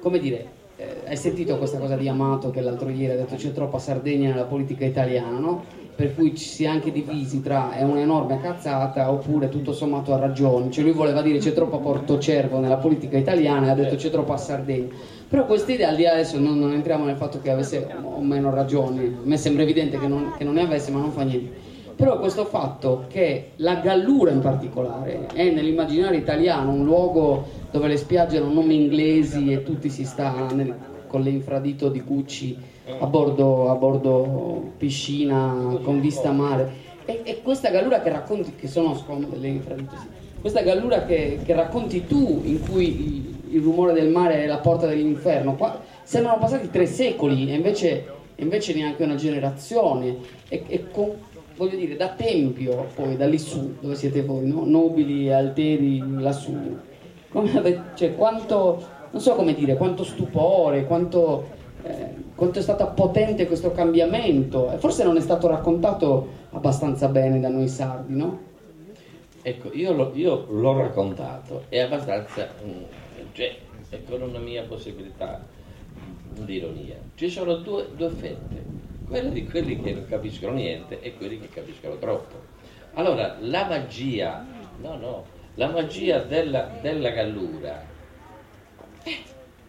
come 0.00 0.18
dire, 0.18 0.46
eh, 0.76 1.02
hai 1.06 1.16
sentito 1.16 1.56
questa 1.56 1.78
cosa 1.78 1.96
di 1.96 2.08
Amato 2.08 2.50
che 2.50 2.60
l'altro 2.60 2.88
ieri 2.88 3.12
ha 3.12 3.16
detto 3.16 3.36
c'è 3.36 3.52
troppa 3.52 3.78
Sardegna 3.78 4.30
nella 4.30 4.44
politica 4.44 4.84
italiana, 4.84 5.38
no? 5.38 5.64
Per 5.94 6.14
cui 6.14 6.36
ci 6.36 6.44
si 6.44 6.64
è 6.64 6.66
anche 6.66 6.90
divisi 6.90 7.40
tra 7.40 7.72
è 7.72 7.82
un'enorme 7.82 8.40
cazzata 8.40 9.10
oppure 9.10 9.48
tutto 9.48 9.72
sommato 9.72 10.12
ha 10.12 10.18
ragione, 10.18 10.70
cioè 10.70 10.82
lui 10.82 10.92
voleva 10.92 11.22
dire 11.22 11.38
c'è 11.38 11.52
troppa 11.52 11.76
Portocervo 11.78 12.58
nella 12.58 12.76
politica 12.76 13.16
italiana 13.16 13.66
e 13.66 13.70
ha 13.70 13.74
detto 13.74 13.94
c'è 13.96 14.10
troppa 14.10 14.36
Sardegna. 14.36 15.13
Però 15.34 15.46
questa 15.46 15.72
idea, 15.72 15.88
al 15.88 15.96
di 15.96 16.04
là 16.04 16.12
adesso 16.12 16.38
non, 16.38 16.60
non 16.60 16.72
entriamo 16.72 17.06
nel 17.06 17.16
fatto 17.16 17.40
che 17.40 17.50
avesse 17.50 17.88
o 18.04 18.20
meno 18.20 18.54
ragione, 18.54 19.02
a 19.02 19.10
me 19.24 19.36
sembra 19.36 19.64
evidente 19.64 19.98
che 19.98 20.06
non, 20.06 20.32
che 20.38 20.44
non 20.44 20.54
ne 20.54 20.62
avesse, 20.62 20.92
ma 20.92 21.00
non 21.00 21.10
fa 21.10 21.24
niente. 21.24 21.50
Però 21.96 22.20
questo 22.20 22.44
fatto 22.44 23.06
che 23.08 23.50
la 23.56 23.74
Gallura 23.80 24.30
in 24.30 24.38
particolare 24.38 25.26
è 25.34 25.50
nell'immaginario 25.50 26.20
italiano 26.20 26.70
un 26.70 26.84
luogo 26.84 27.48
dove 27.72 27.88
le 27.88 27.96
spiagge 27.96 28.36
hanno 28.36 28.52
nomi 28.52 28.76
inglesi 28.76 29.50
e 29.50 29.64
tutti 29.64 29.88
si 29.90 30.04
sta 30.04 30.46
nel- 30.52 30.72
con 31.08 31.22
le 31.22 31.30
infradito 31.30 31.88
di 31.88 32.00
Gucci 32.00 32.56
a 33.00 33.06
bordo, 33.06 33.70
a 33.70 33.74
bordo 33.74 34.70
piscina 34.76 35.80
con 35.82 35.98
vista 36.00 36.30
mare 36.30 36.70
e, 37.04 37.22
e 37.24 37.40
questa 37.42 37.70
Gallura 37.70 38.00
che 38.02 38.10
racconti, 38.10 38.54
che 38.54 38.68
sono 38.68 38.94
scomode 38.94 39.36
le 39.36 39.48
infradito, 39.48 39.96
sì. 39.96 40.06
questa 40.40 40.62
Gallura 40.62 41.04
che, 41.04 41.40
che 41.44 41.54
racconti 41.54 42.06
tu 42.06 42.40
in 42.44 42.60
cui 42.60 43.33
il, 43.54 43.62
rumore 43.62 43.92
del 43.92 44.08
mare 44.08 44.42
è 44.42 44.46
la 44.46 44.58
porta 44.58 44.86
dell'inferno, 44.86 45.54
qua 45.54 45.80
sembrano 46.02 46.38
passati 46.38 46.70
tre 46.70 46.86
secoli 46.86 47.50
e 47.50 47.54
invece, 47.54 48.06
invece 48.36 48.74
neanche 48.74 49.04
una 49.04 49.14
generazione 49.14 50.16
e, 50.48 50.64
e 50.66 50.90
con, 50.90 51.12
voglio 51.56 51.76
dire 51.76 51.96
da 51.96 52.08
Tempio 52.08 52.88
poi 52.94 53.16
da 53.16 53.26
lì 53.26 53.38
su 53.38 53.76
dove 53.80 53.94
siete 53.94 54.22
voi 54.22 54.46
no? 54.46 54.64
nobili 54.64 55.32
alteri 55.32 56.02
lassù 56.18 56.52
come 57.28 57.56
ave- 57.56 57.82
cioè, 57.94 58.14
quanto 58.14 58.82
non 59.10 59.20
so 59.20 59.34
come 59.34 59.54
dire 59.54 59.76
quanto 59.76 60.02
stupore 60.02 60.84
quanto, 60.84 61.46
eh, 61.84 62.08
quanto 62.34 62.58
è 62.58 62.62
stato 62.62 62.90
potente 62.94 63.46
questo 63.46 63.70
cambiamento 63.70 64.72
e 64.72 64.78
forse 64.78 65.04
non 65.04 65.16
è 65.16 65.20
stato 65.20 65.46
raccontato 65.46 66.28
abbastanza 66.50 67.08
bene 67.08 67.38
da 67.40 67.48
noi 67.48 67.68
sardi 67.68 68.14
no? 68.16 68.52
Ecco, 69.46 69.68
io, 69.74 69.92
l'ho- 69.92 70.10
io 70.14 70.46
l'ho 70.48 70.78
raccontato, 70.78 71.64
è 71.68 71.80
abbastanza, 71.80 72.48
mm, 72.64 72.82
cioè, 73.34 73.58
è 73.88 74.00
con 74.04 74.22
una 74.22 74.38
mia 74.38 74.62
possibilità 74.62 75.44
di 76.38 76.54
ironia. 76.54 76.96
Ci 77.16 77.28
sono 77.28 77.56
due, 77.56 77.88
due 77.94 78.10
fette, 78.10 78.64
quelle 79.06 79.30
di 79.30 79.44
quelli 79.46 79.80
che 79.80 79.92
non 79.92 80.06
capiscono 80.06 80.54
niente 80.54 81.00
e 81.00 81.14
quelli 81.16 81.40
che 81.40 81.48
capiscono 81.48 81.98
troppo. 81.98 82.52
Allora, 82.94 83.36
la 83.40 83.66
magia, 83.66 84.46
no, 84.80 84.96
no, 84.96 85.26
la 85.54 85.68
magia 85.68 86.20
della, 86.20 86.78
della 86.80 87.10
Gallura 87.10 87.84
eh, 89.02 89.22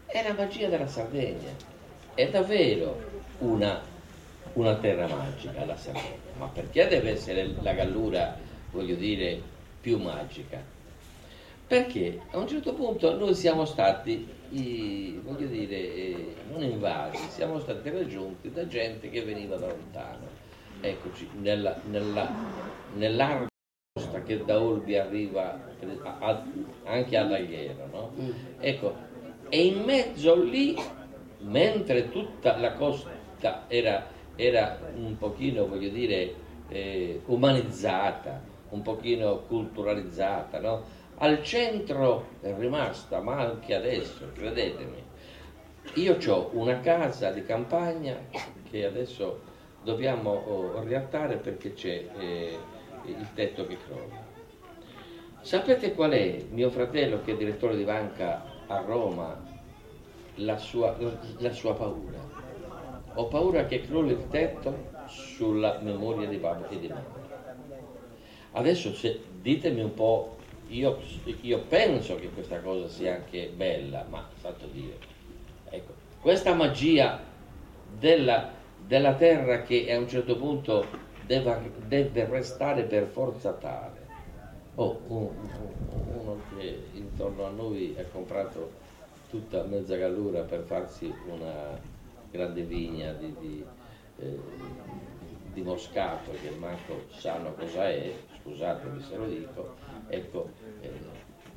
è 0.06 0.24
la 0.28 0.34
magia 0.34 0.70
della 0.70 0.88
Sardegna, 0.88 1.50
è 2.14 2.30
davvero 2.30 3.02
una, 3.40 3.82
una 4.54 4.76
terra 4.76 5.08
magica 5.08 5.66
la 5.66 5.76
Sardegna, 5.76 6.34
ma 6.38 6.48
perché 6.48 6.88
deve 6.88 7.12
essere 7.12 7.52
la 7.62 7.74
Gallura, 7.74 8.38
voglio 8.72 8.96
dire, 8.96 9.42
più 9.82 9.98
magica? 10.00 10.75
Perché 11.68 12.22
a 12.32 12.38
un 12.38 12.48
certo 12.48 12.74
punto 12.74 13.18
noi 13.18 13.34
siamo 13.34 13.66
stati, 13.66 14.28
i- 14.50 15.20
voglio 15.24 15.48
dire, 15.48 15.76
eh, 15.76 16.36
non 16.52 16.62
invasi, 16.62 17.28
siamo 17.30 17.60
stati 17.60 17.90
raggiunti 17.90 18.52
da 18.52 18.68
gente 18.68 19.10
che 19.10 19.24
veniva 19.24 19.58
da 19.58 19.68
lontano. 19.68 20.28
Eccoci, 20.80 21.28
nella, 21.42 21.82
nella, 21.86 22.32
nell'arco 22.94 23.48
costa 23.94 24.22
che 24.22 24.44
da 24.46 24.62
Olbia 24.62 25.06
arriva 25.06 25.60
anche 26.84 27.18
all'Alghero, 27.18 27.88
no? 27.92 28.12
Mm. 28.20 28.30
Ecco, 28.60 28.96
e 29.50 29.66
in 29.66 29.82
mezzo 29.84 30.36
lì, 30.44 30.76
mentre 31.40 32.10
tutta 32.10 32.58
la 32.58 32.74
costa 32.74 33.66
era, 33.68 34.06
era 34.36 34.78
un 34.96 35.18
pochino, 35.18 35.68
voglio 35.68 35.90
dire, 35.90 36.36
eh, 36.70 37.22
umanizzata, 37.26 38.42
un 38.70 38.82
pochino 38.82 39.40
culturalizzata, 39.48 40.60
no? 40.60 40.84
Al 41.18 41.44
centro 41.44 42.28
è 42.42 42.54
rimasta, 42.58 43.22
ma 43.22 43.40
anche 43.40 43.74
adesso, 43.74 44.30
credetemi. 44.34 45.04
Io 45.96 46.18
ho 46.28 46.50
una 46.54 46.80
casa 46.80 47.32
di 47.32 47.46
campagna 47.46 48.18
che 48.70 48.86
adesso 48.86 49.42
dobbiamo 49.84 50.32
oh, 50.32 50.84
riattare 50.84 51.38
perché 51.38 51.74
c'è 51.74 52.06
eh, 52.18 52.58
il 53.06 53.28
tetto 53.34 53.66
che 53.66 53.78
crolla. 53.86 54.24
Sapete 55.42 55.94
qual 55.94 56.12
è 56.12 56.44
mio 56.50 56.70
fratello 56.72 57.22
che 57.22 57.34
è 57.34 57.38
direttore 57.38 57.78
di 57.78 57.84
banca 57.84 58.44
a 58.68 58.82
Roma? 58.82 59.54
la 60.36 60.58
sua, 60.58 60.96
la 61.38 61.52
sua 61.52 61.74
paura. 61.76 62.20
Ho 63.14 63.28
paura 63.28 63.66
che 63.66 63.82
crolli 63.82 64.12
il 64.12 64.28
tetto 64.30 64.92
sulla 65.08 65.80
memoria 65.82 66.28
di 66.28 66.38
papà 66.38 66.68
e 66.70 66.80
di 66.80 66.88
mamma. 66.88 67.24
Adesso 68.52 68.94
se, 68.94 69.22
ditemi 69.42 69.82
un 69.82 69.94
po', 69.94 70.38
io, 70.76 71.00
io, 71.42 71.60
penso 71.62 72.16
che 72.16 72.30
questa 72.30 72.60
cosa 72.60 72.88
sia 72.88 73.16
anche 73.16 73.52
bella, 73.56 74.06
ma 74.10 74.28
santo 74.40 74.68
Dio, 74.68 74.94
ecco, 75.70 75.94
questa 76.22 76.54
magia 76.54 77.20
della, 78.00 78.52
della 78.86 79.14
terra 79.16 79.62
che 79.64 79.92
a 79.94 79.98
un 79.98 80.08
certo 80.08 80.38
punto 80.38 80.86
deve, 81.26 81.72
deve 81.88 82.26
restare 82.26 82.84
per 82.84 83.08
forza 83.08 83.54
tale. 83.54 84.04
Oh, 84.76 85.00
uno, 85.08 85.34
uno 86.14 86.42
che 86.58 86.80
intorno 86.94 87.46
a 87.46 87.50
noi 87.50 87.96
ha 87.98 88.04
comprato 88.12 88.84
tutta 89.30 89.64
mezza 89.64 89.96
gallura 89.96 90.42
per 90.42 90.64
farsi 90.64 91.14
una 91.28 91.80
grande 92.30 92.62
vigna 92.64 93.14
di, 93.14 93.34
di, 93.40 93.66
eh, 94.20 94.40
di 95.54 95.62
moscato 95.62 96.32
che 96.32 96.50
manco 96.60 97.04
sanno 97.10 97.54
cosa 97.54 97.88
è, 97.88 98.12
scusatemi 98.42 99.02
se 99.02 99.18
lo 99.18 99.26
dico, 99.28 99.76
ecco, 100.08 100.50
eh, 100.82 100.88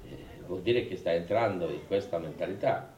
eh, 0.08 0.16
vuol 0.46 0.62
dire 0.62 0.86
che 0.86 0.96
sta 0.96 1.12
entrando 1.12 1.68
in 1.68 1.86
questa 1.86 2.18
mentalità. 2.18 2.94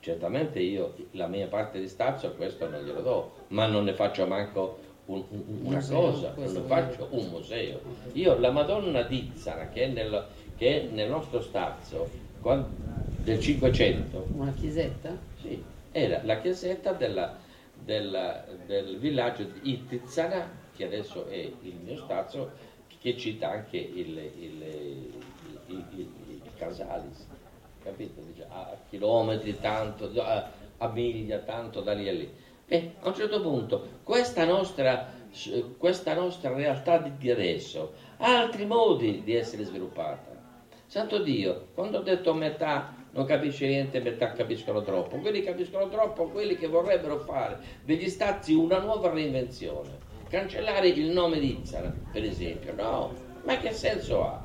Certamente 0.00 0.60
io 0.60 0.94
la 1.12 1.26
mia 1.26 1.46
parte 1.46 1.78
di 1.78 1.86
stazio 1.86 2.32
questo 2.34 2.68
non 2.68 2.82
glielo 2.82 3.02
do, 3.02 3.32
ma 3.48 3.66
non 3.66 3.84
ne 3.84 3.92
faccio 3.92 4.26
manco 4.26 4.78
un, 5.06 5.22
un, 5.28 5.44
una 5.62 5.76
museo, 5.76 6.00
cosa, 6.00 6.34
non 6.36 6.52
ne 6.52 6.60
faccio 6.60 7.08
un 7.10 7.26
museo. 7.28 7.80
Io 8.12 8.38
la 8.38 8.50
Madonna 8.50 9.02
di 9.02 9.30
Zara 9.34 9.68
che 9.68 9.84
è 9.84 9.86
nel, 9.88 10.26
che 10.56 10.82
è 10.82 10.86
nel 10.86 11.10
nostro 11.10 11.42
stazio, 11.42 12.08
quando, 12.40 12.68
del 13.22 13.40
500. 13.40 14.28
Una 14.32 14.52
chiesetta? 14.52 15.16
Sì, 15.40 15.62
era 15.92 16.20
la 16.24 16.40
chiesetta 16.40 16.92
della, 16.92 17.36
della, 17.84 18.44
del 18.66 18.98
villaggio 18.98 19.44
di 19.44 19.72
Itizana, 19.72 20.48
che 20.74 20.84
adesso 20.84 21.26
è 21.26 21.36
il 21.36 21.74
mio 21.84 21.96
stazio, 21.96 22.50
che 23.00 23.16
cita 23.16 23.50
anche 23.50 23.78
il, 23.78 24.18
il, 24.38 25.12
il, 25.66 25.84
il 25.96 26.40
Casalis, 26.56 27.26
capito? 27.82 28.20
Dice, 28.20 28.44
a 28.48 28.76
chilometri 28.88 29.58
tanto, 29.58 30.10
a, 30.20 30.50
a 30.76 30.88
miglia 30.88 31.38
tanto 31.38 31.80
da 31.80 31.94
lì 31.94 32.08
a 32.08 32.12
lì. 32.12 32.30
E 32.66 32.92
a 33.00 33.08
un 33.08 33.14
certo 33.14 33.40
punto 33.40 33.88
questa 34.04 34.44
nostra, 34.44 35.12
questa 35.78 36.14
nostra 36.14 36.52
realtà 36.52 36.98
di 36.98 37.30
adesso 37.30 37.94
ha 38.18 38.38
altri 38.38 38.66
modi 38.66 39.22
di 39.24 39.34
essere 39.34 39.64
sviluppata. 39.64 40.38
Santo 40.86 41.22
Dio, 41.22 41.68
quando 41.74 41.98
ho 41.98 42.02
detto 42.02 42.34
metà 42.34 42.94
non 43.12 43.24
capisce 43.24 43.66
niente, 43.66 44.00
metà 44.00 44.32
capiscono 44.32 44.82
troppo. 44.82 45.16
Quelli 45.18 45.42
capiscono 45.42 45.88
troppo, 45.88 46.28
quelli 46.28 46.56
che 46.56 46.66
vorrebbero 46.66 47.18
fare 47.20 47.58
degli 47.84 48.08
stati 48.08 48.52
una 48.52 48.78
nuova 48.78 49.10
reinvenzione. 49.10 50.09
Cancellare 50.30 50.86
il 50.86 51.10
nome 51.10 51.40
di 51.40 51.58
Izzara, 51.60 51.92
per 52.12 52.22
esempio. 52.22 52.72
No, 52.76 53.12
ma 53.42 53.58
che 53.58 53.72
senso 53.72 54.22
ha 54.24 54.40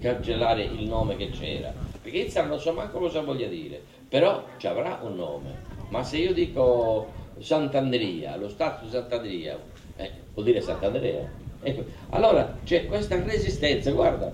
cancellare 0.00 0.62
il 0.62 0.86
nome 0.86 1.16
che 1.16 1.30
c'era? 1.30 1.74
Perché 2.00 2.18
Izzara 2.18 2.46
non 2.46 2.60
so 2.60 2.72
manco 2.72 3.00
cosa 3.00 3.20
voglia 3.20 3.48
dire, 3.48 3.82
però 4.08 4.44
ci 4.58 4.68
avrà 4.68 5.00
un 5.02 5.16
nome. 5.16 5.56
Ma 5.88 6.04
se 6.04 6.18
io 6.18 6.32
dico 6.32 7.08
Sant'Andrea, 7.40 8.36
lo 8.36 8.48
stato 8.48 8.84
di 8.84 8.92
Sant'Andrea, 8.92 9.58
eh, 9.96 10.10
vuol 10.34 10.44
dire 10.46 10.60
Sant'Andrea. 10.60 11.28
Ecco. 11.60 11.84
Allora 12.10 12.56
c'è 12.62 12.86
questa 12.86 13.20
resistenza, 13.20 13.90
guarda, 13.90 14.32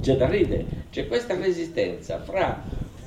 c'è 0.00 0.14
da 0.14 0.28
ridere, 0.28 0.64
c'è 0.90 1.08
questa 1.08 1.34
resistenza 1.34 2.20
fra 2.20 2.62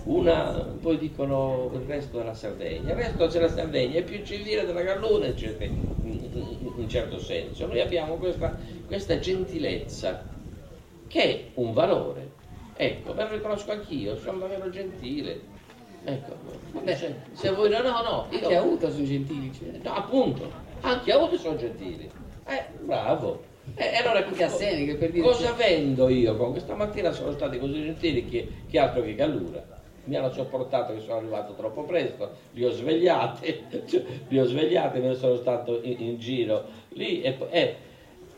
una, 0.07 0.75
poi 0.81 0.97
dicono 0.97 1.69
il 1.73 1.81
resto 1.81 2.17
della 2.17 2.33
Sardegna, 2.33 2.91
il 2.91 2.95
resto 2.95 3.27
della 3.27 3.49
Sardegna 3.49 3.99
è 3.99 4.03
più 4.03 4.23
civile 4.23 4.65
della 4.65 4.81
Galluna 4.81 5.25
in, 5.27 5.37
certo, 5.37 5.63
in 5.63 6.71
un 6.75 6.87
certo 6.87 7.19
senso. 7.19 7.67
Noi 7.67 7.81
abbiamo 7.81 8.15
questa, 8.15 8.57
questa 8.85 9.19
gentilezza 9.19 10.23
che 11.07 11.21
è 11.21 11.43
un 11.55 11.73
valore. 11.73 12.35
Ecco, 12.77 13.13
me 13.13 13.23
lo 13.23 13.35
riconosco 13.35 13.71
anch'io, 13.71 14.15
sono 14.17 14.39
davvero 14.39 14.69
gentile. 14.69 15.55
Ecco, 16.05 16.35
Vabbè, 16.71 16.95
se, 16.95 17.15
se, 17.33 17.51
voi 17.51 17.69
no, 17.69 17.81
no, 17.81 18.01
no. 18.01 18.27
Io, 18.29 18.37
anche 18.43 18.55
a 18.55 18.61
Uta 18.61 18.89
sono 18.89 19.03
gentili. 19.03 19.51
Cioè. 19.53 19.79
No, 19.83 19.93
appunto, 19.93 20.49
anche 20.81 21.11
a 21.11 21.17
Uta 21.17 21.37
sono 21.37 21.57
gentili. 21.57 22.09
Eh, 22.45 22.65
bravo. 22.79 23.43
E 23.75 23.83
eh, 23.83 23.95
allora 23.97 24.23
Casseni, 24.23 24.95
per 24.95 25.11
dire 25.11 25.25
cosa 25.25 25.51
vendo 25.51 26.07
io? 26.07 26.37
Con 26.37 26.51
questa 26.51 26.75
mattina 26.75 27.11
sono 27.11 27.33
stati 27.33 27.59
così 27.59 27.83
gentili 27.83 28.25
che, 28.25 28.47
che 28.69 28.79
altro 28.79 29.01
che 29.01 29.13
Gallura 29.13 29.75
mi 30.07 30.15
hanno 30.15 30.31
sopportato 30.31 30.93
che 30.93 31.01
sono 31.01 31.17
arrivato 31.17 31.53
troppo 31.53 31.83
presto, 31.83 32.31
li 32.53 32.65
ho 32.65 32.71
svegliati, 32.71 33.63
cioè, 33.85 34.03
li 34.27 34.39
ho 34.39 34.45
svegliati, 34.45 34.99
me 34.99 35.07
ne 35.09 35.15
sono 35.15 35.35
stato 35.35 35.81
in, 35.83 35.95
in 35.99 36.17
giro 36.17 36.65
lì 36.89 37.21
e, 37.21 37.37
e, 37.49 37.75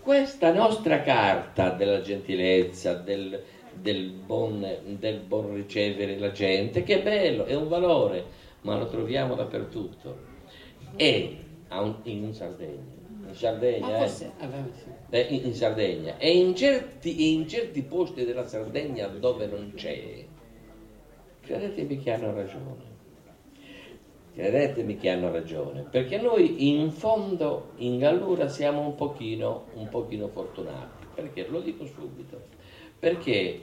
questa 0.01 0.51
nostra 0.51 1.01
carta 1.01 1.69
della 1.69 2.01
gentilezza, 2.01 2.93
del, 2.93 3.41
del, 3.73 4.09
buon, 4.09 4.67
del 4.97 5.19
buon 5.19 5.53
ricevere 5.53 6.17
la 6.17 6.31
gente, 6.31 6.83
che 6.83 6.99
è 6.99 7.03
bello, 7.03 7.45
è 7.45 7.55
un 7.55 7.67
valore, 7.67 8.25
ma 8.61 8.77
lo 8.77 8.87
troviamo 8.87 9.35
dappertutto. 9.35 10.27
E 10.95 11.37
in 12.03 12.33
Sardegna, 12.33 12.97
in 13.27 13.35
Sardegna, 13.35 14.03
eh, 14.03 14.31
eh, 15.11 15.21
in, 15.29 15.45
in 15.45 15.53
Sardegna. 15.53 16.17
E 16.17 16.35
in 16.35 16.55
certi, 16.55 17.33
in 17.33 17.47
certi 17.47 17.83
posti 17.83 18.25
della 18.25 18.47
Sardegna 18.47 19.07
dove 19.07 19.45
non 19.45 19.73
c'è, 19.75 20.25
Credetemi 21.49 21.97
che 21.97 22.11
hanno 22.11 22.31
ragione. 22.31 22.97
Credetemi 24.35 24.97
che 24.97 25.09
hanno 25.09 25.31
ragione, 25.31 25.81
perché 25.81 26.21
noi 26.21 26.69
in 26.69 26.91
fondo 26.91 27.71
in 27.77 27.97
Gallura 27.97 28.47
siamo 28.47 28.81
un 28.81 28.93
pochino, 28.93 29.65
un 29.73 29.89
pochino 29.89 30.27
fortunati. 30.27 31.07
Perché? 31.15 31.47
Lo 31.47 31.61
dico 31.61 31.87
subito. 31.87 32.39
Perché 32.99 33.61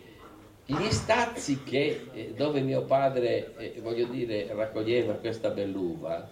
gli 0.66 0.90
stazzi 0.90 1.62
che, 1.62 2.08
eh, 2.12 2.32
dove 2.36 2.60
mio 2.60 2.82
padre, 2.82 3.54
eh, 3.56 3.80
voglio 3.80 4.06
dire, 4.06 4.52
raccoglieva 4.52 5.12
questa 5.12 5.50
belluva, 5.50 6.28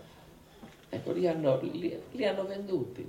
ecco, 0.88 1.12
li 1.12 1.28
hanno, 1.28 1.60
li, 1.62 1.96
li 2.10 2.26
hanno 2.26 2.44
venduti. 2.46 3.08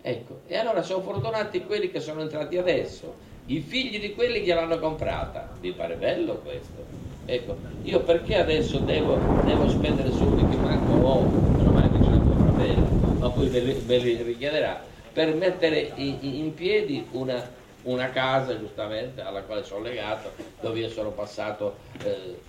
Ecco, 0.00 0.40
e 0.46 0.56
allora 0.56 0.80
sono 0.80 1.02
fortunati 1.02 1.66
quelli 1.66 1.90
che 1.90 2.00
sono 2.00 2.22
entrati 2.22 2.56
adesso, 2.56 3.14
i 3.44 3.60
figli 3.60 4.00
di 4.00 4.14
quelli 4.14 4.42
che 4.42 4.54
l'hanno 4.54 4.78
comprata. 4.78 5.54
Vi 5.60 5.72
pare 5.72 5.96
bello 5.96 6.36
questo? 6.38 7.11
Ecco, 7.24 7.58
io 7.82 8.02
perché 8.02 8.36
adesso 8.36 8.80
devo, 8.80 9.22
devo 9.42 9.68
spendere 9.68 10.10
soldi 10.10 10.46
che 10.46 10.56
manco 10.56 10.94
ho, 10.94 11.32
meno 11.56 11.70
male 11.70 11.90
che 11.90 12.00
c'è 12.00 12.12
la 12.12 12.18
mia 12.18 12.36
fratello, 12.36 12.90
ma 13.18 13.30
poi 13.30 13.48
ve 13.48 13.60
li, 13.60 13.72
ve 13.84 13.98
li 13.98 14.22
richiederà, 14.22 14.84
per 15.12 15.34
mettere 15.34 15.92
in, 15.96 16.18
in 16.20 16.54
piedi 16.54 17.06
una, 17.12 17.48
una, 17.82 18.10
casa 18.10 18.58
giustamente 18.58 19.20
alla 19.20 19.42
quale 19.42 19.62
sono 19.62 19.82
legato, 19.82 20.32
dove 20.60 20.80
io 20.80 20.88
sono 20.88 21.10
passato, 21.12 21.78
eh, 22.02 22.40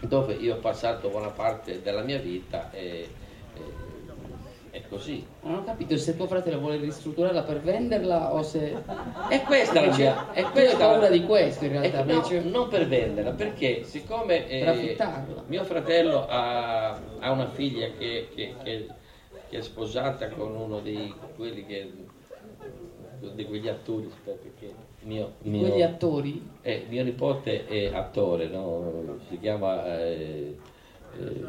dove 0.00 0.34
io 0.34 0.56
ho 0.56 0.58
passato 0.58 1.08
buona 1.08 1.30
parte 1.30 1.82
della 1.82 2.02
mia 2.02 2.18
vita 2.18 2.70
e, 2.70 3.08
è 4.76 4.82
così. 4.88 5.24
Non 5.42 5.54
ho 5.56 5.64
capito 5.64 5.96
se 5.96 6.16
tuo 6.16 6.26
fratello 6.26 6.58
vuole 6.58 6.76
ristrutturarla 6.76 7.42
per 7.42 7.60
venderla 7.60 8.34
o 8.34 8.42
se... 8.42 8.76
È 9.28 9.42
questa 9.42 9.80
la 9.80 9.96
mia... 9.96 10.32
È 10.32 10.42
questa 10.44 10.78
la... 10.78 10.86
paura 10.86 11.08
di 11.08 11.24
questo 11.24 11.64
in 11.64 11.72
realtà. 11.72 12.04
No, 12.04 12.12
invece... 12.12 12.40
non 12.40 12.68
per 12.68 12.86
venderla, 12.86 13.32
perché 13.32 13.84
siccome 13.84 14.46
eh, 14.48 14.96
mio 15.46 15.64
fratello 15.64 16.26
ha, 16.26 17.00
ha 17.18 17.30
una 17.30 17.48
figlia 17.48 17.88
che, 17.96 18.28
che, 18.34 18.54
che, 18.62 18.86
che, 19.48 19.58
è 19.58 19.62
sposata 19.62 20.28
con 20.28 20.54
uno 20.54 20.80
di 20.80 21.12
quelli 21.34 21.64
che... 21.64 21.92
di 23.32 23.44
quegli 23.46 23.68
attori, 23.68 24.10
perché 24.22 24.74
mio, 25.02 25.34
mio, 25.42 25.68
quegli 25.68 25.82
attori? 25.82 26.50
Eh, 26.60 26.84
mio 26.88 27.02
nipote 27.02 27.66
è 27.66 27.94
attore, 27.94 28.48
no? 28.48 29.18
si 29.28 29.38
chiama... 29.38 29.98
Eh, 29.98 30.56
eh, 31.18 31.44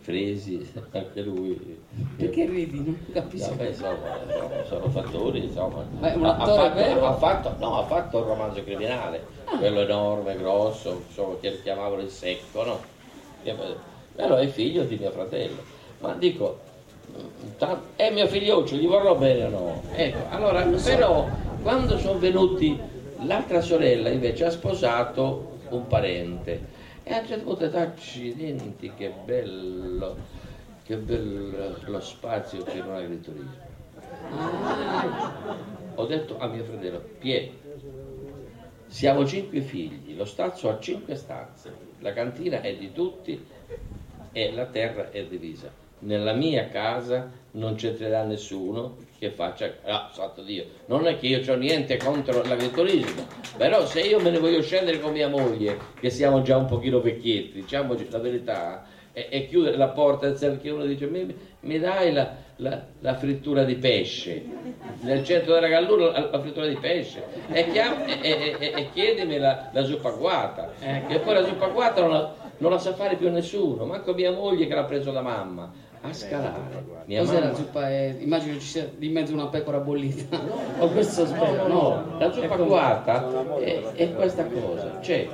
Fresi, 0.00 0.66
anche 0.92 1.20
lui. 1.20 1.78
Perché 2.16 2.46
ridi? 2.46 2.76
Non 2.76 3.06
capisco. 3.12 3.50
Vabbè, 3.50 3.68
insomma, 3.68 4.64
sono 4.66 4.88
fattori, 4.88 5.44
insomma. 5.44 5.84
Ma 5.98 6.12
è 6.12 6.16
un 6.16 6.24
attore 6.24 6.50
ha 6.50 6.64
fatto, 6.64 6.74
vero? 6.74 7.06
Ha 7.06 7.14
fatto, 7.14 7.54
no, 7.58 7.78
ha 7.78 7.84
fatto 7.84 8.18
un 8.18 8.24
romanzo 8.24 8.64
criminale, 8.64 9.24
ah. 9.44 9.58
quello 9.58 9.80
enorme, 9.80 10.36
grosso, 10.36 11.02
insomma, 11.06 11.34
che 11.40 11.60
chiamavano 11.62 12.02
il 12.02 12.10
secco, 12.10 12.64
no? 12.64 12.80
Però 14.14 14.36
è 14.36 14.46
figlio 14.46 14.84
di 14.84 14.96
mio 14.96 15.10
fratello. 15.10 15.62
Ma 15.98 16.14
dico, 16.14 16.58
è 17.96 18.10
mio 18.10 18.26
figlioccio, 18.26 18.76
gli 18.76 18.86
vorrò 18.86 19.14
bene 19.16 19.44
o 19.44 19.48
no? 19.48 19.82
Ecco, 19.92 20.34
allora, 20.34 20.62
però, 20.62 21.28
quando 21.62 21.98
sono 21.98 22.18
venuti, 22.18 22.78
l'altra 23.24 23.60
sorella 23.60 24.08
invece 24.08 24.46
ha 24.46 24.50
sposato 24.50 25.58
un 25.68 25.86
parente 25.86 26.78
e 27.10 27.14
a 27.14 27.18
un 27.18 27.26
certo 27.26 27.44
punto 27.44 27.76
accidenti, 27.76 28.94
che 28.96 29.12
bello, 29.24 30.16
che 30.84 30.96
bello 30.96 31.76
lo 31.86 32.00
spazio 32.00 32.62
per 32.62 32.86
un 32.86 32.94
agriturismo. 32.94 33.68
Ho 35.96 36.06
detto 36.06 36.38
a 36.38 36.46
mio 36.46 36.62
fratello, 36.62 37.02
Pietro, 37.18 37.58
siamo 38.86 39.26
cinque 39.26 39.60
figli, 39.60 40.16
lo 40.16 40.24
stazio 40.24 40.70
ha 40.70 40.78
cinque 40.78 41.16
stanze, 41.16 41.72
la 41.98 42.12
cantina 42.12 42.60
è 42.60 42.76
di 42.76 42.92
tutti, 42.92 43.44
e 44.32 44.52
la 44.52 44.66
terra 44.66 45.10
è 45.10 45.24
divisa. 45.24 45.68
Nella 46.00 46.32
mia 46.32 46.68
casa 46.68 47.30
non 47.52 47.74
c'entrerà 47.74 48.24
nessuno 48.24 48.96
che 49.18 49.30
faccia, 49.30 49.70
ah, 49.84 50.10
santo 50.12 50.42
Dio, 50.42 50.64
non 50.86 51.06
è 51.06 51.18
che 51.18 51.26
io 51.26 51.52
ho 51.52 51.56
niente 51.56 51.98
contro 51.98 52.42
l'agriturismo, 52.42 53.26
però 53.56 53.84
se 53.84 54.00
io 54.00 54.18
me 54.18 54.30
ne 54.30 54.38
voglio 54.38 54.62
scendere 54.62 54.98
con 54.98 55.12
mia 55.12 55.28
moglie, 55.28 55.76
che 56.00 56.08
siamo 56.08 56.40
già 56.40 56.56
un 56.56 56.64
pochino 56.64 57.00
vecchietti, 57.00 57.60
diciamoci 57.60 58.06
la 58.08 58.18
verità, 58.18 58.86
e, 59.12 59.26
e 59.28 59.46
chiudere 59.48 59.76
la 59.76 59.88
porta 59.88 60.30
perché 60.30 60.70
uno 60.70 60.84
dice 60.84 61.06
mi, 61.06 61.34
mi 61.60 61.78
dai 61.78 62.12
la, 62.12 62.34
la, 62.56 62.82
la, 63.00 63.14
frittura 63.16 63.64
di 63.64 63.74
pesce? 63.74 64.42
Nel 65.00 65.24
centro 65.24 65.54
della 65.54 65.68
gallura 65.68 66.12
la, 66.12 66.30
la 66.30 66.40
frittura 66.40 66.66
di 66.66 66.76
pesce. 66.76 67.24
E, 67.50 67.70
chiam, 67.72 68.04
e, 68.06 68.56
e 68.58 68.88
chiedimi 68.92 69.38
la, 69.38 69.70
zuppa 69.82 70.10
guata 70.10 70.72
e 70.80 71.18
poi 71.18 71.34
la 71.34 71.44
zuppa 71.44 71.66
guata 71.68 72.00
non 72.00 72.10
la, 72.10 72.34
non 72.58 72.70
la 72.70 72.78
sa 72.78 72.94
fare 72.94 73.16
più 73.16 73.30
nessuno 73.30 73.84
manco 73.84 74.14
mia 74.14 74.30
moglie 74.30 74.66
che 74.66 74.74
l'ha 74.74 74.84
preso 74.84 75.10
da 75.10 75.22
mamma 75.22 75.88
a 76.02 76.12
scalare. 76.12 76.84
Cos'è 77.06 77.40
la 77.40 77.54
zuppa? 77.54 77.88
È... 77.88 78.16
Immagino 78.18 78.54
ci 78.54 78.66
sia 78.66 78.90
di 78.96 79.08
mezzo 79.08 79.32
una 79.32 79.48
pecora 79.48 79.78
bollita. 79.78 80.40
o 80.78 80.88
questo 80.88 81.26
spero. 81.26 81.66
No, 81.66 81.74
no, 81.74 82.04
no. 82.12 82.18
la 82.18 82.32
zuppa 82.32 82.56
guata 82.56 83.58
è, 83.58 83.82
è, 83.94 84.14
questa 84.14 84.46
cosa. 84.46 84.98
C'è, 85.00 85.28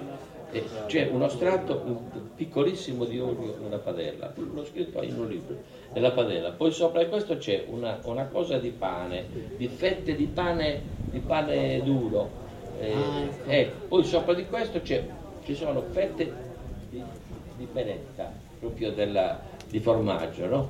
c'è 0.86 1.08
uno 1.12 1.28
strato 1.28 2.24
piccolissimo 2.34 3.04
di 3.04 3.18
olio 3.18 3.56
nella 3.60 3.78
padella, 3.78 4.32
l'ho 4.36 4.64
scritto 4.64 5.02
in 5.02 5.18
un 5.18 5.28
libro, 5.28 5.56
nella 5.92 6.12
padella. 6.12 6.50
Poi 6.50 6.72
sopra 6.72 7.02
di 7.02 7.08
questo 7.08 7.36
c'è 7.36 7.64
una, 7.68 7.98
una 8.04 8.26
cosa 8.26 8.58
di 8.58 8.70
pane, 8.70 9.26
di 9.56 9.68
fette 9.68 10.14
di 10.16 10.26
pane, 10.26 10.82
di 11.10 11.20
pane 11.20 11.82
duro. 11.82 12.44
Eh, 12.78 12.92
ah, 12.92 13.20
ecco. 13.20 13.50
ecco. 13.50 13.86
Poi 13.88 14.04
sopra 14.04 14.34
di 14.34 14.46
questo 14.46 14.82
ci 14.82 15.54
sono 15.54 15.82
fette 15.90 16.32
di, 16.90 17.02
di 17.56 17.66
penetta, 17.72 18.32
proprio 18.58 18.92
della, 18.92 19.40
di 19.68 19.80
formaggio, 19.80 20.46
no? 20.46 20.68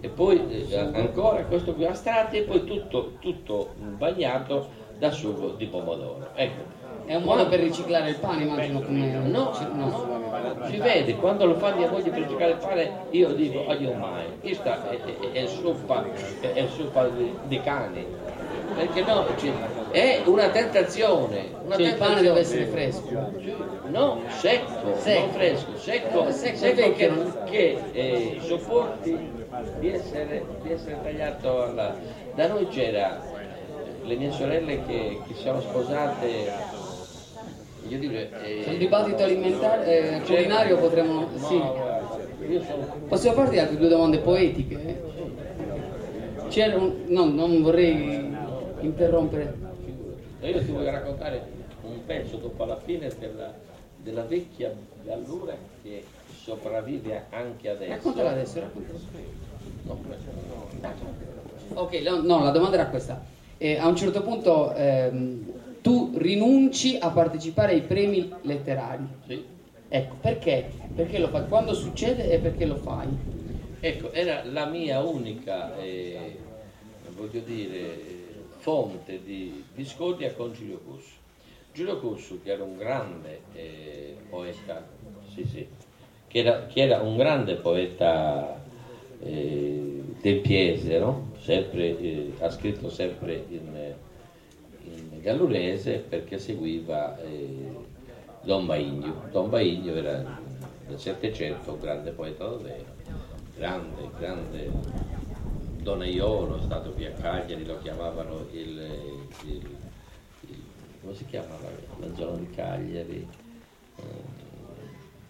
E 0.00 0.08
poi 0.08 0.68
eh, 0.70 0.78
ancora 0.78 1.42
questo 1.44 1.74
qui 1.74 1.84
a 1.84 1.92
strati 1.92 2.38
e 2.38 2.42
poi 2.42 2.64
tutto, 2.64 3.14
tutto 3.18 3.74
bagnato 3.96 4.68
da 4.98 5.10
sugo 5.10 5.50
di 5.50 5.66
pomodoro. 5.66 6.28
Ecco. 6.34 6.76
È 7.04 7.14
un 7.14 7.22
modo 7.22 7.48
per 7.48 7.60
riciclare 7.60 8.10
il 8.10 8.16
pane, 8.16 8.42
immagino 8.42 8.82
come. 8.82 9.10
No, 9.12 9.50
no. 9.72 10.66
si 10.68 10.76
vede, 10.76 11.16
quando 11.16 11.46
lo 11.46 11.54
fa 11.54 11.74
mia 11.74 11.90
moglie 11.90 12.10
per 12.10 12.20
riciclare 12.20 12.52
il 12.52 12.58
pane, 12.58 12.90
io 13.10 13.32
dico, 13.32 13.60
oh 13.60 13.94
mai, 13.94 14.26
questa 14.40 14.90
è, 14.90 15.00
è, 15.00 15.32
è 15.32 15.46
zuppa, 15.46 16.04
è, 16.40 16.52
è 16.52 16.66
zuppa 16.68 17.08
di, 17.08 17.34
di 17.46 17.60
cani. 17.62 18.04
Perché 18.74 19.02
no, 19.02 19.26
è 19.90 20.22
una 20.24 20.48
tentazione. 20.50 21.46
Una 21.64 21.76
cioè, 21.76 21.84
tentazione. 21.84 21.88
il 21.88 21.94
pane 21.96 22.22
deve 22.22 22.40
essere 22.40 22.66
fresco. 22.66 23.32
No, 23.88 24.22
secco, 24.28 24.96
secco. 24.98 25.20
non 25.20 25.30
fresco, 25.30 25.78
secco, 25.78 26.30
secco, 26.30 26.56
secco 26.56 26.92
che, 26.94 27.16
che 27.46 27.78
eh, 27.92 28.38
sopporti 28.42 29.18
di 29.78 29.90
essere, 29.90 30.44
di 30.62 30.72
essere 30.72 30.98
tagliato 31.02 31.62
alla... 31.62 31.96
Da 32.34 32.46
noi 32.48 32.68
c'era 32.68 33.20
le 34.08 34.16
mie 34.16 34.30
sorelle 34.32 34.84
che, 34.86 35.20
che 35.26 35.34
sono 35.34 35.60
sposate 35.60 36.86
io 37.88 37.98
dico, 37.98 38.14
eh, 38.14 38.62
sul 38.64 38.76
dibattito 38.76 39.22
alimentare 39.22 40.16
eh, 40.16 40.20
culinario 40.22 40.78
potremmo 40.78 41.20
no, 41.20 41.28
sì. 41.38 41.60
possiamo 43.06 43.36
farti 43.36 43.58
altre 43.58 43.76
due 43.76 43.88
domande 43.88 44.18
poetiche 44.18 45.00
c'era 46.48 46.76
un, 46.76 47.04
no, 47.06 47.26
non 47.26 47.62
vorrei 47.62 48.36
interrompere 48.80 49.56
io 50.40 50.64
ti 50.64 50.70
voglio 50.70 50.90
raccontare 50.90 51.46
un 51.82 52.04
pezzo 52.04 52.36
dopo 52.36 52.64
la 52.64 52.76
fine 52.76 53.10
della, 53.18 53.54
della 53.96 54.22
vecchia 54.22 54.72
gallura 55.02 55.56
che 55.82 56.04
sopravvive 56.42 57.26
anche 57.30 57.68
adesso 57.68 57.92
raccontala 57.92 58.30
adesso 58.30 58.60
raccontala 58.60 58.98
no, 59.84 61.80
ok 61.80 62.22
no, 62.22 62.42
la 62.42 62.50
domanda 62.50 62.76
era 62.76 62.86
questa 62.86 63.22
eh, 63.58 63.76
a 63.76 63.86
un 63.88 63.96
certo 63.96 64.22
punto 64.22 64.72
ehm, 64.74 65.58
tu 65.80 66.12
rinunci 66.16 66.96
a 67.00 67.10
partecipare 67.10 67.72
ai 67.72 67.82
premi 67.82 68.30
letterari. 68.42 69.06
Sì. 69.26 69.44
Ecco, 69.88 70.16
perché? 70.20 70.70
Perché 70.94 71.18
lo 71.18 71.28
fai? 71.28 71.48
Quando 71.48 71.72
succede 71.72 72.30
e 72.30 72.38
perché 72.38 72.66
lo 72.66 72.76
fai? 72.76 73.08
Ecco, 73.80 74.12
era 74.12 74.42
la 74.44 74.66
mia 74.66 75.00
unica, 75.00 75.76
eh, 75.78 76.36
voglio 77.16 77.40
dire, 77.40 78.17
fonte 78.68 79.22
di 79.24 79.64
discordia 79.74 80.34
con 80.34 80.52
Giulio 80.52 80.78
Cussu. 80.80 81.14
Giulio 81.72 81.98
Cussu, 82.00 82.42
che 82.42 82.52
era 82.52 82.64
un 82.64 82.76
grande 82.76 83.40
eh, 83.54 84.14
poeta, 84.28 84.86
sì, 85.32 85.42
sì, 85.46 85.66
che 86.26 86.38
era, 86.38 86.66
che 86.66 86.82
era, 86.82 87.00
un 87.00 87.16
grande 87.16 87.54
poeta 87.54 88.62
eh, 89.20 90.02
del 90.20 90.40
Piese, 90.40 90.98
no? 90.98 91.30
sempre, 91.40 91.98
eh, 91.98 92.32
ha 92.40 92.50
scritto 92.50 92.90
sempre 92.90 93.42
in 93.48 93.96
gallurese 95.22 96.04
perché 96.06 96.38
seguiva 96.38 97.18
eh, 97.22 97.70
Don 98.42 98.66
Baigno. 98.66 99.28
Don 99.30 99.48
Baigno 99.48 99.94
era 99.94 100.40
nel 100.86 100.98
Settecento 100.98 101.72
un 101.72 101.80
grande 101.80 102.10
poeta 102.10 102.44
davvero, 102.44 102.84
grande, 103.56 104.10
grande 104.18 104.70
donaiolo, 105.88 106.58
è 106.58 106.62
stato 106.62 106.90
qui 106.90 107.06
a 107.06 107.12
Cagliari, 107.12 107.64
lo 107.64 107.78
chiamavano 107.78 108.46
il, 108.52 108.78
il, 109.44 109.76
il 110.40 110.62
come 111.00 111.14
si 111.14 111.24
chiama 111.26 111.54
la, 111.62 112.06
la 112.06 112.14
zona 112.14 112.36
di 112.36 112.50
Cagliari? 112.50 113.28
Eh, 113.96 114.46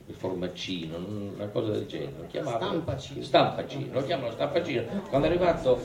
il 0.06 0.14
formaccino, 0.14 0.96
una 0.96 1.48
cosa 1.48 1.72
del 1.72 1.86
genere. 1.86 2.12
Lo 2.18 2.26
chiamavano, 2.26 2.64
stampacino. 2.64 3.22
Stampacino, 3.22 3.92
lo 3.92 4.04
chiamano 4.04 4.30
stampacino. 4.32 4.82
Quando 5.08 5.26
è 5.26 5.30
arrivato 5.30 5.80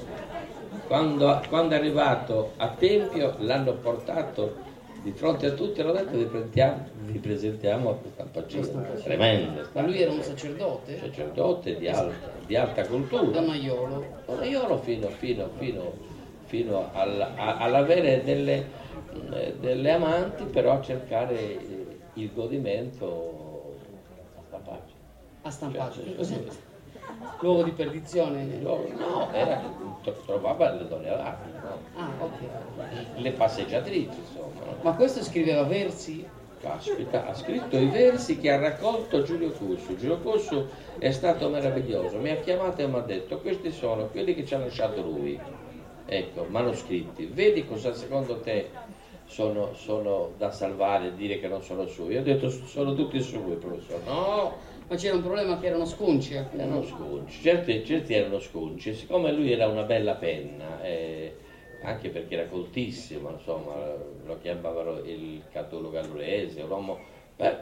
quando, 0.87 1.41
quando, 1.49 1.75
è 1.75 1.77
arrivato 1.77 2.53
a 2.57 2.69
Tempio 2.69 3.35
l'hanno 3.39 3.73
portato 3.73 4.71
di 5.03 5.11
fronte 5.11 5.47
a 5.47 5.51
tutti 5.51 5.81
hanno 5.81 5.91
detto 5.91 6.17
vi 6.17 6.23
presentiamo, 6.23 6.87
vi 7.01 7.19
presentiamo 7.19 7.89
a 7.89 7.93
questa 7.95 8.23
pagina 8.23 8.81
tremenda. 9.03 9.67
Ma 9.73 9.81
lui 9.81 10.01
era 10.01 10.11
un 10.11 10.21
sacerdote? 10.21 10.97
Sacerdote 10.97 11.77
di 11.77 11.89
alta, 11.89 12.31
di 12.45 12.55
alta 12.55 12.87
cultura. 12.87 13.21
Donaiolo. 13.23 14.05
Donaiolo 14.25 14.77
fino, 14.77 15.09
fino, 15.09 15.49
fino, 15.57 15.93
fino 16.45 16.89
all'avere 16.93 18.23
delle, 18.23 18.65
delle, 19.59 19.91
amanti, 19.91 20.45
però 20.45 20.79
a 20.79 20.81
cercare 20.81 21.59
il 22.13 22.31
godimento 22.33 23.75
a 24.37 24.41
stampaccio. 24.47 24.93
A 25.41 25.49
stampaccio, 25.51 26.01
cioè? 26.23 26.71
Luogo 27.39 27.63
di 27.63 27.71
perdizione? 27.71 28.43
No, 28.61 29.29
era, 29.33 29.61
trovava 30.25 30.71
le 30.71 30.87
donne 30.87 31.09
no? 31.09 31.77
Ah, 31.95 32.09
ok. 32.19 32.39
Le 33.15 33.31
passeggiatrici, 33.31 34.17
insomma. 34.17 34.75
Ma 34.81 34.93
questo 34.93 35.23
scriveva 35.23 35.63
versi? 35.63 36.25
Caspita, 36.61 37.27
ha 37.27 37.33
scritto 37.33 37.77
i 37.77 37.87
versi 37.87 38.39
che 38.39 38.49
ha 38.49 38.57
raccolto 38.57 39.21
Giulio 39.23 39.51
Cussu. 39.51 39.97
Giulio 39.97 40.19
Cussu 40.19 40.65
è 40.97 41.11
stato 41.11 41.49
meraviglioso, 41.49 42.19
mi 42.19 42.29
ha 42.29 42.37
chiamato 42.37 42.81
e 42.81 42.87
mi 42.87 42.95
ha 42.95 43.01
detto 43.01 43.39
questi 43.39 43.69
sono 43.69 44.05
quelli 44.05 44.33
che 44.33 44.45
ci 44.45 44.55
ha 44.55 44.59
lasciato 44.59 45.01
lui, 45.01 45.37
ecco, 46.05 46.45
manoscritti. 46.47 47.25
Vedi 47.25 47.67
cosa 47.67 47.93
secondo 47.93 48.39
te 48.39 48.69
sono, 49.25 49.73
sono 49.73 50.31
da 50.37 50.51
salvare 50.51 51.07
e 51.07 51.15
dire 51.15 51.37
che 51.39 51.49
non 51.49 51.61
sono 51.61 51.85
suoi? 51.85 52.13
Io 52.13 52.21
ho 52.21 52.23
detto 52.23 52.49
sono 52.49 52.95
tutti 52.95 53.21
suoi, 53.21 53.55
professore. 53.55 54.03
No! 54.05 54.71
Ma 54.87 54.95
c'era 54.95 55.15
un 55.15 55.21
problema 55.21 55.59
che 55.59 55.67
erano 55.67 55.85
sconci? 55.85 56.33
Erano 56.33 56.83
sconci, 56.83 57.41
certi, 57.41 57.85
certi 57.85 58.13
erano 58.13 58.39
sconci. 58.39 58.93
Siccome 58.93 59.31
lui 59.31 59.51
era 59.51 59.67
una 59.67 59.83
bella 59.83 60.15
penna, 60.15 60.83
eh, 60.83 61.35
anche 61.81 62.09
perché 62.09 62.35
era 62.35 62.47
coltissimo, 62.47 63.31
insomma, 63.31 63.73
lo 64.25 64.37
chiamavano 64.41 64.99
il 64.99 65.41
catologo 65.51 65.91
gallurese, 65.91 66.61
un 66.61 66.69
uomo, 66.69 66.99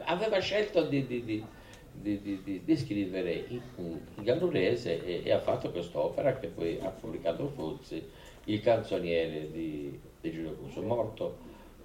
aveva 0.04 0.38
scelto 0.40 0.82
di, 0.84 1.06
di, 1.06 1.22
di, 1.24 2.62
di 2.64 2.76
scrivere 2.76 3.44
in, 3.48 3.60
in 3.76 4.00
gallurese 4.22 5.04
e, 5.04 5.22
e, 5.24 5.32
ha 5.32 5.40
fatto 5.40 5.70
quest'opera 5.70 6.38
che 6.38 6.48
poi 6.48 6.78
ha 6.80 6.88
pubblicato 6.88 7.48
Fuzzi, 7.48 8.02
il 8.44 8.60
canzoniere 8.60 9.50
di, 9.50 9.98
di 10.20 10.32
Giulio 10.32 10.54
Cuso, 10.54 10.82
morto 10.82 11.38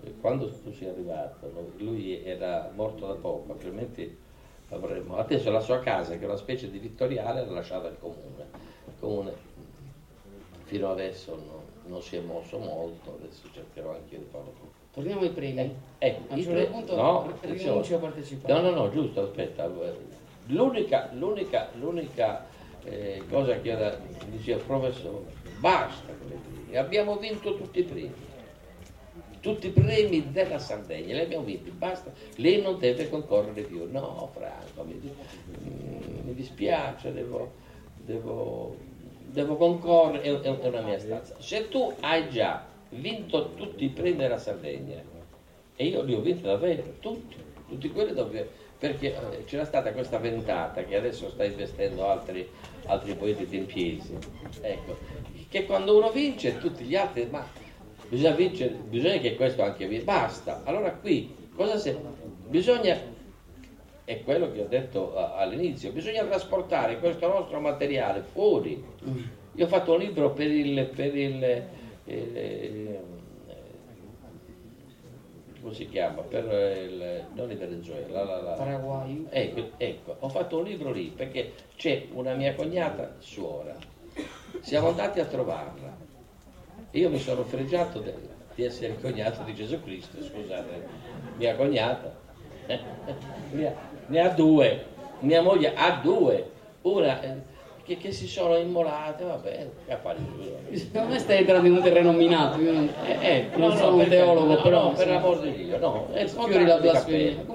eh, 0.03 0.13
quando 0.19 0.49
tu 0.49 0.71
sei 0.71 0.89
arrivato, 0.89 1.73
lui 1.77 2.23
era 2.23 2.71
morto 2.75 3.05
da 3.05 3.13
poco, 3.13 3.51
altrimenti 3.51 4.25
avremmo. 4.70 5.18
Adesso 5.18 5.51
la 5.51 5.59
sua 5.59 5.80
casa, 5.80 6.18
che 6.18 6.24
è 6.24 6.26
una 6.26 6.36
specie 6.36 6.70
di 6.70 6.80
vittoriale, 6.80 7.45
l'ha 7.45 7.51
lasciata 7.51 7.88
al 7.88 7.97
comune. 7.99 8.45
Il 8.88 8.93
comune 8.99 9.34
fino 10.63 10.91
adesso 10.91 11.36
no, 11.36 11.63
non 11.86 12.01
si 12.01 12.18
è 12.18 12.20
mosso 12.20 12.57
molto, 12.57 13.18
adesso 13.20 13.47
cercherò 13.51 13.93
anche 13.93 14.18
di 14.18 14.26
farlo. 14.30 14.53
Torniamo 14.93 15.22
ai 15.22 15.30
premi. 15.30 15.59
Eh, 15.59 16.07
eh, 16.07 16.20
a 16.28 16.34
un 16.34 16.41
certo 16.41 16.72
punto 16.72 16.95
no, 16.95 17.34
rinuncio 17.41 17.95
a 17.95 17.99
partecipare. 17.99 18.53
No, 18.53 18.70
no, 18.70 18.76
no, 18.76 18.89
giusto, 18.89 19.22
aspetta. 19.22 19.70
L'unica, 20.47 21.09
l'unica, 21.13 21.70
l'unica 21.78 22.45
eh, 22.84 23.22
cosa 23.30 23.59
che 23.61 23.70
era, 23.70 23.97
diceva 24.30 24.59
il 24.59 24.65
professore, 24.65 25.26
basta, 25.59 26.11
abbiamo 26.74 27.18
vinto 27.18 27.55
tutti 27.55 27.80
i 27.80 27.84
primi 27.84 28.26
tutti 29.47 29.67
i 29.67 29.69
premi 29.69 30.29
della 30.29 30.59
Sardegna, 30.59 31.13
li 31.13 31.21
abbiamo 31.21 31.45
vinti, 31.45 31.69
basta, 31.69 32.11
lei 32.35 32.61
non 32.61 32.77
deve 32.77 33.07
concorrere 33.07 33.61
più. 33.61 33.87
No, 33.89 34.29
Franco, 34.33 34.83
mi, 34.83 34.99
mm, 34.99 36.25
mi 36.25 36.33
dispiace, 36.33 37.13
devo, 37.13 37.53
devo, 37.95 38.75
devo 39.23 39.55
concorrere, 39.55 40.23
è, 40.23 40.41
è, 40.41 40.67
una 40.67 40.81
mia 40.81 40.99
stanza. 40.99 41.35
Se 41.39 41.69
tu 41.69 41.93
hai 42.01 42.29
già 42.29 42.65
vinto 42.89 43.53
tutti 43.53 43.85
i 43.85 43.89
premi 43.89 44.17
della 44.17 44.37
Sardegna, 44.37 45.01
e 45.77 45.85
io 45.85 46.01
li 46.01 46.13
ho 46.13 46.19
vinti 46.19 46.41
davvero, 46.41 46.95
tutti, 46.99 47.37
tutti 47.69 47.89
quelli 47.89 48.13
dove, 48.13 48.49
perché 48.77 49.15
eh, 49.15 49.45
c'era 49.45 49.63
stata 49.63 49.93
questa 49.93 50.17
ventata 50.17 50.83
che 50.83 50.97
adesso 50.97 51.29
sta 51.29 51.45
investendo 51.45 52.05
altri, 52.05 52.45
altri 52.87 53.15
poeti 53.15 53.47
tempiesi, 53.47 54.13
ecco, 54.59 54.97
che 55.47 55.65
quando 55.65 55.95
uno 55.95 56.11
vince 56.11 56.57
tutti 56.57 56.83
gli 56.83 56.97
altri, 56.97 57.27
ma 57.29 57.47
bisogna 58.09 58.35
vincere, 58.35 58.73
bisogna 58.87 59.17
che 59.17 59.35
questo 59.35 59.63
anche 59.63 59.87
vi 59.87 59.99
basta. 59.99 60.61
Allora 60.63 60.91
qui 60.91 61.33
cosa 61.55 61.77
se 61.77 61.97
bisogna 62.47 63.15
è 64.05 64.23
quello 64.23 64.51
che 64.51 64.61
ho 64.61 64.67
detto 64.67 65.15
all'inizio, 65.35 65.91
bisogna 65.91 66.23
trasportare 66.23 66.99
questo 66.99 67.27
nostro 67.27 67.59
materiale 67.59 68.21
fuori. 68.31 68.81
Io 69.53 69.65
ho 69.65 69.67
fatto 69.67 69.93
un 69.93 69.99
libro 69.99 70.31
per 70.31 70.49
il, 70.49 70.85
per 70.85 71.15
il 71.15 71.43
eh, 72.05 72.99
come 75.61 75.73
si 75.73 75.87
chiama? 75.89 76.21
Per 76.21 76.45
il, 76.45 77.25
non 77.33 77.51
il 77.51 77.57
Venezuela, 77.57 78.23
la, 78.23 78.41
la, 78.41 78.51
Paraguay. 78.51 79.25
Ecco, 79.29 79.71
ecco, 79.75 80.15
ho 80.19 80.29
fatto 80.29 80.59
un 80.59 80.63
libro 80.63 80.91
lì 80.91 81.11
perché 81.13 81.53
c'è 81.75 82.05
una 82.13 82.33
mia 82.35 82.53
cognata 82.53 83.15
suora. 83.19 83.75
Siamo 84.61 84.89
andati 84.89 85.19
a 85.19 85.25
trovarla 85.25 86.06
io 86.97 87.09
mi 87.09 87.19
sono 87.19 87.43
fregiato 87.43 87.99
de, 87.99 88.13
di 88.55 88.63
essere 88.63 88.93
il 88.93 89.01
cognato 89.01 89.43
di 89.43 89.53
Gesù 89.53 89.81
Cristo, 89.83 90.17
scusate, 90.23 90.87
mia 91.37 91.55
cognata, 91.55 92.11
ne, 93.51 93.67
ha, 93.67 93.73
ne 94.07 94.19
ha 94.19 94.29
due, 94.29 94.85
mia 95.19 95.41
moglie 95.41 95.73
ha 95.75 95.99
due, 96.01 96.49
una 96.81 97.21
eh, 97.21 97.55
che, 97.83 97.97
che, 97.97 98.11
si 98.11 98.27
sono 98.27 98.55
immolate, 98.57 99.23
va 99.23 99.35
bene, 99.35 99.69
affari 99.87 100.19
Secondo 100.73 101.13
me 101.13 101.19
stai 101.19 101.37
entrando 101.37 101.67
in 101.67 101.73
un 101.75 101.83
terreno 101.83 102.11
minato, 102.11 102.59
io 102.59 102.71
non, 102.71 102.91
eh, 103.05 103.17
eh, 103.21 103.49
non 103.55 103.69
no, 103.69 103.75
sono 103.75 103.95
no, 103.95 104.03
un 104.03 104.09
teologo, 104.09 104.53
no, 104.55 104.61
però... 104.61 104.83
No, 104.83 104.91
per 104.93 105.07
l'amor 105.07 105.39
di 105.39 105.51
Dio, 105.51 105.77
no, 105.77 106.07
è 106.13 106.25
sfiori 106.25 106.65
la 106.65 106.77
blasfemia. 106.77 107.45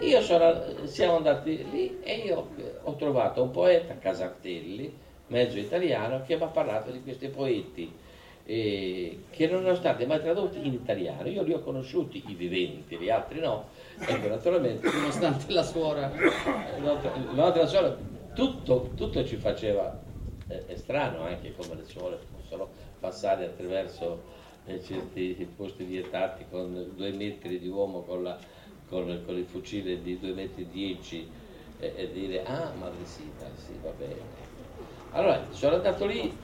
Io 0.00 0.20
sono, 0.22 0.62
siamo 0.84 1.16
andati 1.16 1.66
lì 1.70 1.98
e 2.02 2.14
io 2.16 2.48
ho 2.82 2.94
trovato 2.94 3.42
un 3.42 3.50
poeta, 3.50 3.96
Casartelli, 3.98 4.96
mezzo 5.28 5.58
italiano, 5.58 6.22
che 6.26 6.36
mi 6.36 6.42
ha 6.42 6.46
parlato 6.46 6.90
di 6.90 7.02
questi 7.02 7.28
poeti 7.28 8.02
eh, 8.44 9.24
che 9.30 9.46
non 9.48 9.62
erano 9.62 9.76
stati 9.76 10.06
mai 10.06 10.20
tradotti 10.20 10.58
in 10.64 10.72
italiano. 10.72 11.28
Io 11.28 11.42
li 11.42 11.52
ho 11.52 11.60
conosciuti, 11.60 12.22
i 12.26 12.34
viventi, 12.34 12.96
gli 12.96 13.10
altri 13.10 13.40
no. 13.40 13.68
Ecco, 13.98 14.28
naturalmente, 14.28 14.90
nonostante 14.90 15.52
la 15.52 15.62
suora, 15.62 16.12
l'altra 17.34 17.66
suora, 17.66 17.96
tutto, 18.34 18.90
tutto 18.94 19.24
ci 19.24 19.36
faceva 19.36 20.02
eh, 20.48 20.66
è 20.66 20.76
strano 20.76 21.22
anche 21.22 21.54
come 21.54 21.74
le 21.76 21.84
suore 21.84 22.18
possono 22.36 22.68
passare 23.00 23.46
attraverso 23.46 24.22
eh, 24.66 24.82
certi 24.82 25.48
posti 25.56 25.84
vietati 25.84 26.44
con 26.50 26.92
due 26.94 27.12
metri 27.12 27.58
di 27.58 27.68
uomo 27.68 28.02
con, 28.02 28.22
la, 28.22 28.36
con, 28.88 29.22
con 29.24 29.36
il 29.36 29.46
fucile 29.46 30.02
di 30.02 30.18
due 30.18 30.32
metri 30.32 30.68
dieci 30.68 31.28
e, 31.78 32.10
dire 32.12 32.44
ah 32.44 32.72
madresina, 32.78 33.50
sì 33.54 33.72
va 33.82 33.90
bene. 33.90 34.42
Allora 35.12 35.46
sono 35.50 35.76
andato 35.76 36.06
lì 36.06 36.34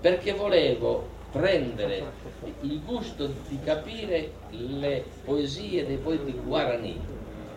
perché 0.00 0.32
volevo 0.32 1.18
prendere 1.30 2.12
il 2.62 2.82
gusto 2.84 3.26
di 3.48 3.58
capire 3.62 4.32
le 4.50 5.04
poesie 5.24 5.86
dei 5.86 5.96
poeti 5.96 6.32
guarani, 6.32 7.00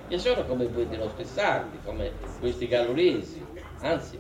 che 0.08 0.18
sono 0.18 0.46
come 0.46 0.66
i 0.66 0.68
poeti 0.68 0.96
nostri 0.96 1.26
sardi, 1.26 1.78
come 1.84 2.12
questi 2.40 2.68
galluresi, 2.68 3.44
anzi 3.80 4.20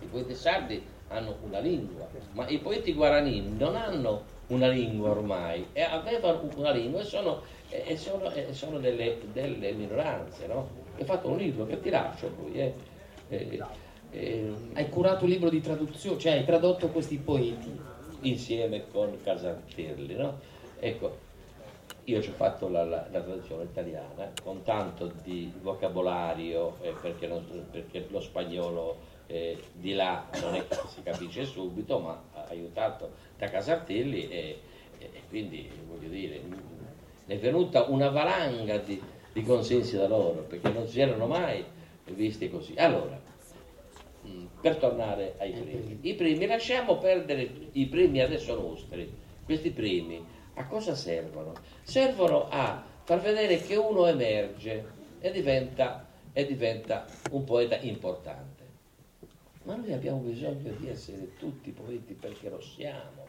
i 0.00 0.06
poeti 0.06 0.34
sardi 0.34 0.82
hanno 1.08 1.36
una 1.42 1.58
lingua, 1.58 2.08
ma 2.32 2.46
i 2.48 2.58
poeti 2.58 2.94
guarani 2.94 3.56
non 3.56 3.76
hanno 3.76 4.36
una 4.48 4.68
lingua 4.68 5.10
ormai, 5.10 5.66
e 5.72 5.82
avevano 5.82 6.48
una 6.56 6.70
lingua 6.70 7.00
e 7.00 7.04
sono, 7.04 7.42
e 7.68 7.96
sono, 7.96 8.30
e 8.30 8.52
sono 8.52 8.78
delle, 8.78 9.18
delle, 9.32 9.72
minoranze. 9.72 10.46
No? 10.46 10.68
Ho 10.98 11.04
fatto 11.04 11.28
un 11.28 11.36
libro 11.36 11.66
che 11.66 11.80
ti 11.80 11.90
lascio 11.90 12.28
poi. 12.28 12.52
Eh. 12.54 12.74
Eh, 13.30 13.62
eh, 14.10 14.52
hai 14.72 14.88
curato 14.88 15.24
un 15.24 15.30
libro 15.30 15.50
di 15.50 15.60
traduzione, 15.60 16.18
cioè 16.18 16.32
hai 16.32 16.44
tradotto 16.46 16.88
questi 16.88 17.18
poeti 17.18 17.78
insieme 18.22 18.88
con 18.90 19.20
Casartelli. 19.22 20.14
No? 20.14 20.38
Ecco, 20.78 21.26
io 22.04 22.22
ci 22.22 22.30
ho 22.30 22.32
fatto 22.32 22.68
la, 22.68 22.84
la, 22.84 23.06
la, 23.10 23.20
traduzione 23.20 23.64
italiana 23.64 24.32
con 24.42 24.62
tanto 24.62 25.12
di 25.22 25.52
vocabolario 25.60 26.76
eh, 26.80 26.94
perché, 27.00 27.26
non, 27.26 27.44
perché, 27.70 28.06
lo 28.08 28.20
spagnolo 28.20 28.96
eh, 29.26 29.58
di 29.72 29.92
là 29.92 30.26
non 30.40 30.54
è 30.54 30.66
che 30.66 30.76
si 30.88 31.02
capisce 31.02 31.44
subito, 31.44 31.98
ma 31.98 32.22
aiutato 32.48 33.10
da 33.36 33.48
Casartelli 33.48 34.28
e, 34.28 34.60
e, 34.98 35.10
quindi 35.28 35.70
voglio 35.86 36.08
dire, 36.08 36.40
ne 37.26 37.34
è 37.34 37.38
venuta 37.38 37.84
una 37.84 38.08
valanga 38.08 38.78
di, 38.78 39.00
di 39.32 39.42
consensi 39.42 39.96
da 39.96 40.08
loro 40.08 40.46
perché 40.48 40.70
non 40.70 40.86
si 40.86 41.00
erano 41.00 41.26
mai 41.26 41.62
visti 42.06 42.48
così. 42.48 42.74
Allora, 42.78 43.20
per 44.60 44.76
tornare 44.76 45.34
ai 45.38 45.52
premi. 45.52 45.98
I 46.02 46.14
premi, 46.14 46.46
lasciamo 46.46 46.98
perdere 46.98 47.48
i 47.72 47.86
premi 47.86 48.20
adesso 48.20 48.54
nostri, 48.54 49.10
questi 49.44 49.70
premi 49.70 50.24
a 50.54 50.66
cosa 50.66 50.94
servono? 50.94 51.52
Servono 51.82 52.48
a 52.48 52.84
far 53.04 53.20
vedere 53.20 53.60
che 53.60 53.76
uno 53.76 54.06
emerge 54.06 54.84
e 55.20 55.30
diventa, 55.30 56.06
e 56.32 56.46
diventa 56.46 57.06
un 57.30 57.44
poeta 57.44 57.76
importante. 57.76 58.64
Ma 59.62 59.76
noi 59.76 59.92
abbiamo 59.92 60.18
bisogno 60.18 60.72
di 60.78 60.88
essere 60.88 61.36
tutti 61.38 61.70
poeti 61.70 62.14
perché 62.14 62.48
lo 62.48 62.60
siamo. 62.60 63.26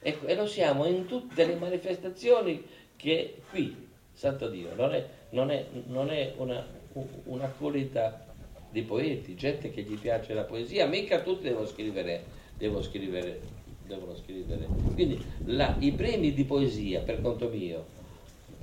Ecco, 0.00 0.26
e 0.26 0.34
lo 0.34 0.46
siamo 0.46 0.86
in 0.86 1.06
tutte 1.06 1.46
le 1.46 1.54
manifestazioni 1.54 2.62
che 2.96 3.42
qui, 3.50 3.88
santo 4.12 4.48
Dio, 4.48 4.74
non 4.74 4.94
è, 4.94 5.06
non 5.30 5.50
è, 5.50 5.66
non 5.86 6.10
è 6.10 6.34
una, 6.36 6.66
una 7.24 7.48
qualità 7.48 8.33
di 8.74 8.82
poeti, 8.82 9.36
gente 9.36 9.70
che 9.70 9.82
gli 9.82 9.96
piace 9.96 10.34
la 10.34 10.42
poesia, 10.42 10.86
mica 10.86 11.20
tutti 11.20 11.44
devono 11.44 11.64
scrivere, 11.64 12.24
devono 12.58 12.82
scrivere, 12.82 13.40
devono 13.86 14.16
scrivere. 14.16 14.66
Quindi 14.94 15.24
la, 15.44 15.76
i 15.78 15.92
premi 15.92 16.34
di 16.34 16.44
poesia, 16.44 17.00
per 17.00 17.22
conto 17.22 17.48
mio, 17.48 17.86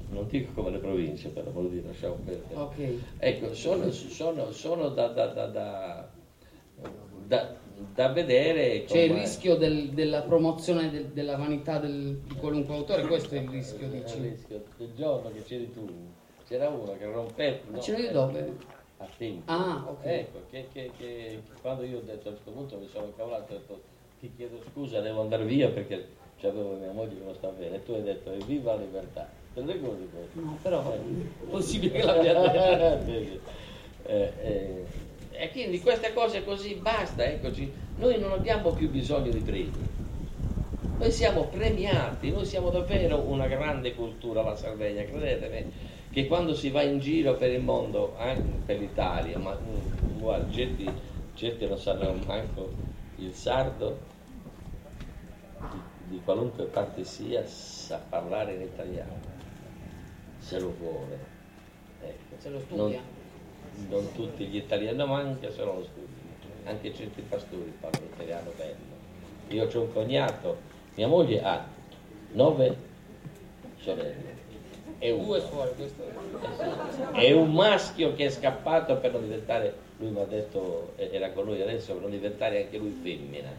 non 0.09 0.27
dico 0.27 0.51
come 0.53 0.71
le 0.71 0.79
province, 0.79 1.29
però 1.29 1.49
vuol 1.51 1.69
dire, 1.69 1.87
lasciamo 1.87 2.17
perdere. 2.25 2.59
Okay. 2.59 3.01
Ecco, 3.19 3.53
sono, 3.53 3.89
sono, 3.91 4.51
sono 4.51 4.89
da, 4.89 5.07
da, 5.07 5.27
da, 5.27 6.09
da, 7.25 7.55
da 7.95 8.07
vedere. 8.09 8.83
C'è 8.83 9.03
il 9.03 9.13
rischio 9.13 9.55
del, 9.55 9.91
della 9.91 10.23
promozione 10.23 10.91
del, 10.91 11.05
della 11.05 11.37
vanità 11.37 11.79
del, 11.79 12.17
di 12.27 12.35
qualunque 12.35 12.75
autore, 12.75 13.03
questo 13.07 13.35
è 13.35 13.39
il 13.39 13.47
rischio, 13.47 13.87
dici? 13.87 14.17
Il 14.17 14.23
rischio. 14.23 14.63
Il 14.79 14.91
giorno 14.93 15.31
che 15.31 15.41
c'eri 15.43 15.71
tu, 15.71 15.87
c'era 16.49 16.67
uno 16.67 16.97
che 16.97 17.05
rompeva. 17.05 17.57
Ma 17.69 17.77
no, 17.77 17.81
c'era 17.81 17.97
io 17.99 18.11
dove? 18.11 18.79
A 19.01 19.07
tempo. 19.17 19.51
Ah, 19.51 19.83
okay. 19.87 20.19
Ecco, 20.19 20.39
che, 20.49 20.67
che, 20.71 20.91
che, 20.97 21.41
quando 21.61 21.83
io 21.83 21.97
ho 21.97 22.01
detto 22.01 22.29
a 22.29 22.31
questo 22.31 22.51
punto 22.51 22.77
mi 22.77 22.87
sono 22.87 23.05
incavolato, 23.05 23.53
ho 23.53 23.57
detto 23.57 23.81
ti 24.19 24.31
chiedo 24.35 24.61
scusa, 24.71 25.01
devo 25.01 25.21
andare 25.21 25.43
via 25.45 25.69
perché 25.69 26.07
c'avevo 26.39 26.75
mia 26.75 26.91
moglie 26.91 27.17
che 27.17 27.23
non 27.23 27.33
sta 27.33 27.49
bene 27.49 27.77
e 27.77 27.83
tu 27.83 27.93
hai 27.93 28.03
detto 28.03 28.31
viva 28.45 28.75
la 28.75 28.81
libertà. 28.81 29.29
Te 29.53 29.61
lo 29.61 29.71
ricordi 29.71 30.07
questo? 30.13 30.39
No, 30.39 30.57
però 30.61 30.93
è 30.93 30.97
possibile 31.49 31.99
che 31.99 32.05
l'abbia 32.05 32.39
detto. 32.39 33.49
eh, 34.05 34.33
eh, 34.41 34.85
e 35.31 35.49
quindi 35.51 35.79
queste 35.81 36.13
cose 36.13 36.43
così 36.43 36.75
basta, 36.75 37.25
eccoci, 37.25 37.71
noi 37.97 38.19
non 38.19 38.31
abbiamo 38.31 38.71
più 38.71 38.89
bisogno 38.89 39.31
di 39.31 39.39
premi. 39.39 39.71
Noi 41.01 41.11
siamo 41.11 41.45
premiati, 41.45 42.29
noi 42.29 42.45
siamo 42.45 42.69
davvero 42.69 43.21
una 43.21 43.47
grande 43.47 43.95
cultura 43.95 44.43
la 44.43 44.55
Sardegna, 44.55 45.03
credetemi 45.03 45.73
che 46.11 46.27
quando 46.27 46.53
si 46.53 46.69
va 46.69 46.83
in 46.83 46.99
giro 46.99 47.33
per 47.37 47.49
il 47.49 47.59
mondo, 47.59 48.13
anche 48.19 48.43
per 48.67 48.77
l'Italia, 48.77 49.39
ma 49.39 49.57
mm, 49.59 50.19
guarda, 50.19 50.51
certi, 50.51 50.87
certi 51.33 51.65
non 51.65 51.79
sanno 51.79 52.13
manco 52.27 52.71
il 53.15 53.33
sardo, 53.33 53.97
di, 55.71 55.79
di 56.09 56.21
qualunque 56.23 56.65
parte 56.65 57.03
sia, 57.03 57.43
sa 57.47 57.99
parlare 58.07 58.53
in 58.53 58.61
italiano, 58.61 59.19
se 60.37 60.59
lo 60.59 60.71
vuole. 60.77 61.17
Ecco. 61.99 62.35
Se 62.37 62.49
lo 62.51 62.59
studia. 62.59 63.01
Non, 63.87 64.03
non 64.03 64.11
tutti 64.13 64.45
gli 64.45 64.57
italiani, 64.57 64.97
ma 64.97 65.17
anche 65.17 65.51
se 65.51 65.63
non 65.63 65.77
lo 65.77 65.83
studiano. 65.83 66.09
Anche 66.65 66.93
certi 66.93 67.21
pastori 67.21 67.73
parlano 67.79 68.05
italiano 68.13 68.51
bello. 68.55 68.99
Io 69.47 69.67
ho 69.67 69.81
un 69.81 69.91
cognato, 69.91 70.70
mia 70.95 71.07
moglie 71.07 71.41
ha 71.41 71.65
nove 72.33 72.75
sorelle 73.77 74.31
è 75.01 75.09
un, 75.09 75.35
è 77.13 77.31
un 77.31 77.53
maschio 77.53 78.13
che 78.13 78.25
è 78.25 78.29
scappato 78.29 78.97
per 78.97 79.11
non 79.13 79.23
diventare, 79.23 79.73
lui 79.97 80.11
mi 80.11 80.19
ha 80.19 80.25
detto, 80.25 80.93
era 80.95 81.31
con 81.31 81.45
lui 81.45 81.59
adesso, 81.59 81.93
per 81.93 82.03
non 82.03 82.11
diventare 82.11 82.65
anche 82.65 82.77
lui 82.77 82.99
femmina. 83.01 83.49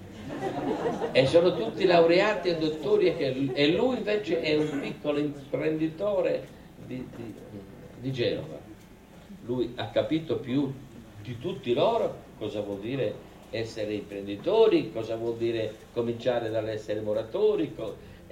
e 1.11 1.27
sono 1.27 1.57
tutti 1.57 1.85
laureati 1.85 2.51
e 2.51 2.59
dottori 2.59 3.17
e 3.17 3.73
lui 3.73 3.97
invece 3.97 4.41
è 4.41 4.57
un 4.57 4.79
piccolo 4.81 5.19
imprenditore 5.19 6.47
di, 6.87 7.05
di, 7.17 7.35
di 7.99 8.13
Genova. 8.13 8.61
Lui 9.45 9.73
ha 9.75 9.89
capito 9.89 10.37
più 10.37 10.73
di 11.23 11.39
tutti 11.41 11.75
loro 11.75 12.15
cosa 12.39 12.61
vuol 12.61 12.79
dire 12.79 13.31
essere 13.53 13.93
imprenditori, 13.95 14.91
cosa 14.93 15.15
vuol 15.17 15.37
dire 15.37 15.73
cominciare 15.93 16.51
dall'essere 16.51 17.01
moratori. 17.01 17.73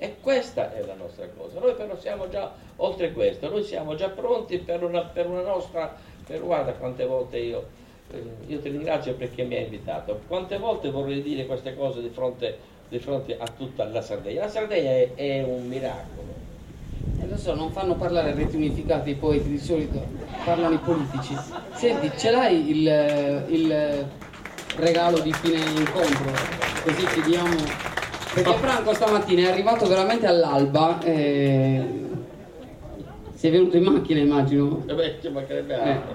E 0.03 0.17
questa 0.21 0.75
è 0.75 0.83
la 0.85 0.95
nostra 0.95 1.29
cosa. 1.37 1.61
Noi 1.61 1.75
però 1.75 1.95
siamo 1.99 2.29
già 2.31 2.53
oltre 2.77 3.13
questo, 3.13 3.51
noi 3.51 3.63
siamo 3.63 3.95
già 3.95 4.09
pronti 4.09 4.59
per 4.59 4.83
una, 4.83 5.03
per 5.03 5.29
una 5.29 5.43
nostra... 5.43 5.95
Per, 6.27 6.41
guarda 6.41 6.73
quante 6.73 7.05
volte 7.05 7.39
io, 7.39 7.67
eh, 8.11 8.23
io 8.47 8.61
ti 8.61 8.71
ringrazio 8.71 9.15
perché 9.15 9.43
mi 9.43 9.57
hai 9.57 9.65
invitato, 9.65 10.21
quante 10.27 10.59
volte 10.59 10.91
vorrei 10.91 11.23
dire 11.23 11.45
queste 11.45 11.77
cose 11.77 12.01
di 12.01 12.09
fronte, 12.09 12.57
di 12.89 12.99
fronte 12.99 13.37
a 13.39 13.47
tutta 13.49 13.85
la 13.85 14.01
Sardegna. 14.01 14.41
La 14.43 14.49
Sardegna 14.49 14.91
è, 14.91 15.15
è 15.15 15.43
un 15.43 15.67
miracolo. 15.67 16.29
Adesso 17.23 17.55
non 17.55 17.71
fanno 17.71 17.95
parlare 17.95 18.33
reti 18.35 18.57
unificate 18.57 19.11
i 19.11 19.15
poeti 19.15 19.51
di 19.51 19.59
solito, 19.59 20.03
parlano 20.45 20.77
i 20.77 20.79
politici. 20.79 21.37
Senti, 21.75 22.11
ce 22.17 22.31
l'hai 22.31 22.71
il, 22.71 23.45
il 23.49 24.07
regalo 24.77 25.19
di 25.21 25.33
fine 25.33 25.59
incontro, 25.59 26.31
così 26.85 27.07
chiediamo. 27.07 27.57
Perché 28.33 28.53
Franco 28.55 28.95
stamattina 28.95 29.49
è 29.49 29.51
arrivato 29.51 29.87
veramente 29.87 30.27
all'alba. 30.27 31.01
E... 31.03 31.85
Si 33.35 33.49
è 33.49 33.51
venuto 33.51 33.77
in 33.77 33.85
macchina, 33.85 34.21
immagino. 34.21 34.85
Eh 34.87 34.95
beh, 34.95 35.17
ci 35.21 35.29
mancherebbe 35.31 35.75
altro. 35.75 36.15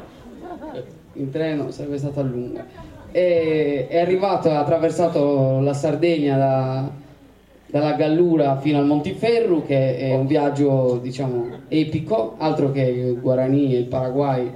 Eh, 0.74 0.84
in 1.14 1.30
treno 1.32 1.72
sarebbe 1.72 1.98
stata 1.98 2.22
lunga. 2.22 2.66
E 3.12 3.88
è 3.90 4.00
arrivato, 4.00 4.50
ha 4.50 4.60
attraversato 4.60 5.60
la 5.60 5.74
Sardegna 5.74 6.38
da, 6.38 6.90
dalla 7.66 7.94
Gallura 7.94 8.60
fino 8.60 8.78
al 8.78 8.86
Montiferru, 8.86 9.66
che 9.66 9.98
è 9.98 10.14
un 10.14 10.28
viaggio, 10.28 11.00
diciamo, 11.02 11.64
epico, 11.68 12.36
altro 12.38 12.72
che 12.72 12.82
il 12.82 13.20
Guarani 13.20 13.74
e 13.74 13.80
il 13.80 13.86
Paraguay 13.86 14.52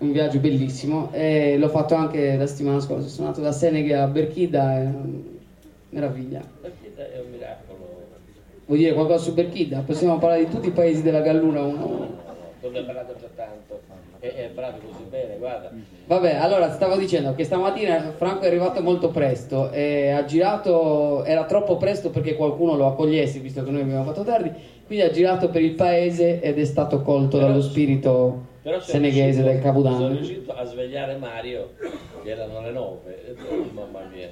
un 0.00 0.12
viaggio 0.12 0.38
bellissimo 0.38 1.10
e 1.12 1.56
l'ho 1.58 1.68
fatto 1.68 1.94
anche 1.94 2.36
la 2.36 2.46
settimana 2.46 2.80
scorsa, 2.80 3.08
sono 3.08 3.28
andato 3.28 3.42
da 3.42 3.52
Senegal 3.52 4.00
a 4.02 4.06
Berchida, 4.06 4.76
è 4.76 4.80
una 4.80 5.04
meraviglia. 5.90 6.42
Berchida 6.60 7.12
è 7.12 7.20
un 7.20 7.30
miracolo. 7.30 7.88
Vuoi 8.64 8.78
dire 8.78 8.92
qualcosa 8.92 9.24
su 9.24 9.34
Berchida? 9.34 9.82
Possiamo 9.84 10.18
parlare 10.18 10.44
di 10.44 10.50
tutti 10.50 10.68
i 10.68 10.72
paesi 10.72 11.02
della 11.02 11.20
Gallura 11.20 11.62
uno 11.62 11.80
a 11.80 11.84
uno. 11.84 12.18
Non 12.62 12.72
ne 12.72 12.82
parlato 12.82 13.14
già 13.18 13.28
tanto, 13.34 13.80
hai 14.20 14.48
parlato 14.54 14.80
così 14.86 15.04
bene, 15.08 15.36
guarda. 15.38 15.70
Vabbè, 16.06 16.34
allora 16.34 16.70
stavo 16.70 16.96
dicendo 16.96 17.34
che 17.34 17.44
stamattina 17.44 18.12
Franco 18.16 18.44
è 18.44 18.46
arrivato 18.48 18.82
molto 18.82 19.08
presto 19.08 19.70
e 19.70 20.10
ha 20.10 20.24
girato, 20.24 21.24
era 21.24 21.44
troppo 21.44 21.76
presto 21.76 22.10
perché 22.10 22.36
qualcuno 22.36 22.76
lo 22.76 22.86
accogliesse, 22.86 23.38
visto 23.38 23.64
che 23.64 23.70
noi 23.70 23.82
abbiamo 23.82 24.04
fatto 24.04 24.24
tardi, 24.24 24.52
quindi 24.86 25.04
ha 25.04 25.10
girato 25.10 25.48
per 25.48 25.62
il 25.62 25.72
paese 25.72 26.40
ed 26.40 26.58
è 26.58 26.64
stato 26.64 27.02
colto 27.02 27.38
Però, 27.38 27.48
dallo 27.48 27.62
spirito 27.62 28.48
seneghese 28.80 29.42
del 29.42 29.60
Capodanno. 29.60 29.96
Sono 29.96 30.14
riuscito 30.14 30.52
a 30.52 30.64
svegliare 30.64 31.16
Mario, 31.16 31.74
che 32.22 32.30
erano 32.30 32.60
le 32.60 32.70
nove, 32.70 33.26
e 33.26 33.36
oh, 33.48 33.70
mamma 33.72 34.00
mia. 34.04 34.30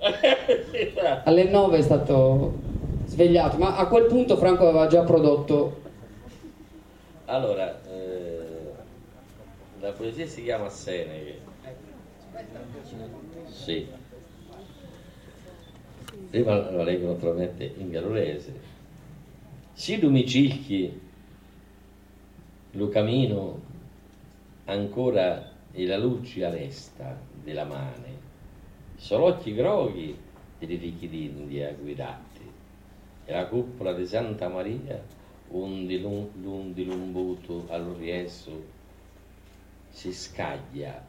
Alle 1.24 1.44
nove 1.44 1.78
è 1.78 1.82
stato 1.82 2.54
svegliato, 3.04 3.58
ma 3.58 3.76
a 3.76 3.86
quel 3.86 4.06
punto 4.06 4.36
Franco 4.36 4.68
aveva 4.68 4.86
già 4.86 5.02
prodotto. 5.02 5.78
Allora, 7.26 7.80
eh, 7.88 8.40
la 9.80 9.92
poesia 9.92 10.26
si 10.26 10.42
chiama 10.42 10.68
Seneghe. 10.68 11.38
Sì. 13.46 13.86
Prima 16.30 16.70
la 16.70 16.82
leggo 16.82 17.08
naturalmente 17.08 17.72
in 17.76 17.90
gallurese. 17.90 18.68
Si 19.72 20.00
lumicicchi 20.00 21.08
lo 22.72 22.88
camino 22.88 23.60
ancora 24.66 25.50
e 25.72 25.86
la 25.86 25.98
luce 25.98 26.48
resta 26.48 27.18
della 27.42 27.64
mane, 27.64 28.28
solo 28.96 29.26
occhi 29.26 29.54
groghi 29.54 30.16
dei 30.58 30.76
ricchi 30.76 31.08
d'India 31.08 31.72
guidati, 31.72 32.48
e 33.24 33.32
la 33.32 33.46
cupola 33.46 33.92
di 33.92 34.06
Santa 34.06 34.48
Maria, 34.48 35.02
un 35.48 35.86
di 35.86 36.84
lumbuto 36.84 37.66
all'orieso, 37.68 38.78
si 39.88 40.12
scaglia 40.12 41.02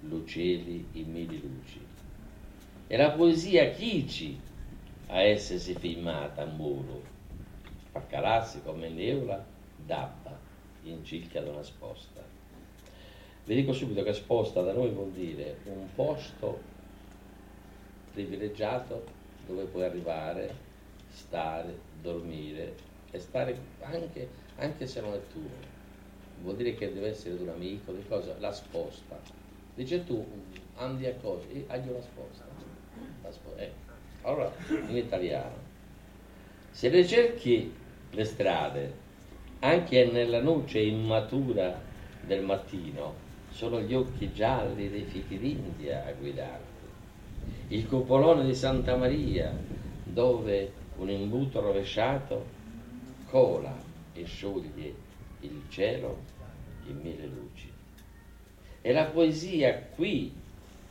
l'uccelli 0.00 0.86
in 0.92 1.12
mille 1.12 1.36
luci. 1.36 1.80
E 2.86 2.96
la 2.96 3.10
poesia 3.10 3.70
chici 3.70 4.38
a 5.08 5.20
essersi 5.20 5.74
filmata 5.74 6.42
a 6.42 6.46
muro, 6.46 7.02
fa 7.90 8.06
calarsi 8.06 8.62
come 8.62 8.88
l'eula 8.88 9.44
d'abba 9.84 10.25
in 10.90 11.04
circa 11.04 11.40
da 11.40 11.50
una 11.50 11.62
sposta. 11.62 12.22
Vi 13.44 13.54
dico 13.54 13.72
subito 13.72 14.02
che 14.02 14.12
sposta 14.12 14.60
da 14.62 14.72
noi 14.72 14.90
vuol 14.90 15.10
dire 15.10 15.58
un 15.64 15.86
posto 15.94 16.60
privilegiato 18.12 19.04
dove 19.46 19.64
puoi 19.64 19.84
arrivare, 19.84 20.52
stare, 21.08 21.78
dormire 22.00 22.74
e 23.10 23.20
stare 23.20 23.56
anche, 23.80 24.28
anche 24.56 24.86
se 24.86 25.00
non 25.00 25.12
è 25.12 25.20
tuo. 25.32 25.74
Vuol 26.42 26.56
dire 26.56 26.74
che 26.74 26.92
deve 26.92 27.10
essere 27.10 27.36
di 27.36 27.42
un 27.42 27.50
amico, 27.50 27.92
di 27.92 28.04
cosa? 28.06 28.34
La 28.38 28.52
sposta. 28.52 29.18
Dice 29.74 30.04
tu, 30.04 30.24
andi 30.74 31.06
a 31.06 31.14
cosa? 31.14 31.46
Io 31.52 31.64
la 31.68 32.02
sposta. 32.02 32.44
La 33.22 33.30
sposta. 33.30 33.62
Eh. 33.62 33.72
Allora, 34.22 34.52
in 34.88 34.96
italiano, 34.96 35.54
se 36.70 36.88
ricerchi 36.88 37.72
le 38.10 38.24
strade 38.24 39.04
anche 39.60 40.04
nella 40.04 40.40
luce 40.40 40.80
immatura 40.80 41.82
del 42.20 42.42
mattino 42.42 43.24
sono 43.48 43.80
gli 43.80 43.94
occhi 43.94 44.32
gialli 44.32 44.90
dei 44.90 45.04
fichi 45.04 45.38
d'India 45.38 46.04
a 46.04 46.12
guidarti. 46.12 46.74
Il 47.68 47.86
cupolone 47.86 48.44
di 48.44 48.54
Santa 48.54 48.96
Maria, 48.96 49.58
dove 50.04 50.72
un 50.98 51.10
imbuto 51.10 51.60
rovesciato 51.60 52.46
cola 53.24 53.74
e 54.12 54.24
scioglie 54.24 54.94
il 55.40 55.62
cielo 55.70 56.18
in 56.84 57.00
mille 57.00 57.26
luci. 57.26 57.72
E 58.82 58.92
la 58.92 59.04
poesia 59.06 59.80
qui 59.94 60.32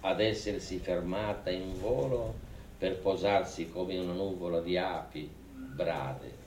ad 0.02 0.20
essersi 0.20 0.80
fermata 0.80 1.50
in 1.50 1.80
volo 1.80 2.34
per 2.78 2.98
posarsi 3.00 3.70
come 3.70 3.98
una 3.98 4.14
nuvola 4.14 4.60
di 4.60 4.78
api 4.78 5.30
brade 5.76 6.44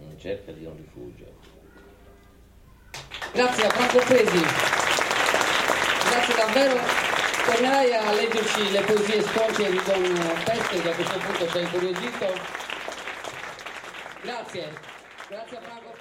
in 0.00 0.18
cerca 0.18 0.52
di 0.52 0.64
un 0.64 0.76
rifugio. 0.76 1.39
Grazie 3.32 3.64
a 3.64 3.70
Franco 3.70 3.98
Presi. 4.06 4.44
Grazie 6.08 6.34
davvero. 6.34 6.80
Tornerai 7.44 7.94
a 7.94 8.12
leggerci 8.12 8.70
le 8.72 8.80
poesie 8.80 9.22
sconce 9.22 9.70
di 9.70 9.80
Don 9.84 10.42
Peste 10.44 10.82
che 10.82 10.90
a 10.90 10.94
questo 10.94 11.18
punto 11.18 11.48
ci 11.48 11.56
ha 11.56 11.60
incuriosito. 11.60 12.40
Grazie. 14.22 14.72
Grazie 15.28 15.56
a 15.56 15.60
Franco. 15.60 15.99